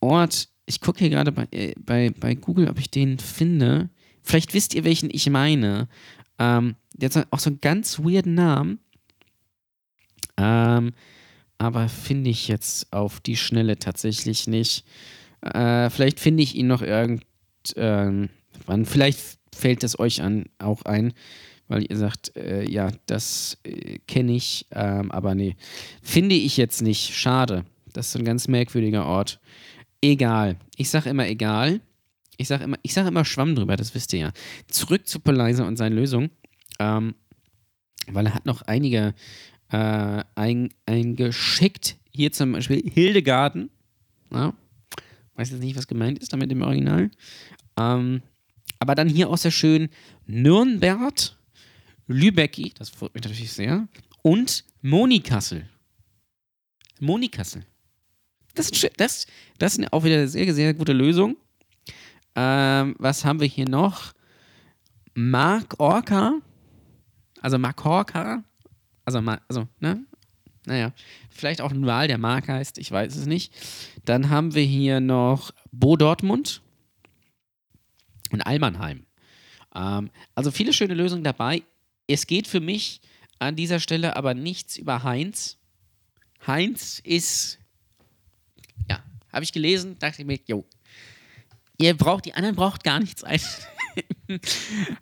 Ort. 0.01 0.49
Ich 0.67 0.81
gucke 0.81 1.01
hier 1.01 1.11
gerade 1.11 1.33
bei, 1.33 1.49
äh, 1.51 1.75
bei, 1.79 2.11
bei 2.11 2.35
Google, 2.35 2.69
ob 2.69 2.79
ich 2.79 2.91
den 2.91 3.19
finde. 3.19 3.91
Vielleicht 4.23 4.55
wisst 4.55 4.75
ihr, 4.75 4.85
welchen 4.85 5.11
ich 5.11 5.29
meine. 5.31 5.89
Ähm, 6.39 6.77
der 6.95 7.11
hat 7.11 7.29
auch 7.31 7.39
so 7.39 7.51
einen 7.51 7.61
ganz 7.61 7.99
weirden 7.99 8.35
Namen. 8.35 8.79
Ähm, 10.37 10.93
aber 11.59 11.89
finde 11.89 12.31
ich 12.31 12.47
jetzt 12.49 12.93
auf 12.93 13.21
die 13.21 13.37
Schnelle 13.37 13.79
tatsächlich 13.79 14.47
nicht. 14.47 14.85
Äh, 15.41 15.91
vielleicht 15.91 16.21
finde 16.21 16.43
ich 16.43 16.55
ihn 16.55 16.69
noch 16.69 16.83
irgendwann. 16.83 17.25
Ähm, 17.77 18.29
vielleicht 18.85 19.39
fällt 19.55 19.83
es 19.83 19.99
euch 19.99 20.23
an, 20.23 20.47
auch 20.59 20.83
ein 20.83 21.13
weil 21.69 21.87
ihr 21.89 21.97
sagt, 21.97 22.37
äh, 22.37 22.69
ja, 22.69 22.91
das 23.07 23.59
äh, 23.63 23.99
kenne 24.07 24.33
ich, 24.33 24.67
ähm, 24.73 25.11
aber 25.11 25.35
nee, 25.35 25.57
finde 26.03 26.35
ich 26.35 26.57
jetzt 26.57 26.83
nicht. 26.83 27.15
Schade. 27.15 27.65
Das 27.93 28.09
ist 28.09 28.17
ein 28.17 28.25
ganz 28.25 28.49
merkwürdiger 28.49 29.07
Ort. 29.07 29.41
egal. 30.01 30.57
Ich 30.77 30.91
sag 30.91 31.07
immer 31.07 31.27
egal. 31.27 31.81
Ich 32.37 32.49
sag 32.49 32.61
immer, 32.61 32.77
sag 32.87 33.07
immer 33.07 33.25
Schwamm 33.25 33.57
drüber, 33.57 33.77
das 33.77 33.95
wisst 33.95 34.13
ihr 34.13 34.21
ja. 34.21 34.33
Zurück 34.69 35.07
zu 35.09 35.21
Polizer 35.21 35.67
und 35.67 35.77
seinen 35.77 35.97
Lösungen. 35.97 36.31
Ähm, 36.79 37.15
weil 38.07 38.27
er 38.27 38.35
hat 38.35 38.47
noch 38.47 38.63
einige 38.63 39.15
äh, 39.71 40.23
ein, 40.35 40.71
eingeschickt. 40.87 41.97
Hier 42.13 42.33
zum 42.33 42.53
Beispiel 42.53 42.83
Hildegarden. 42.89 43.71
Ja. 44.33 44.55
Weiß 45.35 45.51
jetzt 45.51 45.61
nicht, 45.61 45.77
was 45.77 45.87
gemeint 45.87 46.19
ist 46.19 46.33
damit 46.33 46.51
im 46.51 46.63
Original. 46.63 47.11
Ähm, 47.77 48.23
aber 48.79 48.95
dann 48.95 49.09
hier 49.09 49.29
auch 49.29 49.37
sehr 49.37 49.51
schön 49.51 49.89
Nürnberg, 50.27 51.37
Lübecki, 52.09 52.73
das 52.77 52.89
freut 52.89 53.15
mich 53.15 53.23
natürlich 53.23 53.53
sehr, 53.53 53.87
und 54.23 54.65
Monikassel. 54.83 55.69
Monikassel. 57.01 57.65
Das, 58.55 58.71
das, 58.97 59.27
das 59.59 59.77
ist 59.77 59.93
auch 59.93 60.03
wieder 60.03 60.27
sehr, 60.27 60.53
sehr 60.53 60.75
gute 60.75 60.93
Lösung. 60.93 61.37
Ähm, 62.35 62.97
was 62.99 63.25
haben 63.25 63.41
wir 63.41 63.47
hier 63.47 63.69
noch? 63.69 64.13
Mark 65.15 65.79
Orca. 65.79 66.41
Also 67.41 67.59
Mark 67.59 67.85
Orca. 67.85 68.43
Also, 69.05 69.19
also, 69.49 69.69
ne? 69.81 70.05
Naja, 70.67 70.93
vielleicht 71.31 71.61
auch 71.61 71.73
ein 71.73 71.87
Wahl, 71.87 72.09
der 72.09 72.19
Mark 72.19 72.49
heißt, 72.49 72.79
ich 72.79 72.91
weiß 72.91 73.17
es 73.17 73.27
nicht. 73.27 73.55
Dann 74.05 74.29
haben 74.29 74.55
wir 74.55 74.65
hier 74.65 75.01
noch 75.01 75.53
Bo 75.73 75.97
Dortmund 75.97 76.63
und 78.31 78.43
Almannheim. 78.43 79.07
Ähm, 79.75 80.11
also 80.35 80.51
viele 80.51 80.73
schöne 80.73 80.95
Lösungen 80.95 81.25
dabei. 81.25 81.63
Es 82.09 82.27
geht 82.27 82.49
für 82.49 82.61
mich 82.61 83.01
an 83.39 83.55
dieser 83.55 83.79
Stelle 83.79 84.17
aber 84.17 84.35
nichts 84.35 84.77
über 84.77 85.05
Heinz. 85.05 85.59
Heinz 86.47 87.01
ist, 87.05 87.59
ja, 88.89 89.03
habe 89.33 89.45
ich 89.45 89.53
gelesen, 89.53 89.99
dachte 89.99 90.23
ich 90.23 90.27
mir, 90.27 90.41
jo, 90.47 90.67
ihr 91.77 91.97
braucht, 91.97 92.25
die 92.25 92.35
anderen 92.35 92.57
braucht 92.57 92.83
gar 92.83 92.99
nichts 92.99 93.23
ein. 93.23 93.41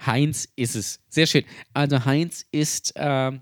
Heinz 0.07 0.49
ist 0.57 0.75
es. 0.75 1.01
Sehr 1.09 1.27
schön. 1.27 1.45
Also 1.73 2.05
Heinz 2.05 2.45
ist, 2.51 2.93
ähm, 2.97 3.41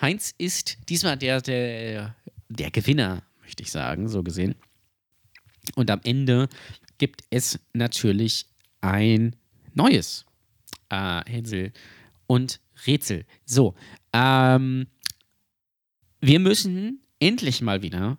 Heinz 0.00 0.34
ist 0.36 0.78
diesmal 0.88 1.16
der, 1.16 1.40
der, 1.40 2.14
der 2.48 2.70
Gewinner, 2.70 3.22
möchte 3.40 3.62
ich 3.62 3.72
sagen, 3.72 4.08
so 4.08 4.22
gesehen. 4.22 4.54
Und 5.74 5.90
am 5.90 6.00
Ende 6.04 6.48
gibt 6.98 7.24
es 7.30 7.58
natürlich 7.72 8.46
ein 8.80 9.36
neues 9.74 10.26
äh, 10.90 11.22
Hänsel 11.24 11.72
und 12.28 12.60
Rätsel. 12.86 13.24
So, 13.44 13.74
ähm, 14.12 14.86
wir 16.20 16.38
müssen 16.38 17.02
endlich 17.18 17.60
mal 17.60 17.82
wieder 17.82 18.18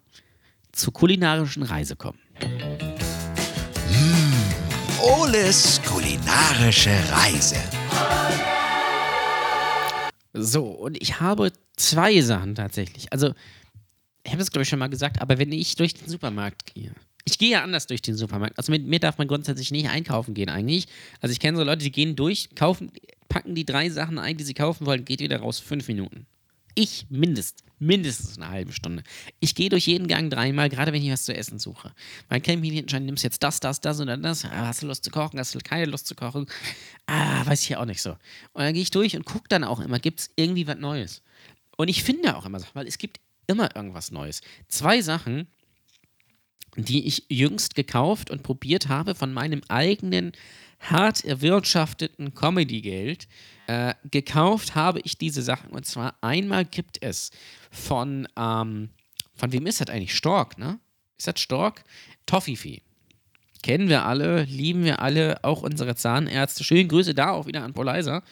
zur 0.74 0.92
kulinarischen 0.92 1.64
Reise 1.64 1.96
kommen. 1.96 2.20
Mmh, 3.88 5.02
Oles 5.02 5.82
kulinarische 5.86 6.92
Reise. 7.12 7.56
So, 10.34 10.66
und 10.66 11.02
ich 11.02 11.22
habe 11.22 11.54
zwei 11.76 12.20
Sachen 12.22 12.56
tatsächlich. 12.56 13.12
Also, 13.14 13.34
ich 14.24 14.32
habe 14.32 14.42
es, 14.42 14.52
glaube 14.52 14.64
ich, 14.64 14.70
schon 14.70 14.80
mal 14.80 14.90
gesagt, 14.90 15.22
aber 15.22 15.38
wenn 15.40 15.52
ich 15.52 15.76
durch 15.76 15.94
den 15.94 16.08
Supermarkt 16.08 16.74
gehe, 16.74 16.94
ich 17.26 17.38
gehe 17.38 17.52
ja 17.52 17.64
anders 17.64 17.88
durch 17.88 18.02
den 18.02 18.16
Supermarkt. 18.16 18.58
Also 18.58 18.72
mit 18.72 18.86
mir 18.86 19.00
darf 19.00 19.18
man 19.18 19.28
grundsätzlich 19.28 19.72
nicht 19.72 19.90
einkaufen 19.90 20.34
gehen 20.34 20.50
eigentlich. 20.50 20.88
Also 21.22 21.32
ich 21.32 21.40
kenne 21.40 21.58
so 21.58 21.64
Leute, 21.64 21.84
die 21.84 21.92
gehen 21.92 22.16
durch, 22.16 22.50
kaufen, 22.56 22.92
packen 23.30 23.56
die 23.56 23.66
drei 23.66 23.90
Sachen 23.90 24.18
ein, 24.18 24.38
die 24.38 24.44
sie 24.44 24.54
kaufen 24.54 24.86
wollen, 24.86 25.06
geht 25.06 25.22
wieder 25.22 25.40
raus. 25.40 25.60
Fünf 25.60 25.88
Minuten. 25.88 26.26
Ich 26.76 27.06
mindest, 27.10 27.64
mindestens 27.80 28.38
eine 28.38 28.50
halbe 28.50 28.74
Stunde. 28.74 29.04
Ich 29.40 29.56
gehe 29.56 29.70
durch 29.70 29.88
jeden 29.88 30.08
Gang 30.08 30.30
dreimal, 30.32 30.70
gerade 30.70 30.94
wenn 30.94 31.04
ich 31.04 31.12
was 31.12 31.26
zu 31.26 31.36
essen 31.36 31.60
suche. 31.60 31.94
Mein 32.30 32.42
Camping 32.42 32.78
entscheidet, 32.78 33.06
nimmst 33.06 33.24
jetzt 33.24 33.44
das, 33.44 33.60
das, 33.60 33.82
das 33.82 33.98
dann 33.98 34.22
das. 34.22 34.46
Ah, 34.46 34.68
hast 34.68 34.82
du 34.82 34.88
Lust 34.88 35.04
zu 35.04 35.12
kochen? 35.12 35.40
Hast 35.40 35.56
du 35.56 35.60
keine 35.60 35.86
Lust 35.86 36.08
zu 36.08 36.16
kochen? 36.16 36.48
Ah, 37.08 37.46
weiß 37.46 37.64
ich 37.64 37.70
ja 37.70 37.80
auch 37.80 37.86
nicht 37.86 38.02
so. 38.02 38.12
Und 38.54 38.64
dann 38.64 38.74
gehe 38.74 38.84
ich 38.84 38.92
durch 38.92 39.16
und 39.16 39.26
gucke 39.26 39.48
dann 39.50 39.64
auch 39.64 39.80
immer, 39.80 40.00
gibt 40.00 40.22
es 40.22 40.30
irgendwie 40.36 40.68
was 40.68 40.78
Neues? 40.78 41.22
Und 41.76 41.88
ich 41.88 42.04
finde 42.04 42.38
auch 42.38 42.46
immer, 42.46 42.62
weil 42.74 42.88
es 42.88 42.98
gibt 42.98 43.20
immer 43.48 43.76
irgendwas 43.76 44.12
Neues. 44.12 44.42
Zwei 44.68 45.02
Sachen, 45.02 45.48
die 46.76 47.08
ich 47.08 47.26
jüngst 47.30 47.76
gekauft 47.76 48.30
und 48.30 48.44
probiert 48.44 48.88
habe 48.88 49.16
von 49.16 49.34
meinem 49.34 49.62
eigenen 49.68 50.34
hart 50.80 51.24
erwirtschafteten 51.24 52.34
Comedy-Geld. 52.34 53.28
Äh, 53.68 53.94
gekauft 54.10 54.76
habe 54.76 55.00
ich 55.04 55.18
diese 55.18 55.42
Sachen 55.42 55.70
und 55.70 55.86
zwar 55.86 56.16
einmal 56.22 56.66
gibt 56.66 57.04
es 57.04 57.32
von, 57.70 58.28
ähm, 58.36 58.90
von 59.36 59.52
wem 59.52 59.68
ist 59.68 59.82
das 59.82 59.90
eigentlich? 59.90 60.16
Stork, 60.16 60.58
ne? 60.58 60.80
Ist 61.18 61.28
das 61.28 61.40
Stork? 61.40 61.84
Toffifee. 62.26 62.82
Kennen 63.62 63.90
wir 63.90 64.06
alle, 64.06 64.44
lieben 64.44 64.86
wir 64.86 65.02
alle, 65.02 65.44
auch 65.44 65.62
unsere 65.62 65.96
Zahnärzte. 65.96 66.64
Schöne 66.64 66.88
Grüße 66.88 67.14
da 67.14 67.32
auch 67.32 67.46
wieder 67.46 67.64
an 67.64 67.74
Polizer. 67.74 68.24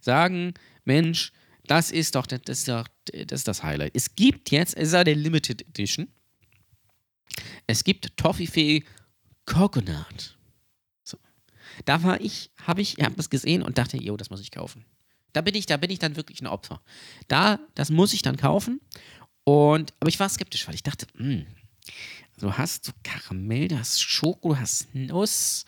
Sagen, 0.00 0.54
Mensch, 0.84 1.32
das 1.66 1.90
ist 1.90 2.16
doch 2.16 2.26
das, 2.26 2.40
ist 2.46 2.68
doch, 2.68 2.88
das, 3.04 3.40
ist 3.40 3.48
das 3.48 3.62
Highlight. 3.62 3.92
Es 3.94 4.16
gibt 4.16 4.50
jetzt, 4.50 4.76
es 4.76 4.88
ist 4.88 4.94
ja 4.94 5.04
der 5.04 5.14
Limited 5.14 5.62
Edition 5.62 6.08
es 7.66 7.84
gibt 7.84 8.16
Toffifee 8.16 8.84
Coconut. 9.46 10.36
Da 11.84 12.02
war 12.02 12.20
ich, 12.20 12.50
habe 12.66 12.80
ich, 12.80 12.96
habe 13.00 13.14
das 13.16 13.30
gesehen 13.30 13.62
und 13.62 13.78
dachte, 13.78 13.96
jo, 13.96 14.16
das 14.16 14.30
muss 14.30 14.40
ich 14.40 14.50
kaufen. 14.50 14.84
Da 15.32 15.40
bin 15.40 15.54
ich, 15.54 15.66
da 15.66 15.76
bin 15.76 15.90
ich 15.90 15.98
dann 15.98 16.16
wirklich 16.16 16.40
ein 16.40 16.46
Opfer. 16.46 16.82
Da, 17.28 17.58
das 17.74 17.90
muss 17.90 18.12
ich 18.12 18.22
dann 18.22 18.36
kaufen. 18.36 18.80
Und, 19.44 19.92
aber 20.00 20.08
ich 20.08 20.20
war 20.20 20.28
skeptisch, 20.28 20.66
weil 20.68 20.74
ich 20.74 20.82
dachte, 20.82 21.06
mh, 21.14 21.24
hm, 21.24 21.46
du 22.38 22.56
hast 22.56 22.84
so 22.84 22.92
Karamell, 23.02 23.68
du 23.68 23.78
hast 23.78 24.00
Schoko, 24.00 24.50
du 24.50 24.60
hast 24.60 24.94
Nuss, 24.94 25.64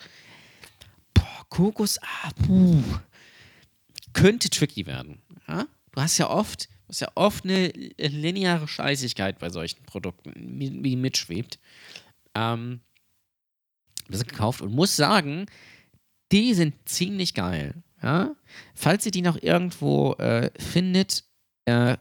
boah, 1.13 1.45
Kokos, 1.49 1.99
ah, 2.01 2.31
puh. 2.45 2.83
Könnte 4.13 4.49
tricky 4.49 4.85
werden. 4.85 5.21
Ja? 5.47 5.67
Du 5.91 6.01
hast 6.01 6.17
ja 6.17 6.29
oft, 6.29 6.69
das 6.87 6.97
ist 6.97 7.01
ja 7.01 7.11
oft 7.15 7.43
eine 7.43 7.67
lineare 7.97 8.67
Scheißigkeit 8.67 9.39
bei 9.39 9.49
solchen 9.49 9.83
Produkten, 9.83 10.33
wie 10.35 10.95
mitschwebt. 10.95 11.59
Ähm, 12.33 12.81
das 14.07 14.25
gekauft 14.25 14.61
und 14.61 14.73
muss 14.73 14.95
sagen, 14.95 15.47
die 16.31 16.53
sind 16.53 16.75
ziemlich 16.85 17.33
geil. 17.33 17.83
Ja? 18.01 18.35
Falls 18.73 19.05
ihr 19.05 19.11
die 19.11 19.21
noch 19.21 19.41
irgendwo 19.41 20.13
äh, 20.13 20.51
findet, 20.59 21.23
äh, 21.65 21.97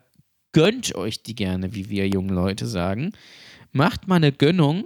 gönnt 0.53 0.95
euch 0.95 1.23
die 1.23 1.35
gerne, 1.35 1.75
wie 1.75 1.91
wir 1.91 2.09
jungen 2.09 2.35
Leute 2.35 2.67
sagen. 2.67 3.13
Macht 3.73 4.07
mal 4.07 4.17
eine 4.17 4.33
Gönnung 4.33 4.85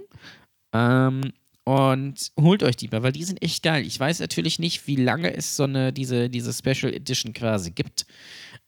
ähm, 0.73 1.31
und 1.63 2.31
holt 2.39 2.63
euch 2.63 2.75
die 2.75 2.87
mal, 2.87 3.03
weil 3.03 3.11
die 3.11 3.23
sind 3.23 3.41
echt 3.43 3.63
geil. 3.63 3.85
Ich 3.85 3.99
weiß 3.99 4.19
natürlich 4.19 4.59
nicht, 4.59 4.87
wie 4.87 4.95
lange 4.95 5.33
es 5.33 5.55
so 5.55 5.63
eine, 5.63 5.93
diese, 5.93 6.29
diese 6.29 6.53
Special 6.53 6.93
Edition 6.93 7.33
quasi 7.33 7.71
gibt. 7.71 8.07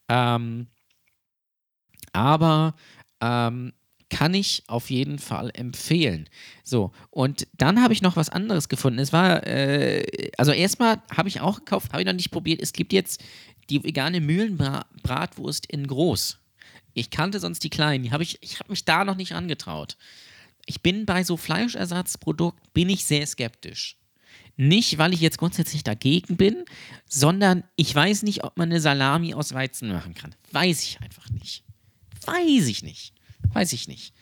Ähm, 0.09 0.67
aber 2.13 2.75
ähm, 3.21 3.73
kann 4.11 4.33
ich 4.33 4.63
auf 4.67 4.89
jeden 4.89 5.19
Fall 5.19 5.51
empfehlen. 5.53 6.29
So, 6.63 6.91
und 7.09 7.47
dann 7.57 7.81
habe 7.81 7.93
ich 7.93 8.01
noch 8.01 8.17
was 8.17 8.29
anderes 8.29 8.67
gefunden. 8.67 8.99
Es 8.99 9.13
war, 9.13 9.47
äh, 9.47 10.29
also 10.37 10.51
erstmal 10.51 11.01
habe 11.15 11.29
ich 11.29 11.39
auch 11.39 11.59
gekauft, 11.59 11.93
habe 11.93 12.01
ich 12.01 12.05
noch 12.05 12.13
nicht 12.13 12.29
probiert. 12.29 12.61
Es 12.61 12.73
gibt 12.73 12.91
jetzt 12.91 13.23
die 13.69 13.83
vegane 13.83 14.19
Mühlenbratwurst 14.19 15.65
in 15.65 15.87
groß. 15.87 16.39
Ich 16.93 17.09
kannte 17.09 17.39
sonst 17.39 17.63
die 17.63 17.69
kleinen, 17.69 18.03
die 18.03 18.11
habe 18.11 18.23
ich, 18.23 18.37
ich 18.41 18.59
habe 18.59 18.69
mich 18.69 18.83
da 18.83 19.05
noch 19.05 19.15
nicht 19.15 19.33
angetraut. 19.33 19.95
Ich 20.65 20.81
bin 20.81 21.05
bei 21.05 21.23
so 21.23 21.37
Fleischersatzprodukten, 21.37 22.69
bin 22.73 22.89
ich 22.89 23.05
sehr 23.05 23.25
skeptisch. 23.25 23.97
Nicht, 24.57 24.97
weil 24.97 25.13
ich 25.13 25.21
jetzt 25.21 25.37
grundsätzlich 25.37 25.85
dagegen 25.85 26.35
bin, 26.35 26.65
sondern 27.07 27.63
ich 27.77 27.95
weiß 27.95 28.23
nicht, 28.23 28.43
ob 28.43 28.57
man 28.57 28.69
eine 28.69 28.81
Salami 28.81 29.33
aus 29.33 29.53
Weizen 29.53 29.87
machen 29.87 30.15
kann. 30.15 30.35
Weiß 30.51 30.83
ich 30.83 30.99
einfach 30.99 31.29
nicht. 31.29 31.63
Weiß 32.25 32.67
ich 32.67 32.83
nicht. 32.83 33.13
Weiß 33.53 33.73
ich 33.73 33.87
nicht. 33.87 34.13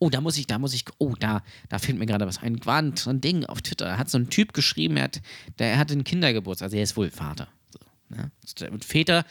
Oh, 0.00 0.10
da 0.10 0.20
muss 0.20 0.38
ich, 0.38 0.46
da 0.46 0.58
muss 0.58 0.74
ich, 0.74 0.84
oh, 0.98 1.14
da, 1.18 1.42
da 1.68 1.78
fällt 1.78 1.98
mir 1.98 2.06
gerade 2.06 2.26
was 2.26 2.38
ein. 2.38 2.64
War 2.64 2.84
so 2.96 3.10
ein 3.10 3.20
Ding 3.20 3.44
auf 3.44 3.62
Twitter. 3.62 3.86
Da 3.86 3.98
hat 3.98 4.08
so 4.08 4.18
ein 4.18 4.30
Typ 4.30 4.52
geschrieben, 4.52 4.96
er 4.96 5.04
hat, 5.04 5.20
der 5.58 5.76
hat 5.78 5.90
einen 5.90 6.04
Kindergeburtstag, 6.04 6.66
also 6.66 6.76
er 6.76 6.84
ist 6.84 6.96
wohl 6.96 7.10
Vater. 7.10 7.48
So, 7.70 7.80
ne? 8.14 8.30
Und 8.70 8.84
Väter, 8.84 9.24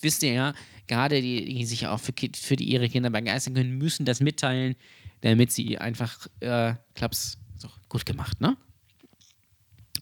wisst 0.00 0.22
ihr 0.22 0.32
ja, 0.32 0.54
gerade 0.86 1.20
die, 1.20 1.44
die 1.44 1.64
sich 1.64 1.86
auch 1.88 1.98
für, 1.98 2.12
für 2.34 2.56
die, 2.56 2.64
ihre 2.64 2.88
Kinder 2.88 3.10
begeistern 3.10 3.54
können, 3.54 3.78
müssen 3.78 4.04
das 4.04 4.20
mitteilen, 4.20 4.76
damit 5.22 5.50
sie 5.50 5.78
einfach, 5.78 6.28
äh, 6.40 6.74
klaps, 6.94 7.38
so, 7.56 7.68
gut 7.88 8.06
gemacht, 8.06 8.40
ne? 8.40 8.56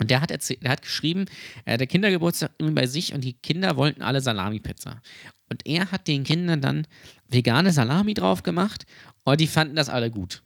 Und 0.00 0.10
der 0.10 0.22
hat, 0.22 0.30
erzählt, 0.30 0.62
der 0.62 0.70
hat 0.70 0.82
geschrieben, 0.82 1.26
er 1.66 1.74
hatte 1.74 1.86
Kindergeburtstag 1.86 2.52
bei 2.58 2.86
sich 2.86 3.12
und 3.12 3.22
die 3.22 3.34
Kinder 3.34 3.76
wollten 3.76 4.00
alle 4.00 4.22
Salami-Pizza. 4.22 5.02
Und 5.50 5.66
er 5.66 5.90
hat 5.90 6.08
den 6.08 6.24
Kindern 6.24 6.60
dann 6.60 6.86
vegane 7.28 7.72
Salami 7.72 8.14
drauf 8.14 8.42
gemacht 8.42 8.86
und 9.24 9.40
die 9.40 9.46
fanden 9.46 9.76
das 9.76 9.88
alle 9.88 10.10
gut. 10.10 10.42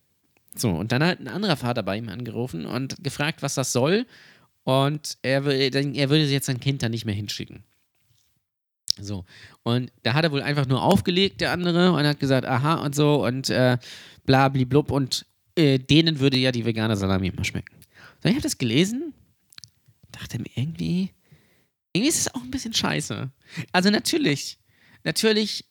So, 0.56 0.70
und 0.70 0.92
dann 0.92 1.02
hat 1.04 1.20
ein 1.20 1.28
anderer 1.28 1.56
Vater 1.56 1.82
bei 1.82 1.98
ihm 1.98 2.08
angerufen 2.08 2.64
und 2.64 3.02
gefragt, 3.02 3.42
was 3.42 3.54
das 3.54 3.72
soll. 3.72 4.06
Und 4.62 5.18
er, 5.22 5.44
er 5.44 6.10
würde 6.10 6.24
jetzt 6.24 6.46
sein 6.46 6.60
Kind 6.60 6.82
dann 6.82 6.92
nicht 6.92 7.04
mehr 7.04 7.14
hinschicken. 7.14 7.64
So, 9.00 9.24
und 9.64 9.90
da 10.04 10.14
hat 10.14 10.24
er 10.24 10.32
wohl 10.32 10.42
einfach 10.42 10.66
nur 10.66 10.82
aufgelegt, 10.82 11.40
der 11.40 11.52
andere, 11.52 11.92
und 11.92 12.06
hat 12.06 12.20
gesagt, 12.20 12.46
aha 12.46 12.74
und 12.74 12.94
so 12.94 13.26
und 13.26 13.50
äh, 13.50 13.76
blabli 14.24 14.64
blub 14.64 14.90
und 14.90 15.26
äh, 15.56 15.78
denen 15.78 16.20
würde 16.20 16.36
ja 16.36 16.52
die 16.52 16.64
vegane 16.64 16.96
Salami 16.96 17.28
immer 17.28 17.44
schmecken. 17.44 17.74
So, 18.22 18.28
ich 18.28 18.36
habe 18.36 18.42
das 18.42 18.56
gelesen, 18.56 19.12
dachte 20.12 20.38
mir 20.38 20.50
irgendwie, 20.54 21.10
irgendwie 21.92 22.08
ist 22.08 22.20
es 22.20 22.34
auch 22.34 22.42
ein 22.42 22.50
bisschen 22.50 22.72
scheiße. 22.72 23.30
Also 23.72 23.90
natürlich, 23.90 24.58
natürlich, 25.04 25.64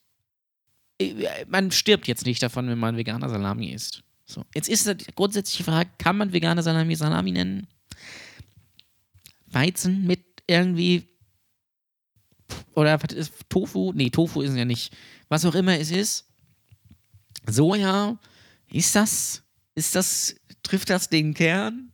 äh, 1.00 1.46
man 1.48 1.72
stirbt 1.72 2.08
jetzt 2.08 2.26
nicht 2.26 2.42
davon, 2.42 2.68
wenn 2.68 2.80
man 2.80 2.98
veganer 2.98 3.30
Salami 3.30 3.72
isst. 3.72 4.04
So. 4.26 4.46
Jetzt 4.56 4.70
ist 4.70 4.88
die 4.88 5.14
grundsätzliche 5.16 5.64
Frage, 5.64 5.90
kann 5.98 6.18
man 6.18 6.32
vegane 6.32 6.64
Salami 6.64 6.96
Salami 6.96 7.32
nennen? 7.32 7.68
Weizen 9.48 10.08
mit 10.08 10.24
irgendwie 10.48 11.08
oder 12.76 13.02
was 13.02 13.14
ist 13.14 13.34
Tofu? 13.50 13.92
Nee, 13.94 14.10
Tofu 14.10 14.42
ist 14.42 14.56
ja 14.56 14.66
nicht. 14.66 14.96
Was 15.30 15.46
auch 15.46 15.56
immer 15.56 15.78
es 15.78 15.92
ist. 15.92 16.28
Soja, 17.48 18.18
ist 18.72 18.96
das, 18.96 19.44
ist 19.76 19.96
das, 19.96 20.36
trifft 20.64 20.90
das 20.90 21.10
den 21.10 21.34
Kern? 21.34 21.92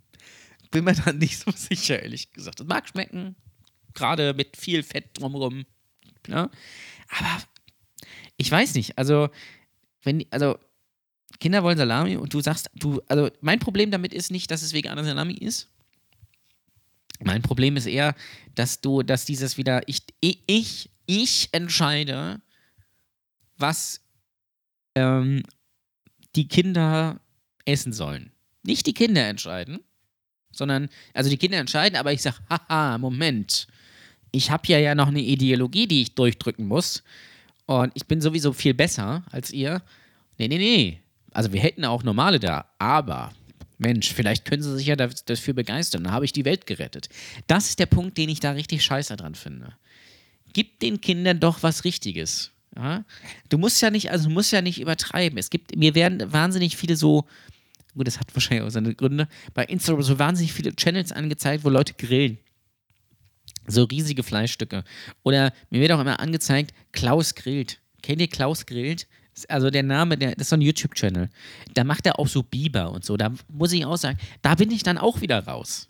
Bin 0.71 0.83
mir 0.83 0.93
da 0.93 1.11
nicht 1.11 1.39
so 1.39 1.51
sicher, 1.55 2.01
ehrlich 2.01 2.31
gesagt. 2.31 2.59
Das 2.59 2.67
mag 2.67 2.87
schmecken, 2.87 3.35
gerade 3.93 4.33
mit 4.33 4.55
viel 4.57 4.83
Fett 4.83 5.19
drumherum. 5.19 5.65
Ja? 6.27 6.49
Aber 7.09 7.43
ich 8.37 8.49
weiß 8.49 8.75
nicht, 8.75 8.97
also, 8.97 9.29
wenn, 10.03 10.25
also, 10.31 10.57
Kinder 11.39 11.63
wollen 11.63 11.77
Salami 11.77 12.17
und 12.17 12.33
du 12.33 12.41
sagst, 12.41 12.69
du, 12.75 13.01
also, 13.07 13.29
mein 13.41 13.59
Problem 13.59 13.91
damit 13.91 14.13
ist 14.13 14.31
nicht, 14.31 14.51
dass 14.51 14.61
es 14.61 14.73
veganer 14.73 15.03
Salami 15.03 15.33
ist. 15.33 15.69
Mein 17.21 17.41
Problem 17.41 17.75
ist 17.75 17.85
eher, 17.85 18.15
dass 18.55 18.79
du, 18.81 19.03
dass 19.03 19.25
dieses 19.25 19.57
wieder, 19.57 19.81
ich, 19.87 20.03
ich, 20.21 20.89
ich 21.05 21.49
entscheide, 21.51 22.41
was 23.57 24.01
ähm, 24.95 25.43
die 26.35 26.47
Kinder 26.47 27.19
essen 27.65 27.93
sollen. 27.93 28.31
Nicht 28.63 28.85
die 28.87 28.93
Kinder 28.93 29.27
entscheiden, 29.27 29.79
sondern, 30.51 30.89
also 31.13 31.29
die 31.29 31.37
Kinder 31.37 31.57
entscheiden, 31.57 31.97
aber 31.97 32.13
ich 32.13 32.21
sage, 32.21 32.37
haha, 32.49 32.97
Moment, 32.97 33.67
ich 34.31 34.51
habe 34.51 34.67
ja 34.67 34.79
ja 34.79 34.95
noch 34.95 35.07
eine 35.07 35.21
Ideologie, 35.21 35.87
die 35.87 36.01
ich 36.03 36.15
durchdrücken 36.15 36.67
muss 36.67 37.03
und 37.65 37.91
ich 37.95 38.05
bin 38.05 38.21
sowieso 38.21 38.53
viel 38.53 38.73
besser 38.73 39.23
als 39.31 39.51
ihr. 39.51 39.81
Nee, 40.37 40.47
nee, 40.47 40.57
nee. 40.57 40.99
Also 41.31 41.53
wir 41.53 41.61
hätten 41.61 41.85
auch 41.85 42.03
normale 42.03 42.39
da, 42.39 42.65
aber 42.79 43.31
Mensch, 43.77 44.13
vielleicht 44.13 44.45
können 44.45 44.61
sie 44.61 44.75
sich 44.75 44.87
ja 44.87 44.95
dafür 44.95 45.53
begeistern, 45.53 46.03
dann 46.03 46.13
habe 46.13 46.25
ich 46.25 46.33
die 46.33 46.45
Welt 46.45 46.67
gerettet. 46.67 47.09
Das 47.47 47.69
ist 47.69 47.79
der 47.79 47.85
Punkt, 47.85 48.17
den 48.17 48.29
ich 48.29 48.39
da 48.39 48.51
richtig 48.51 48.83
scheiße 48.83 49.15
dran 49.15 49.35
finde. 49.35 49.73
Gib 50.53 50.79
den 50.79 50.99
Kindern 50.99 51.39
doch 51.39 51.63
was 51.63 51.85
Richtiges. 51.85 52.51
Ja? 52.75 53.05
Du 53.47 53.57
musst 53.57 53.81
ja 53.81 53.89
nicht, 53.89 54.11
also 54.11 54.27
du 54.27 54.33
musst 54.33 54.51
ja 54.51 54.61
nicht 54.61 54.81
übertreiben. 54.81 55.37
Es 55.37 55.49
gibt, 55.49 55.75
mir 55.75 55.95
werden 55.95 56.31
wahnsinnig 56.31 56.75
viele 56.75 56.97
so, 56.97 57.25
gut, 57.95 58.07
das 58.07 58.19
hat 58.19 58.35
wahrscheinlich 58.35 58.67
auch 58.67 58.71
seine 58.71 58.93
Gründe, 58.93 59.27
bei 59.53 59.63
Instagram 59.65 60.03
so 60.03 60.19
wahnsinnig 60.19 60.51
viele 60.51 60.75
Channels 60.75 61.11
angezeigt, 61.11 61.63
wo 61.63 61.69
Leute 61.69 61.93
grillen. 61.93 62.37
So 63.69 63.83
riesige 63.83 64.23
Fleischstücke. 64.23 64.83
Oder 65.23 65.53
mir 65.69 65.81
wird 65.81 65.91
auch 65.91 65.99
immer 65.99 66.19
angezeigt, 66.19 66.73
Klaus 66.91 67.35
grillt. 67.35 67.79
Kennt 68.01 68.21
ihr 68.21 68.27
Klaus 68.27 68.65
grillt? 68.65 69.07
Also 69.47 69.69
der 69.69 69.83
Name, 69.83 70.17
der, 70.17 70.31
das 70.31 70.43
ist 70.43 70.49
so 70.49 70.55
ein 70.55 70.61
YouTube-Channel. 70.61 71.29
Da 71.73 71.83
macht 71.83 72.05
er 72.05 72.19
auch 72.19 72.27
so 72.27 72.43
Biber 72.43 72.91
und 72.91 73.05
so. 73.05 73.15
Da 73.15 73.31
muss 73.47 73.71
ich 73.71 73.85
auch 73.85 73.97
sagen, 73.97 74.17
da 74.41 74.55
bin 74.55 74.71
ich 74.71 74.83
dann 74.83 74.97
auch 74.97 75.21
wieder 75.21 75.45
raus. 75.45 75.87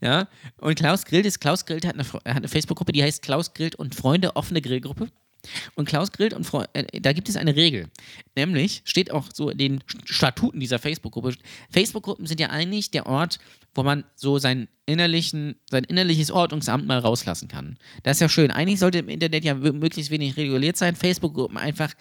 Ja, 0.00 0.26
und 0.58 0.74
Klaus 0.74 1.04
Grillt 1.04 1.26
ist, 1.26 1.40
Klaus 1.40 1.64
Grillt 1.64 1.86
hat 1.86 1.94
eine, 1.94 2.04
eine 2.24 2.48
Facebook-Gruppe, 2.48 2.90
die 2.92 3.04
heißt 3.04 3.22
Klaus 3.22 3.54
Grillt 3.54 3.76
und 3.76 3.94
Freunde 3.94 4.34
offene 4.34 4.60
Grillgruppe. 4.60 5.08
Und 5.74 5.88
Klaus 5.88 6.12
Grillt 6.12 6.34
und 6.34 6.44
Freunde, 6.44 6.70
äh, 6.74 7.00
da 7.00 7.12
gibt 7.12 7.28
es 7.28 7.36
eine 7.36 7.56
Regel. 7.56 7.88
Nämlich 8.36 8.82
steht 8.84 9.10
auch 9.10 9.26
so 9.32 9.50
in 9.50 9.58
den 9.58 9.84
Statuten 10.04 10.60
dieser 10.60 10.78
Facebook-Gruppe. 10.78 11.34
Facebook-Gruppen 11.70 12.26
sind 12.26 12.40
ja 12.40 12.50
eigentlich 12.50 12.90
der 12.90 13.06
Ort, 13.06 13.38
wo 13.74 13.82
man 13.82 14.04
so 14.14 14.38
sein, 14.38 14.68
innerlichen, 14.86 15.56
sein 15.70 15.84
innerliches 15.84 16.30
Ordnungsamt 16.30 16.86
mal 16.86 16.98
rauslassen 16.98 17.48
kann. 17.48 17.78
Das 18.02 18.16
ist 18.16 18.20
ja 18.20 18.28
schön. 18.28 18.50
Eigentlich 18.50 18.78
sollte 18.78 18.98
im 18.98 19.08
Internet 19.08 19.44
ja 19.44 19.54
möglichst 19.54 20.10
wenig 20.10 20.36
reguliert 20.36 20.76
sein. 20.76 20.94
Facebook-Gruppen 20.94 21.56
einfach 21.56 21.92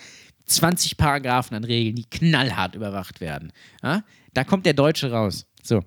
20 0.46 0.98
Paragraphen 0.98 1.56
an 1.56 1.64
Regeln, 1.64 1.96
die 1.96 2.10
knallhart 2.10 2.76
überwacht 2.76 3.22
werden. 3.22 3.52
Ja? 3.84 4.04
Da 4.34 4.44
kommt 4.44 4.66
der 4.66 4.74
Deutsche 4.74 5.12
raus. 5.12 5.46
So. 5.64 5.84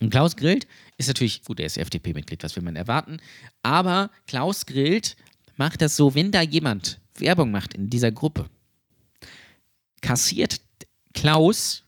Und 0.00 0.10
Klaus 0.10 0.36
Grillt 0.36 0.66
ist 0.98 1.08
natürlich, 1.08 1.42
gut, 1.44 1.60
er 1.60 1.66
ist 1.66 1.78
FDP-Mitglied, 1.78 2.42
was 2.42 2.56
will 2.56 2.62
man 2.62 2.76
erwarten, 2.76 3.18
aber 3.62 4.10
Klaus 4.26 4.66
Grillt 4.66 5.16
macht 5.56 5.82
das 5.82 5.96
so, 5.96 6.14
wenn 6.14 6.30
da 6.30 6.42
jemand 6.42 7.00
Werbung 7.18 7.50
macht 7.50 7.74
in 7.74 7.90
dieser 7.90 8.12
Gruppe, 8.12 8.48
kassiert 10.00 10.60
Klaus, 11.14 11.84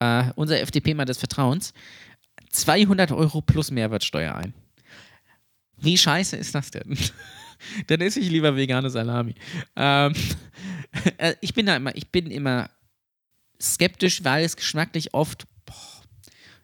äh, 0.00 0.30
unser 0.34 0.60
FDP-Mann 0.60 1.06
des 1.06 1.18
Vertrauens, 1.18 1.72
200 2.50 3.12
Euro 3.12 3.40
plus 3.40 3.70
Mehrwertsteuer 3.70 4.34
ein. 4.34 4.54
Wie 5.76 5.96
scheiße 5.96 6.36
ist 6.36 6.54
das 6.54 6.70
denn? 6.70 6.96
Dann 7.86 8.00
esse 8.00 8.20
ich 8.20 8.30
lieber 8.30 8.56
vegane 8.56 8.90
Salami. 8.90 9.34
Ähm, 9.76 10.14
äh, 11.18 11.34
ich 11.40 11.54
bin 11.54 11.66
da 11.66 11.76
immer, 11.76 11.94
ich 11.94 12.08
bin 12.08 12.30
immer 12.30 12.70
skeptisch, 13.60 14.24
weil 14.24 14.44
es 14.44 14.56
geschmacklich 14.56 15.14
oft 15.14 15.46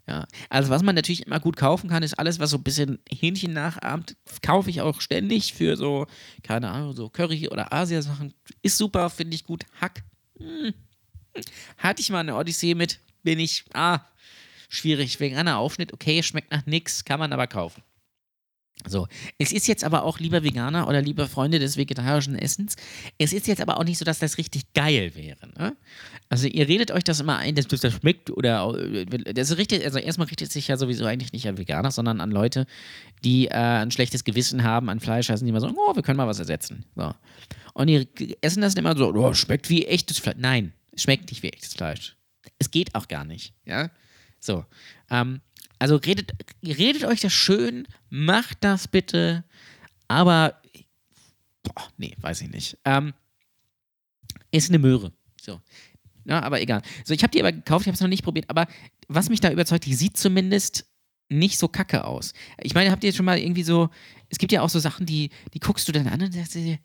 ja, 0.08 0.26
also 0.50 0.70
was 0.70 0.82
man 0.82 0.94
natürlich 0.94 1.26
immer 1.26 1.38
gut 1.38 1.56
kaufen 1.56 1.88
kann, 1.88 2.02
ist 2.02 2.18
alles, 2.18 2.40
was 2.40 2.50
so 2.50 2.56
ein 2.56 2.64
bisschen 2.64 2.98
Hähnchen 3.08 3.52
nachahmt. 3.52 4.16
Kaufe 4.42 4.68
ich 4.68 4.80
auch 4.80 5.00
ständig 5.00 5.54
für 5.54 5.76
so, 5.76 6.06
keine 6.42 6.70
Ahnung, 6.70 6.92
so 6.94 7.08
Curry 7.08 7.48
oder 7.48 7.72
Asiasachen. 7.72 8.34
Ist 8.62 8.78
super, 8.78 9.10
finde 9.10 9.34
ich 9.36 9.44
gut. 9.44 9.64
Hack. 9.80 10.02
Hm. 10.38 10.74
Hatte 11.78 12.02
ich 12.02 12.10
mal 12.10 12.20
eine 12.20 12.36
Odyssee 12.36 12.74
mit, 12.74 12.98
bin 13.22 13.38
ich, 13.38 13.64
ah, 13.74 14.00
schwierig. 14.68 15.20
Wegen 15.20 15.36
einer 15.36 15.58
Aufschnitt, 15.58 15.92
okay, 15.92 16.22
schmeckt 16.22 16.50
nach 16.50 16.66
nix, 16.66 17.04
kann 17.04 17.20
man 17.20 17.32
aber 17.32 17.46
kaufen. 17.46 17.82
So, 18.86 19.06
es 19.38 19.52
ist 19.52 19.68
jetzt 19.68 19.84
aber 19.84 20.04
auch, 20.04 20.18
lieber 20.18 20.42
Veganer 20.42 20.88
oder 20.88 21.00
lieber 21.00 21.28
Freunde 21.28 21.58
des 21.58 21.76
vegetarischen 21.76 22.36
Essens, 22.36 22.76
es 23.18 23.32
ist 23.32 23.46
jetzt 23.46 23.60
aber 23.60 23.78
auch 23.78 23.84
nicht 23.84 23.98
so, 23.98 24.04
dass 24.04 24.18
das 24.18 24.38
richtig 24.38 24.72
geil 24.72 25.12
wäre. 25.14 25.48
Ne? 25.56 25.76
Also 26.28 26.48
ihr 26.48 26.66
redet 26.68 26.90
euch 26.90 27.04
das 27.04 27.20
immer 27.20 27.38
ein, 27.38 27.54
dass 27.54 27.66
das 27.68 27.92
schmeckt 27.92 28.30
oder 28.30 28.74
das 29.34 29.56
richtet, 29.56 29.84
also 29.84 29.98
erstmal 29.98 30.28
richtet 30.28 30.52
sich 30.52 30.68
ja 30.68 30.76
sowieso 30.76 31.04
eigentlich 31.04 31.32
nicht 31.32 31.46
an 31.48 31.58
Veganer, 31.58 31.90
sondern 31.90 32.20
an 32.20 32.30
Leute, 32.30 32.66
die 33.24 33.46
äh, 33.46 33.52
ein 33.52 33.90
schlechtes 33.90 34.24
Gewissen 34.24 34.64
haben 34.64 34.88
an 34.88 35.00
Fleisch, 35.00 35.28
heißen 35.28 35.44
die 35.44 35.50
immer 35.50 35.60
so, 35.60 35.68
oh, 35.68 35.94
wir 35.94 36.02
können 36.02 36.16
mal 36.16 36.26
was 36.26 36.38
ersetzen. 36.38 36.84
So. 36.96 37.14
Und 37.74 37.86
die 37.86 38.36
essen 38.40 38.62
das 38.62 38.74
immer 38.74 38.96
so, 38.96 39.12
oh, 39.14 39.34
schmeckt 39.34 39.70
wie 39.70 39.86
echtes 39.86 40.18
Fleisch. 40.18 40.36
Nein, 40.38 40.72
es 40.92 41.02
schmeckt 41.02 41.30
nicht 41.30 41.42
wie 41.42 41.48
echtes 41.48 41.74
Fleisch. 41.74 42.16
Es 42.58 42.70
geht 42.70 42.94
auch 42.94 43.08
gar 43.08 43.24
nicht. 43.24 43.54
Ja, 43.64 43.90
so. 44.40 44.64
Ähm, 45.10 45.40
also 45.82 45.96
redet, 45.96 46.30
redet 46.64 47.02
euch 47.02 47.22
das 47.22 47.32
schön, 47.32 47.88
macht 48.08 48.58
das 48.60 48.86
bitte, 48.86 49.42
aber 50.06 50.62
boah, 51.64 51.88
nee, 51.96 52.14
weiß 52.20 52.42
ich 52.42 52.50
nicht. 52.50 52.78
Ähm, 52.84 53.14
ist 54.52 54.68
eine 54.68 54.78
Möhre. 54.78 55.12
So. 55.40 55.60
Ja, 56.24 56.40
aber 56.40 56.60
egal. 56.60 56.82
So, 57.04 57.14
ich 57.14 57.24
habe 57.24 57.32
die 57.32 57.40
aber 57.40 57.50
gekauft, 57.50 57.82
ich 57.82 57.88
habe 57.88 57.96
es 57.96 58.00
noch 58.00 58.06
nicht 58.06 58.22
probiert, 58.22 58.48
aber 58.48 58.68
was 59.08 59.28
mich 59.28 59.40
da 59.40 59.50
überzeugt, 59.50 59.84
die 59.84 59.94
sieht 59.94 60.16
zumindest 60.16 60.86
nicht 61.28 61.58
so 61.58 61.66
kacke 61.66 62.04
aus. 62.04 62.32
Ich 62.62 62.74
meine, 62.74 62.92
habt 62.92 63.02
ihr 63.02 63.08
jetzt 63.08 63.16
schon 63.16 63.26
mal 63.26 63.38
irgendwie 63.38 63.64
so, 63.64 63.90
es 64.28 64.38
gibt 64.38 64.52
ja 64.52 64.62
auch 64.62 64.70
so 64.70 64.78
Sachen, 64.78 65.04
die, 65.04 65.30
die 65.52 65.58
guckst 65.58 65.88
du 65.88 65.92
dann 65.92 66.06
an 66.06 66.22
und 66.22 66.32
sagst 66.32 66.54
dir, 66.54 66.78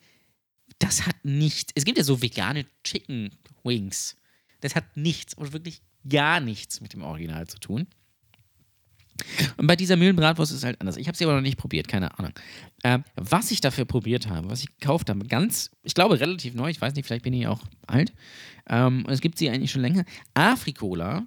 das 0.80 1.06
hat 1.06 1.24
nichts. 1.24 1.72
Es 1.76 1.86
gibt 1.86 2.00
ja 2.00 2.04
so 2.04 2.24
vegane 2.24 2.66
Chicken 2.84 3.30
Wings. 3.64 4.18
Das 4.62 4.74
hat 4.74 4.98
nichts 4.98 5.36
und 5.36 5.54
wirklich 5.54 5.84
gar 6.10 6.39
nichts 6.39 6.82
mit 6.82 6.93
dem 6.93 7.04
Original 7.04 7.48
zu 7.48 7.60
tun. 7.60 7.86
Und 9.57 9.68
bei 9.68 9.76
dieser 9.76 9.95
Mühlenbratwurst 9.95 10.51
ist 10.51 10.59
es 10.59 10.63
halt 10.63 10.80
anders. 10.80 10.97
Ich 10.97 11.07
habe 11.07 11.18
sie 11.18 11.26
aber 11.26 11.36
noch 11.36 11.41
nicht 11.41 11.57
probiert, 11.57 11.88
keine 11.88 12.18
Ahnung. 12.18 12.34
Ähm, 12.84 13.03
was 13.15 13.51
ich 13.51 13.61
dafür 13.61 13.86
probiert 13.86 14.30
habe, 14.30 14.49
was 14.49 14.61
ich 14.61 14.78
gekauft 14.78 15.09
habe, 15.09 15.26
ganz, 15.26 15.72
ich 15.84 15.93
glaube 15.93 16.20
relativ 16.20 16.53
neu, 16.53 16.70
ich 16.70 16.80
weiß 16.80 16.93
nicht, 16.93 17.05
vielleicht 17.05 17.24
bin 17.24 17.34
ich 17.34 17.47
auch 17.47 17.61
alt. 17.88 18.13
Ähm, 18.70 19.05
es 19.09 19.22
gibt 19.22 19.38
sie 19.38 19.49
eigentlich 19.49 19.72
schon 19.72 19.82
länger. 19.82 20.05
Afrikola 20.34 21.26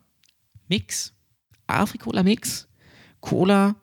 Mix. 0.68 1.12
Afrikola 1.66 2.22
Mix. 2.22 2.68
Cola, 3.20 3.76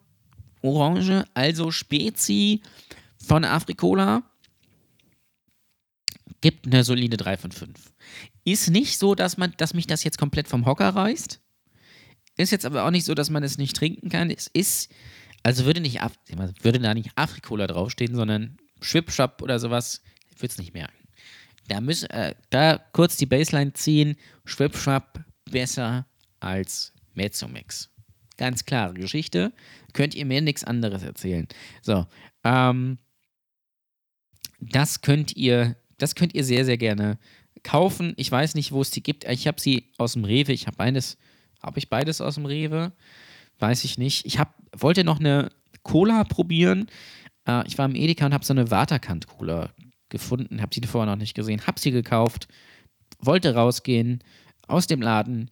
Orange, 0.62 1.26
also 1.34 1.72
Spezi 1.72 2.62
von 3.18 3.46
Afrikola. 3.46 4.24
Gibt 6.42 6.68
eine 6.68 6.84
solide 6.84 7.18
3 7.18 7.38
von 7.38 7.52
5. 7.52 7.94
Ist 8.44 8.70
nicht 8.70 8.98
so, 8.98 9.16
dass, 9.16 9.38
man, 9.38 9.54
dass 9.58 9.74
mich 9.74 9.88
das 9.88 10.04
jetzt 10.04 10.18
komplett 10.18 10.48
vom 10.48 10.66
Hocker 10.66 10.90
reißt. 10.90 11.42
Ist 12.38 12.52
jetzt 12.52 12.66
aber 12.66 12.86
auch 12.86 12.92
nicht 12.92 13.06
so, 13.06 13.16
dass 13.16 13.30
man 13.30 13.44
es 13.44 13.58
nicht 13.58 13.76
trinken 13.76 14.10
kann. 14.10 14.30
Es 14.30 14.48
ist, 14.48 14.92
also 15.44 15.66
würde 15.66 15.82
nicht, 15.82 16.00
würde 16.62 16.80
da 16.80 16.94
nicht 16.94 17.12
Afrikola 17.16 17.68
draufstehen, 17.68 18.16
sondern 18.16 18.58
Schwipschwapp 18.82 19.42
oder 19.42 19.60
sowas, 19.60 20.02
würde 20.38 20.52
es 20.52 20.58
nicht 20.60 20.74
merken. 20.74 20.94
Da, 21.68 21.82
müssen, 21.82 22.10
äh, 22.12 22.36
da 22.50 22.80
kurz 22.94 23.18
die 23.18 23.26
Baseline 23.26 23.74
ziehen, 23.74 24.16
Schwipschwapp 24.46 25.26
besser 25.50 26.06
als 26.40 26.94
Mezzomix. 27.14 27.90
Ganz 28.38 28.66
klare 28.66 28.94
Geschichte. 28.94 29.52
Könnt 29.94 30.14
ihr 30.14 30.26
mir 30.26 30.42
nichts 30.42 30.64
anderes 30.64 31.02
erzählen. 31.02 31.48
So, 31.82 32.06
ähm, 32.44 33.00
das 34.60 35.02
könnt 35.02 35.36
ihr, 35.36 35.76
das 35.98 36.14
könnt 36.14 36.36
ihr 36.36 36.44
sehr, 36.44 36.66
sehr 36.66 36.78
gerne 36.78 37.18
kaufen. 37.64 38.14
Ich 38.18 38.32
weiß 38.32 38.56
nicht, 38.56 38.72
wo 38.72 38.82
es 38.82 38.92
die 38.92 39.04
gibt. 39.04 39.26
Ich 39.26 39.48
habe 39.48 39.60
sie 39.60 39.92
aus 39.98 40.14
dem 40.14 40.24
Rewe. 40.24 40.52
Ich 40.54 40.68
habe 40.68 40.78
beides. 40.78 41.18
Habe 41.62 41.80
ich 41.80 41.90
beides 41.90 42.22
aus 42.22 42.36
dem 42.36 42.46
Rewe? 42.46 42.92
Weiß 43.60 43.84
ich 43.84 43.98
nicht. 43.98 44.26
Ich 44.26 44.40
hab, 44.40 44.56
wollte 44.76 45.04
noch 45.04 45.20
eine 45.20 45.50
Cola 45.84 46.24
probieren. 46.24 46.88
Äh, 47.48 47.66
ich 47.68 47.78
war 47.78 47.86
im 47.86 47.96
Edeka 47.96 48.26
und 48.26 48.34
habe 48.34 48.46
so 48.46 48.54
eine 48.54 48.70
Waterkant-Cola 48.70 49.72
gefunden. 50.10 50.62
Habe 50.62 50.74
sie 50.74 50.86
vorher 50.88 51.12
noch 51.12 51.20
nicht 51.20 51.34
gesehen. 51.34 51.66
Habe 51.66 51.80
sie 51.80 51.92
gekauft. 51.92 52.48
Wollte 53.20 53.56
rausgehen 53.56 54.24
aus 54.68 54.88
dem 54.88 55.02
Laden. 55.02 55.50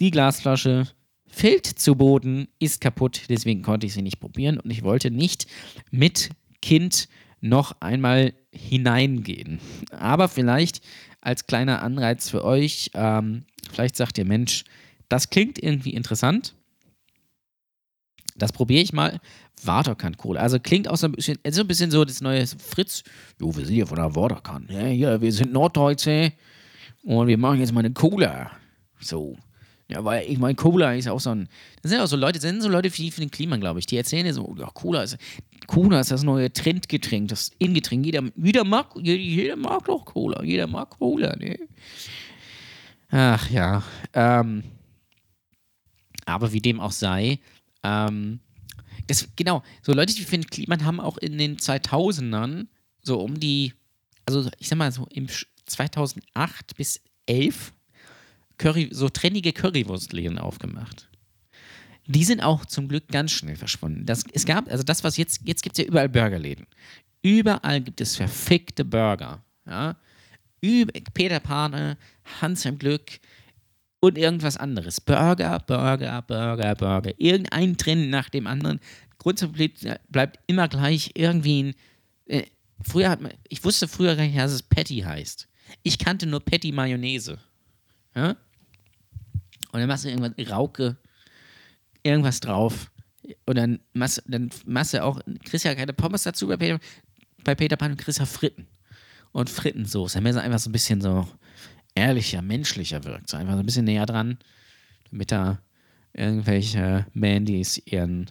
Die 0.00 0.10
Glasflasche 0.10 0.88
fällt 1.26 1.66
zu 1.66 1.94
Boden, 1.94 2.48
ist 2.58 2.80
kaputt. 2.80 3.22
Deswegen 3.28 3.62
konnte 3.62 3.86
ich 3.86 3.94
sie 3.94 4.02
nicht 4.02 4.20
probieren. 4.20 4.58
Und 4.58 4.70
ich 4.70 4.82
wollte 4.82 5.10
nicht 5.10 5.46
mit 5.90 6.30
Kind 6.60 7.08
noch 7.40 7.80
einmal 7.80 8.34
hineingehen. 8.52 9.60
Aber 9.90 10.28
vielleicht 10.28 10.80
als 11.20 11.46
kleiner 11.46 11.82
Anreiz 11.82 12.28
für 12.30 12.44
euch, 12.44 12.90
ähm, 12.94 13.44
vielleicht 13.70 13.96
sagt 13.96 14.18
ihr, 14.18 14.24
Mensch, 14.24 14.64
das 15.08 15.30
klingt 15.30 15.62
irgendwie 15.62 15.94
interessant. 15.94 16.54
Das 18.36 18.52
probiere 18.52 18.82
ich 18.82 18.92
mal. 18.92 19.20
Waterkant 19.64 20.18
Cola. 20.18 20.40
Also 20.40 20.60
klingt 20.60 20.88
auch 20.88 20.96
so 20.96 21.06
ein 21.06 21.12
bisschen, 21.12 21.38
so 21.50 21.62
ein 21.62 21.66
bisschen 21.66 21.90
so 21.90 22.04
das 22.04 22.20
neue 22.20 22.46
Fritz. 22.46 23.02
Jo, 23.40 23.54
wir 23.56 23.64
sind 23.64 23.74
hier 23.74 23.86
von 23.86 23.96
der 23.96 24.14
Waterkant. 24.14 24.70
Ja, 24.70 24.86
ja, 24.86 25.20
wir 25.20 25.32
sind 25.32 25.52
Norddeutsche 25.52 26.32
und 27.02 27.26
wir 27.26 27.38
machen 27.38 27.58
jetzt 27.58 27.72
mal 27.72 27.80
eine 27.80 27.92
Cola. 27.92 28.52
So. 29.00 29.36
Ja, 29.90 30.04
weil 30.04 30.30
ich 30.30 30.38
meine, 30.38 30.54
Cola 30.54 30.94
ist 30.94 31.08
auch 31.08 31.18
so 31.18 31.30
ein. 31.30 31.48
Das 31.82 31.90
sind 31.90 32.00
auch 32.00 32.06
so 32.06 32.16
Leute, 32.16 32.38
das 32.38 32.42
sind 32.42 32.60
so 32.60 32.68
Leute 32.68 32.96
wie 32.96 33.10
für 33.10 33.20
den 33.20 33.30
Klima, 33.30 33.56
glaube 33.56 33.80
ich. 33.80 33.86
Die 33.86 33.96
erzählen 33.96 34.26
ja 34.26 34.34
so, 34.34 34.54
ja, 34.58 34.66
Cola 34.66 35.02
ist, 35.02 35.16
Cola 35.66 36.00
ist 36.00 36.10
das 36.10 36.22
neue 36.22 36.52
Trendgetränk, 36.52 37.28
das 37.28 37.50
Ingetränk. 37.58 38.04
Jeder, 38.04 38.22
jeder, 38.36 38.64
mag, 38.64 38.88
jeder 39.00 39.56
mag 39.56 39.86
doch 39.86 40.04
Cola. 40.04 40.42
Jeder 40.42 40.66
mag 40.66 40.90
Cola, 40.90 41.34
ne? 41.36 41.58
Ach 43.10 43.48
ja. 43.50 43.82
Ähm, 44.12 44.62
aber 46.28 46.52
wie 46.52 46.60
dem 46.60 46.80
auch 46.80 46.92
sei, 46.92 47.40
ähm, 47.82 48.40
das, 49.06 49.28
genau, 49.36 49.62
so 49.82 49.92
Leute, 49.92 50.14
die 50.14 50.22
für 50.22 50.36
den 50.36 50.46
Klima 50.46 50.78
haben 50.82 51.00
auch 51.00 51.18
in 51.18 51.38
den 51.38 51.56
2000ern 51.56 52.66
so 53.02 53.20
um 53.20 53.40
die, 53.40 53.72
also 54.26 54.50
ich 54.58 54.68
sag 54.68 54.76
mal 54.76 54.92
so 54.92 55.06
im 55.10 55.28
2008 55.66 56.76
bis 56.76 57.00
11 57.26 57.72
Curry, 58.58 58.88
so 58.92 59.08
trennige 59.08 59.52
Currywurstläden 59.52 60.38
aufgemacht. 60.38 61.08
Die 62.06 62.24
sind 62.24 62.42
auch 62.42 62.64
zum 62.64 62.88
Glück 62.88 63.08
ganz 63.08 63.32
schnell 63.32 63.56
verschwunden. 63.56 64.06
Das, 64.06 64.24
es 64.32 64.44
gab, 64.46 64.70
also 64.70 64.82
das, 64.82 65.04
was 65.04 65.16
jetzt, 65.16 65.42
jetzt 65.44 65.62
gibt 65.62 65.78
es 65.78 65.84
ja 65.84 65.88
überall 65.88 66.08
Burgerläden. 66.08 66.66
Überall 67.22 67.80
gibt 67.80 68.00
es 68.00 68.16
verfickte 68.16 68.84
Burger. 68.84 69.42
Ja? 69.66 69.96
Über, 70.60 70.92
Peter 71.14 71.40
Pane, 71.40 71.98
Hans 72.40 72.64
im 72.64 72.78
Glück 72.78 73.20
und 74.00 74.18
irgendwas 74.18 74.56
anderes. 74.56 75.00
Burger, 75.00 75.58
Burger, 75.60 76.22
Burger, 76.22 76.74
Burger. 76.74 77.12
Irgendein 77.18 77.76
Trend 77.76 78.10
nach 78.10 78.28
dem 78.28 78.46
anderen. 78.46 78.80
Grundsätzlich 79.18 79.72
bleibt 80.08 80.38
immer 80.46 80.68
gleich 80.68 81.12
irgendwie 81.14 81.62
ein. 81.62 81.74
Äh, 82.26 82.44
früher 82.80 83.10
hat 83.10 83.20
man, 83.20 83.32
ich 83.48 83.64
wusste 83.64 83.88
früher 83.88 84.14
gar 84.14 84.24
nicht, 84.24 84.38
dass 84.38 84.52
es 84.52 84.62
Patty 84.62 85.00
heißt. 85.00 85.48
Ich 85.82 85.98
kannte 85.98 86.26
nur 86.26 86.40
Patty 86.40 86.72
Mayonnaise. 86.72 87.38
Ja? 88.14 88.36
Und 89.72 89.80
dann 89.80 89.88
machst 89.88 90.04
du 90.04 90.10
irgendwas, 90.10 90.50
Rauke, 90.50 90.96
irgendwas 92.02 92.40
drauf. 92.40 92.90
Und 93.44 93.58
dann 93.58 93.80
machst, 93.92 94.22
dann 94.26 94.50
machst 94.64 94.94
du 94.94 95.02
auch, 95.02 95.20
kriegst 95.44 95.64
ja 95.64 95.74
keine 95.74 95.92
Pommes 95.92 96.22
dazu 96.22 96.46
bei 96.46 96.56
Peter, 96.56 96.78
bei 97.44 97.54
Peter 97.54 97.76
Pan 97.76 97.90
und 97.90 97.98
kriegst 97.98 98.20
ja 98.20 98.26
Fritten. 98.26 98.66
Und 99.32 99.50
Frittensoße. 99.50 100.14
Damit 100.14 100.36
er 100.36 100.42
einfach 100.42 100.58
so 100.58 100.70
ein 100.70 100.72
bisschen 100.72 101.02
so 101.02 101.28
ehrlicher, 101.98 102.42
menschlicher 102.42 103.04
wirkt. 103.04 103.28
So 103.28 103.36
einfach 103.36 103.54
so 103.54 103.60
ein 103.60 103.66
bisschen 103.66 103.84
näher 103.84 104.06
dran, 104.06 104.38
damit 105.10 105.32
da 105.32 105.60
irgendwelche 106.12 107.06
Mandys 107.12 107.80
ihren 107.84 108.30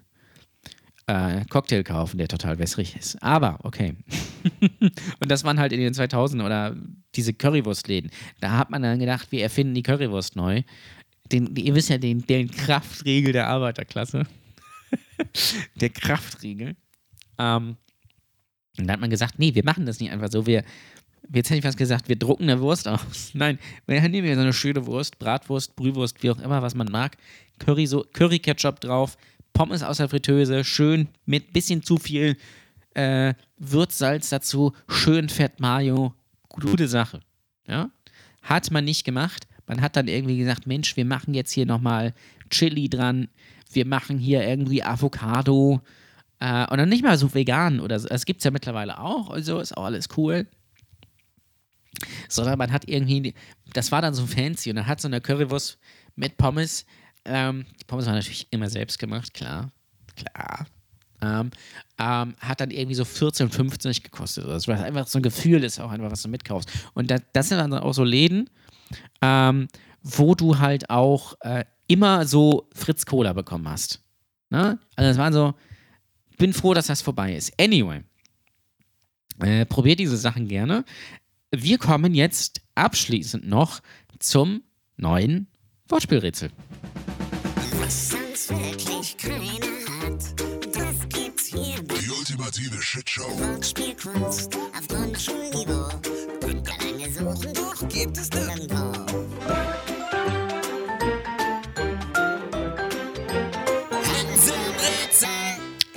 äh, 1.07 1.45
Cocktail 1.45 1.84
kaufen, 1.84 2.18
der 2.18 2.28
total 2.28 2.59
wässrig 2.59 2.95
ist. 2.95 3.22
Aber, 3.22 3.59
okay. 3.63 3.95
und 5.20 5.32
das 5.32 5.43
waren 5.43 5.59
halt 5.59 5.72
in 5.72 5.80
den 5.80 5.93
2000 5.93 6.43
oder 6.43 6.76
diese 7.15 7.34
Currywurstläden. 7.34 8.11
Da 8.41 8.57
hat 8.57 8.70
man 8.70 8.82
dann 8.82 8.99
gedacht, 8.99 9.32
wir 9.32 9.43
erfinden 9.43 9.74
die 9.74 9.84
Currywurst 9.84 10.36
neu 10.36 10.63
den, 11.32 11.55
ihr 11.55 11.76
wisst 11.76 11.89
ja, 11.89 11.97
den, 11.97 12.26
den 12.26 12.49
Kraftriegel 12.49 13.34
der 13.34 13.47
Arbeiterklasse. 13.47 14.26
der 15.76 15.89
Kraftriegel. 15.89 16.76
Ähm, 17.38 17.78
und 18.78 18.88
da 18.88 18.93
hat 18.93 18.99
man 18.99 19.09
gesagt, 19.09 19.39
nee, 19.39 19.53
wir 19.55 19.63
machen 19.63 19.86
das 19.86 19.99
nicht 19.99 20.11
einfach 20.11 20.32
so. 20.32 20.45
Wir, 20.45 20.63
jetzt 21.34 21.49
hätte 21.49 21.59
ich 21.59 21.65
fast 21.65 21.78
gesagt, 21.78 22.09
wir 22.09 22.15
drucken 22.15 22.43
eine 22.43 22.61
Wurst 22.61 22.88
aus. 22.88 23.32
Nein, 23.34 23.59
wir 23.86 24.01
nehmen 24.07 24.28
wir 24.28 24.36
so 24.36 24.41
eine 24.41 24.53
schöne 24.53 24.86
Wurst, 24.86 25.20
Bratwurst, 25.20 25.76
Brühwurst, 25.76 26.22
wie 26.24 26.32
auch 26.32 26.39
immer, 26.39 26.61
was 26.61 26.76
man 26.76 26.88
mag. 26.91 27.18
Curry, 27.59 27.88
so, 27.88 28.05
Curry 28.13 28.39
Ketchup 28.39 28.80
drauf, 28.80 29.18
Pommes 29.53 29.84
aus 29.84 29.97
der 29.97 30.09
Fritteuse, 30.09 30.63
schön 30.63 31.07
mit 31.26 31.53
bisschen 31.53 31.84
zu 31.84 31.97
viel 31.97 32.38
äh, 32.93 33.34
Würzsalz 33.57 34.30
dazu, 34.30 34.74
schön 34.88 35.30
Fett 35.30 35.59
Mayo. 35.59 36.13
Gute 36.49 36.88
Sache. 36.88 37.22
Ja? 37.68 37.89
Hat 38.41 38.72
man 38.72 38.86
nicht 38.86 39.03
gemacht, 39.03 39.47
man 39.68 39.82
hat 39.82 39.95
dann 39.95 40.07
irgendwie 40.07 40.38
gesagt, 40.38 40.65
Mensch, 40.65 40.95
wir 40.95 41.05
machen 41.05 41.34
jetzt 41.34 41.51
hier 41.51 41.65
nochmal 41.65 42.13
Chili 42.49 42.89
dran, 42.89 43.28
wir 43.72 43.86
machen 43.86 44.18
hier 44.18 44.47
irgendwie 44.47 44.82
Avocado 44.82 45.82
äh, 46.39 46.65
und 46.72 46.78
dann 46.78 46.89
nicht 46.89 47.03
mal 47.03 47.18
so 47.18 47.34
vegan 47.34 47.80
oder 47.80 47.99
so. 47.99 48.07
Das 48.07 48.26
gibt 48.26 48.39
es 48.39 48.45
ja 48.45 48.51
mittlerweile 48.51 48.99
auch, 48.99 49.30
also 49.30 49.59
ist 49.59 49.76
auch 49.76 49.86
alles 49.86 50.07
cool. 50.18 50.47
Sondern 52.30 52.58
man 52.58 52.72
hat 52.72 52.88
irgendwie, 52.88 53.34
das 53.74 53.91
war 53.91 54.02
dann 54.02 54.14
so 54.14 54.26
fancy 54.26 54.70
und 54.70 54.78
dann 54.78 54.88
hat 54.88 55.02
so 55.02 55.08
eine 55.08 55.22
Currywurst 55.22 55.78
mit 56.16 56.38
Pommes. 56.38 56.86
Ähm, 57.26 57.66
die 57.80 57.86
Pommes 57.86 58.06
waren 58.06 58.16
natürlich 58.16 58.48
immer 58.52 58.70
selbst 58.70 59.00
gemacht, 59.00 59.34
klar, 59.34 59.72
klar. 60.16 60.66
Ähm, 61.20 61.50
ähm, 61.98 62.36
hat 62.39 62.62
dann 62.62 62.70
irgendwie 62.70 62.93
so 62.93 63.04
14,50 63.04 64.04
gekostet. 64.04 64.45
Das 64.45 64.68
war 64.68 64.84
einfach 64.84 65.08
so 65.08 65.18
ein 65.18 65.24
Gefühl, 65.24 65.62
das 65.62 65.74
ist 65.74 65.80
auch 65.80 65.89
einfach, 65.89 66.12
was 66.12 66.22
du 66.22 66.30
mitkaufst. 66.30 66.70
Und 66.93 67.10
das, 67.10 67.22
das 67.34 67.50
sind 67.50 67.58
dann 67.58 67.74
auch 67.74 67.93
so 67.93 68.04
Läden, 68.04 68.50
ähm, 69.22 69.68
wo 70.04 70.36
du 70.36 70.60
halt 70.60 70.91
auch 70.91 71.34
äh, 71.41 71.66
immer 71.88 72.26
so 72.26 72.70
Fritz 72.74 73.06
Cola 73.06 73.34
bekommen 73.34 73.68
hast. 73.68 74.02
Ne? 74.50 74.78
Also 74.95 75.10
das 75.10 75.18
war 75.18 75.34
so, 75.34 75.54
bin 76.38 76.54
froh, 76.54 76.74
dass 76.74 76.88
das 76.88 77.02
vorbei 77.02 77.36
ist. 77.36 77.52
Anyway, 77.60 78.04
äh, 79.39 79.66
probiert 79.66 80.00
diese 80.00 80.18
Sachen 80.18 80.48
gerne. 80.48 80.86
Wir 81.56 81.78
kommen 81.78 82.14
jetzt 82.14 82.60
abschließend 82.76 83.48
noch 83.48 83.80
zum 84.20 84.64
neuen 84.98 85.48
Wortspielrätsel. 85.88 86.50
Was 87.80 88.10
sonst 88.10 88.50
wirklich 88.50 89.16
keiner 89.16 89.45
hat, 90.02 90.41
das 90.76 91.08
gibt's 91.08 91.45
hier. 91.45 91.82
Die 91.84 92.10
ultimative 92.10 92.82
Shitshow. 92.82 93.30
Wortspielkunst 93.39 94.58
auf 94.58 94.88
Grundschulniveau. 94.89 95.88
Könnt 96.41 96.68
ihr 96.68 96.86
lange 96.86 97.14
suchen, 97.14 97.54
doch 97.54 97.88
gibt 97.88 98.18
es 98.18 98.30
nirgendwo. 98.32 98.91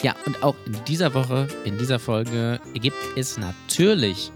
Ja, 0.02 0.14
und 0.26 0.42
auch 0.44 0.54
in 0.64 0.84
dieser 0.86 1.12
Woche, 1.12 1.48
in 1.64 1.76
dieser 1.76 1.98
Folge 1.98 2.60
gibt 2.74 2.96
es 3.16 3.36
natürlich 3.36 4.30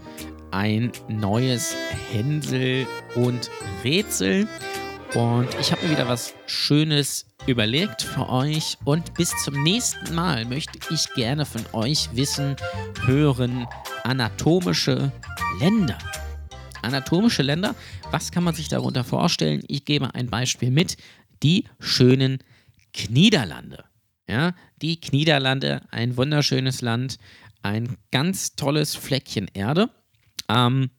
ein 0.55 0.93
neues 1.09 1.75
Hänsel 2.13 2.87
und 3.15 3.51
Rätsel. 3.83 4.47
Und 5.13 5.49
ich 5.59 5.73
habe 5.73 5.83
mir 5.83 5.91
wieder 5.91 6.07
was 6.07 6.33
Schönes 6.45 7.25
überlegt 7.45 8.01
für 8.01 8.29
euch. 8.29 8.77
Und 8.85 9.13
bis 9.15 9.31
zum 9.43 9.61
nächsten 9.63 10.15
Mal 10.15 10.45
möchte 10.45 10.79
ich 10.93 11.13
gerne 11.13 11.45
von 11.45 11.61
euch 11.73 12.07
wissen, 12.13 12.55
hören, 13.05 13.67
anatomische 14.05 15.11
Länder. 15.59 15.97
Anatomische 16.81 17.43
Länder, 17.43 17.75
was 18.11 18.31
kann 18.31 18.45
man 18.45 18.55
sich 18.55 18.69
darunter 18.69 19.03
vorstellen? 19.03 19.61
Ich 19.67 19.83
gebe 19.83 20.15
ein 20.15 20.29
Beispiel 20.29 20.71
mit. 20.71 20.95
Die 21.43 21.65
schönen 21.81 22.39
Kniederlande. 22.93 23.83
Ja, 24.29 24.53
die 24.81 25.01
Niederlande, 25.11 25.81
ein 25.91 26.15
wunderschönes 26.15 26.81
Land, 26.81 27.17
ein 27.61 27.97
ganz 28.11 28.55
tolles 28.55 28.95
Fleckchen 28.95 29.49
Erde. 29.53 29.89
Ähm, 30.49 30.89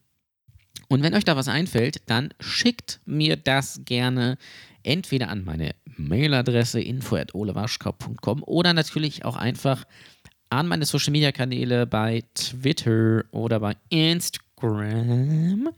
und 0.88 1.02
wenn 1.02 1.14
euch 1.14 1.24
da 1.24 1.36
was 1.36 1.48
einfällt, 1.48 2.02
dann 2.06 2.32
schickt 2.40 3.00
mir 3.06 3.36
das 3.36 3.80
gerne 3.84 4.38
entweder 4.82 5.28
an 5.28 5.44
meine 5.44 5.74
Mailadresse 5.96 6.80
info.olewaschkau.com 6.80 8.42
oder 8.44 8.72
natürlich 8.72 9.24
auch 9.24 9.36
einfach 9.36 9.84
an 10.50 10.68
meine 10.68 10.84
Social 10.84 11.10
Media 11.10 11.32
Kanäle 11.32 11.86
bei 11.86 12.22
Twitter 12.34 13.24
oder 13.32 13.58
bei 13.60 13.76
Instagram. 13.88 15.70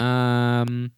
Ähm, 0.00 0.90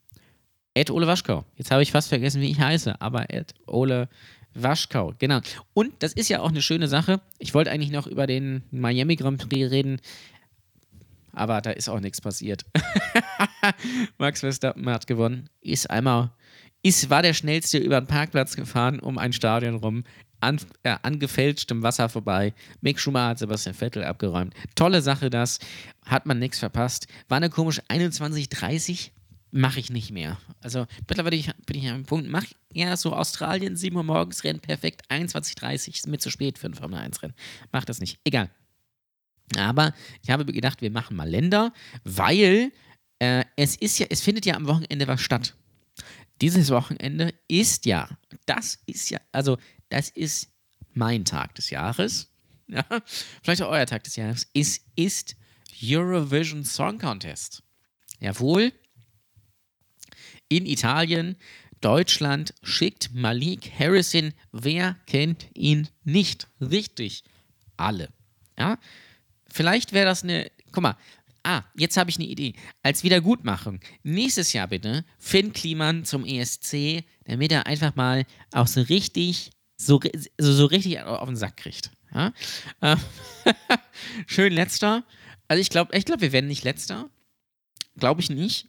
Ole 0.91 1.07
Waschkau. 1.07 1.45
Jetzt 1.57 1.71
habe 1.71 1.83
ich 1.83 1.93
fast 1.93 2.09
vergessen, 2.09 2.41
wie 2.41 2.51
ich 2.51 2.59
heiße, 2.59 3.01
aber 3.01 3.27
Ole 3.67 4.09
Waschkau, 4.55 5.15
genau. 5.19 5.41
Und 5.75 5.93
das 5.99 6.13
ist 6.13 6.29
ja 6.29 6.41
auch 6.41 6.49
eine 6.49 6.63
schöne 6.63 6.89
Sache. 6.89 7.21
Ich 7.39 7.55
wollte 7.55 7.71
eigentlich 7.71 7.91
noch 7.91 8.07
über 8.07 8.27
den 8.27 8.63
Miami 8.71 9.17
Grand 9.17 9.49
Prix 9.49 9.71
reden. 9.71 10.01
Aber 11.37 11.61
da 11.61 11.70
ist 11.70 11.89
auch 11.89 12.01
nichts 12.01 12.20
passiert. 12.20 12.64
Max 14.18 14.41
Verstappen 14.41 14.89
hat 14.89 15.07
gewonnen, 15.07 15.49
ist 15.61 15.91
einmal, 15.91 16.30
ist, 16.82 17.09
war 17.11 17.22
der 17.22 17.35
schnellste 17.35 17.78
über 17.78 18.01
den 18.01 18.07
Parkplatz 18.07 18.57
gefahren, 18.57 19.01
um 19.01 19.18
ein 19.18 19.32
Stadion 19.32 19.76
rum, 19.76 20.05
an, 20.41 20.61
äh, 20.82 20.97
an 21.03 21.20
Wasser 21.20 22.09
vorbei. 22.09 22.53
Mick 22.80 23.01
Schumacher 23.01 23.28
hat 23.28 23.39
Sebastian 23.39 23.74
Vettel 23.74 24.05
abgeräumt. 24.05 24.55
Tolle 24.74 25.01
Sache 25.01 25.30
das, 25.30 25.59
hat 26.05 26.26
man 26.26 26.39
nichts 26.39 26.59
verpasst. 26.59 27.07
War 27.28 27.39
eine 27.39 27.51
komische 27.51 27.82
21:30 27.89 29.11
mache 29.51 29.78
ich 29.78 29.89
nicht 29.89 30.11
mehr. 30.11 30.37
Also 30.61 30.87
mittlerweile 31.09 31.30
bin 31.30 31.41
ich, 31.41 31.64
bin 31.64 31.76
ich 31.78 31.87
an 31.87 31.95
einem 31.95 32.05
Punkt, 32.05 32.28
mach 32.28 32.45
ja 32.72 32.97
so 32.97 33.14
Australien, 33.14 33.76
7 33.76 33.97
Uhr 33.97 34.03
morgens 34.03 34.43
Rennen, 34.43 34.59
perfekt, 34.59 35.03
21.30 35.11 35.91
ist 35.91 36.09
mir 36.09 36.18
zu 36.18 36.28
spät 36.28 36.59
für 36.59 36.66
ein 36.66 36.74
Formel 36.74 36.99
1 36.99 37.22
Rennen. 37.22 37.35
Mach 37.70 37.85
das 37.85 38.01
nicht. 38.01 38.18
Egal. 38.24 38.51
Aber 39.57 39.95
ich 40.22 40.30
habe 40.30 40.45
gedacht, 40.45 40.80
wir 40.80 40.90
machen 40.90 41.16
mal 41.16 41.28
Länder, 41.28 41.72
weil 42.05 42.72
äh, 43.18 43.45
es 43.57 43.76
ist 43.76 43.99
ja, 43.99 44.07
es 44.11 44.20
findet 44.20 44.47
ja 44.47 44.55
am 44.55 44.66
Wochenende 44.66 45.07
was 45.07 45.20
statt. 45.20 45.55
Dieses 46.40 46.70
Wochenende 46.70 47.34
ist 47.49 47.86
ja, 47.86 48.09
das 48.47 48.78
ist 48.86 49.11
ja, 49.11 49.20
also 49.32 49.59
das 49.88 50.11
ist 50.11 50.49
mein 50.92 51.24
Tag 51.24 51.55
des 51.55 51.70
Jahres. 51.70 52.30
Ja, 52.66 52.82
vielleicht 53.42 53.61
auch 53.61 53.68
euer 53.68 53.84
Tag 53.84 54.05
des 54.05 54.16
Jahres. 54.16 54.49
Es 54.55 54.80
ist 54.97 55.36
Eurovision 55.82 56.64
Song 56.64 56.99
Contest. 56.99 57.62
Jawohl, 58.20 58.72
in 60.49 60.66
Italien. 60.66 61.36
Deutschland 61.80 62.55
schickt 62.62 63.12
Malik 63.12 63.70
Harrison. 63.78 64.32
Wer 64.53 64.97
kennt 65.07 65.49
ihn 65.55 65.88
nicht? 66.05 66.49
Richtig. 66.61 67.24
Alle. 67.76 68.09
Ja? 68.59 68.78
Vielleicht 69.55 69.93
wäre 69.93 70.05
das 70.05 70.25
eine. 70.25 70.51
Guck 70.73 70.83
mal. 70.83 70.97
Ah, 71.45 71.63
jetzt 71.77 71.97
habe 71.97 72.11
ich 72.11 72.17
eine 72.17 72.27
Idee. 72.27 72.55
Als 72.83 73.05
Wiedergutmachung. 73.05 73.79
Nächstes 74.03 74.53
Jahr 74.53 74.67
bitte 74.67 75.05
Finn 75.19 75.53
Kliman 75.53 76.05
zum 76.05 76.25
ESC, 76.25 77.05
damit 77.27 77.53
er 77.53 77.67
einfach 77.67 77.95
mal 77.95 78.27
auch 78.53 78.67
so 78.67 78.81
richtig, 78.81 79.53
so, 79.77 80.01
so, 80.39 80.53
so 80.53 80.67
richtig 80.67 81.01
auf 81.03 81.29
den 81.29 81.37
Sack 81.37 81.59
kriegt. 81.59 81.93
Ja? 82.13 82.33
Ähm, 82.83 82.99
schön 84.27 84.53
letzter. 84.53 85.05
Also 85.47 85.61
ich 85.61 85.71
glaube, 85.71 85.97
ich 85.97 86.05
glaube, 86.05 86.23
wir 86.23 86.33
werden 86.33 86.49
nicht 86.49 86.65
letzter. 86.65 87.09
Glaube 87.97 88.23
ich 88.23 88.31
nicht. 88.31 88.69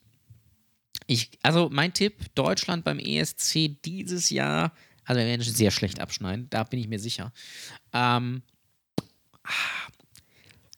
Ich, 1.07 1.31
also 1.41 1.69
mein 1.71 1.93
Tipp, 1.93 2.35
Deutschland 2.35 2.83
beim 2.83 2.99
ESC 2.99 3.81
dieses 3.83 4.29
Jahr, 4.29 4.71
also 5.03 5.19
wir 5.19 5.27
werden 5.27 5.41
sehr 5.41 5.71
schlecht 5.71 5.99
abschneiden, 5.99 6.47
da 6.51 6.63
bin 6.63 6.79
ich 6.79 6.87
mir 6.87 6.99
sicher. 6.99 7.33
Ähm, 7.91 8.43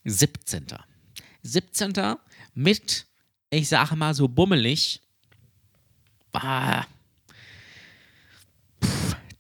17. 0.08 0.66
17. 1.44 1.94
mit, 2.54 3.06
ich 3.50 3.68
sage 3.68 3.96
mal 3.96 4.14
so 4.14 4.28
bummelig, 4.28 5.02
ah, 6.34 6.86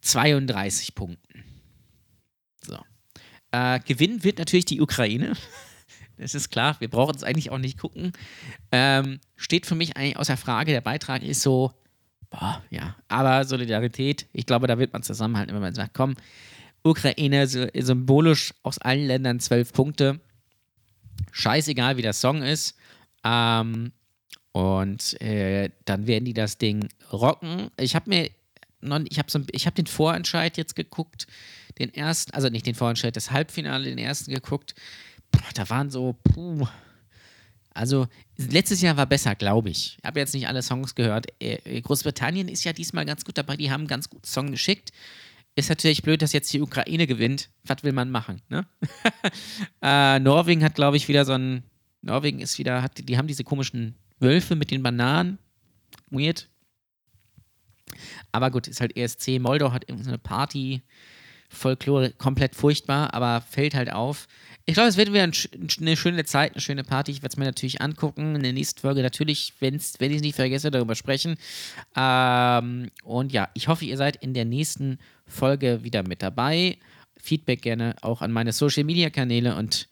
32 0.02 0.94
Punkten. 0.94 1.44
So. 2.66 2.78
Äh, 3.52 3.80
gewinnen 3.80 4.24
wird 4.24 4.40
natürlich 4.40 4.66
die 4.66 4.82
Ukraine. 4.82 5.34
Das 6.20 6.34
ist 6.34 6.50
klar, 6.50 6.76
wir 6.80 6.90
brauchen 6.90 7.16
es 7.16 7.24
eigentlich 7.24 7.52
auch 7.52 7.60
nicht 7.60 7.78
gucken. 7.78 8.12
Ähm, 8.72 9.20
steht 9.36 9.68
für 9.68 9.76
mich 9.76 9.96
eigentlich 9.96 10.18
außer 10.18 10.36
Frage. 10.36 10.72
Der 10.72 10.82
Beitrag 10.82 11.22
ist 11.22 11.42
so, 11.42 11.72
boah, 12.32 12.64
ja. 12.72 12.96
Aber 13.08 13.46
Solidarität, 13.46 14.26
ich 14.34 14.48
glaube, 14.48 14.66
da 14.66 14.80
wird 14.80 14.94
man 14.94 15.04
zusammenhalten, 15.04 15.54
wenn 15.54 15.62
man 15.62 15.76
sagt, 15.76 15.94
komm, 15.94 16.16
Ukraine 16.82 17.46
symbolisch 17.46 18.56
aus 18.64 18.80
allen 18.80 19.06
Ländern 19.06 19.40
zwölf 19.40 19.74
Punkte. 19.74 20.20
Scheißegal, 21.32 21.98
wie 21.98 22.02
der 22.02 22.14
Song 22.14 22.42
ist. 22.42 22.76
Ähm, 23.24 23.92
und 24.52 25.22
äh, 25.22 25.70
dann 25.86 26.08
werden 26.08 26.26
die 26.26 26.34
das 26.34 26.58
Ding 26.58 26.90
rocken. 27.12 27.70
Ich 27.78 27.96
habe 27.96 28.10
mir 28.10 28.30
ich 29.10 29.18
habe 29.18 29.30
so, 29.30 29.40
hab 29.40 29.76
den 29.76 29.88
Vorentscheid 29.88 30.56
jetzt 30.56 30.76
geguckt, 30.76 31.26
den 31.80 31.94
ersten, 31.94 32.34
also 32.34 32.48
nicht 32.48 32.66
den 32.66 32.76
Vorentscheid, 32.76 33.16
das 33.16 33.32
Halbfinale, 33.32 33.86
den 33.86 33.98
ersten 33.98 34.32
geguckt 34.32 34.76
da 35.54 35.70
waren 35.70 35.90
so, 35.90 36.16
puh. 36.24 36.68
Also, 37.74 38.08
letztes 38.38 38.82
Jahr 38.82 38.98
war 38.98 39.06
besser, 39.06 39.36
glaube 39.36 39.70
ich. 39.70 39.98
Ich 40.00 40.06
habe 40.06 40.20
jetzt 40.20 40.34
nicht 40.34 40.48
alle 40.48 40.64
Songs 40.64 40.96
gehört. 40.96 41.28
Äh, 41.40 41.80
Großbritannien 41.82 42.48
ist 42.48 42.64
ja 42.64 42.74
diesmal 42.74 43.06
ganz 43.06 43.24
gut 43.24 43.38
dabei. 43.38 43.56
Die 43.56 43.70
haben 43.70 43.82
einen 43.82 43.88
ganz 43.88 44.10
guten 44.10 44.26
Song 44.26 44.52
geschickt. 44.52 44.92
Ist 45.58 45.70
natürlich 45.70 46.04
blöd, 46.04 46.22
dass 46.22 46.34
jetzt 46.34 46.54
die 46.54 46.62
Ukraine 46.62 47.08
gewinnt. 47.08 47.50
Was 47.66 47.84
will 47.84 47.92
man 47.92 48.12
machen, 48.12 48.44
ne? 48.48 48.68
äh, 49.82 50.20
Norwegen 50.20 50.64
hat, 50.64 50.76
glaube 50.76 50.98
ich, 50.98 51.08
wieder 51.08 51.26
so 51.26 51.34
ein. 51.34 51.64
Norwegen 52.04 52.40
ist 52.40 52.60
wieder, 52.60 52.84
hat, 52.84 53.10
die 53.10 53.18
haben 53.18 53.26
diese 53.26 53.44
komischen 53.44 53.96
Wölfe 54.20 54.56
mit 54.56 54.70
den 54.70 54.84
Bananen. 54.84 55.40
Weird. 56.12 56.48
Aber 58.32 58.52
gut, 58.52 58.68
ist 58.68 58.82
halt 58.82 58.96
ESC. 58.96 59.40
Moldau 59.40 59.72
hat 59.72 59.90
irgendeine 59.90 60.20
Party. 60.20 60.84
Folklore 61.50 62.12
komplett 62.12 62.56
furchtbar, 62.56 63.16
aber 63.16 63.42
fällt 63.42 63.74
halt 63.74 63.92
auf. 63.92 64.28
Ich 64.70 64.74
glaube, 64.74 64.90
es 64.90 64.98
wird 64.98 65.14
wieder 65.14 65.24
ein, 65.24 65.32
eine 65.80 65.96
schöne 65.96 66.26
Zeit, 66.26 66.52
eine 66.52 66.62
schöne 66.62 66.84
Party. 66.84 67.12
Ich 67.12 67.22
werde 67.22 67.32
es 67.32 67.38
mir 67.38 67.46
natürlich 67.46 67.82
angucken. 67.82 68.36
In 68.36 68.44
der 68.44 68.52
nächsten 68.52 68.82
Folge 68.82 69.02
natürlich, 69.02 69.54
wenn's, 69.62 69.94
wenn 70.00 70.12
ich 70.12 70.18
es 70.18 70.22
nicht 70.22 70.36
vergesse, 70.36 70.72
darüber 70.72 70.94
sprechen. 70.94 71.38
Ähm, 71.96 72.92
und 73.06 73.32
ja, 73.32 73.48
ich 73.54 73.70
hoffe, 73.70 73.86
ihr 73.86 73.96
seid 73.96 74.18
in 74.18 74.34
der 74.34 74.44
nächsten 74.44 75.00
Folge 75.26 75.86
wieder 75.86 76.04
mit 76.04 76.22
dabei. 76.22 76.78
Feedback 77.18 77.62
gerne 77.62 77.96
auch 78.02 78.22
an 78.22 78.34
meine 78.34 78.52
Social 78.52 78.84
Media 78.84 79.10
Kanäle 79.10 79.56
und 79.56 79.88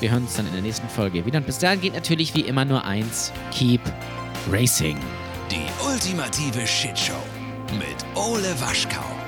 wir 0.00 0.10
hören 0.10 0.24
uns 0.24 0.34
dann 0.34 0.48
in 0.48 0.52
der 0.52 0.62
nächsten 0.62 0.88
Folge 0.88 1.24
wieder. 1.24 1.38
Und 1.38 1.46
bis 1.46 1.60
dahin 1.60 1.80
geht 1.80 1.94
natürlich 1.94 2.34
wie 2.34 2.40
immer 2.40 2.64
nur 2.64 2.84
eins: 2.84 3.32
Keep 3.52 3.80
Racing. 4.50 4.98
Die 5.48 5.86
ultimative 5.88 6.66
Shitshow 6.66 7.22
mit 7.78 8.04
Ole 8.16 8.60
Waschkau. 8.60 9.27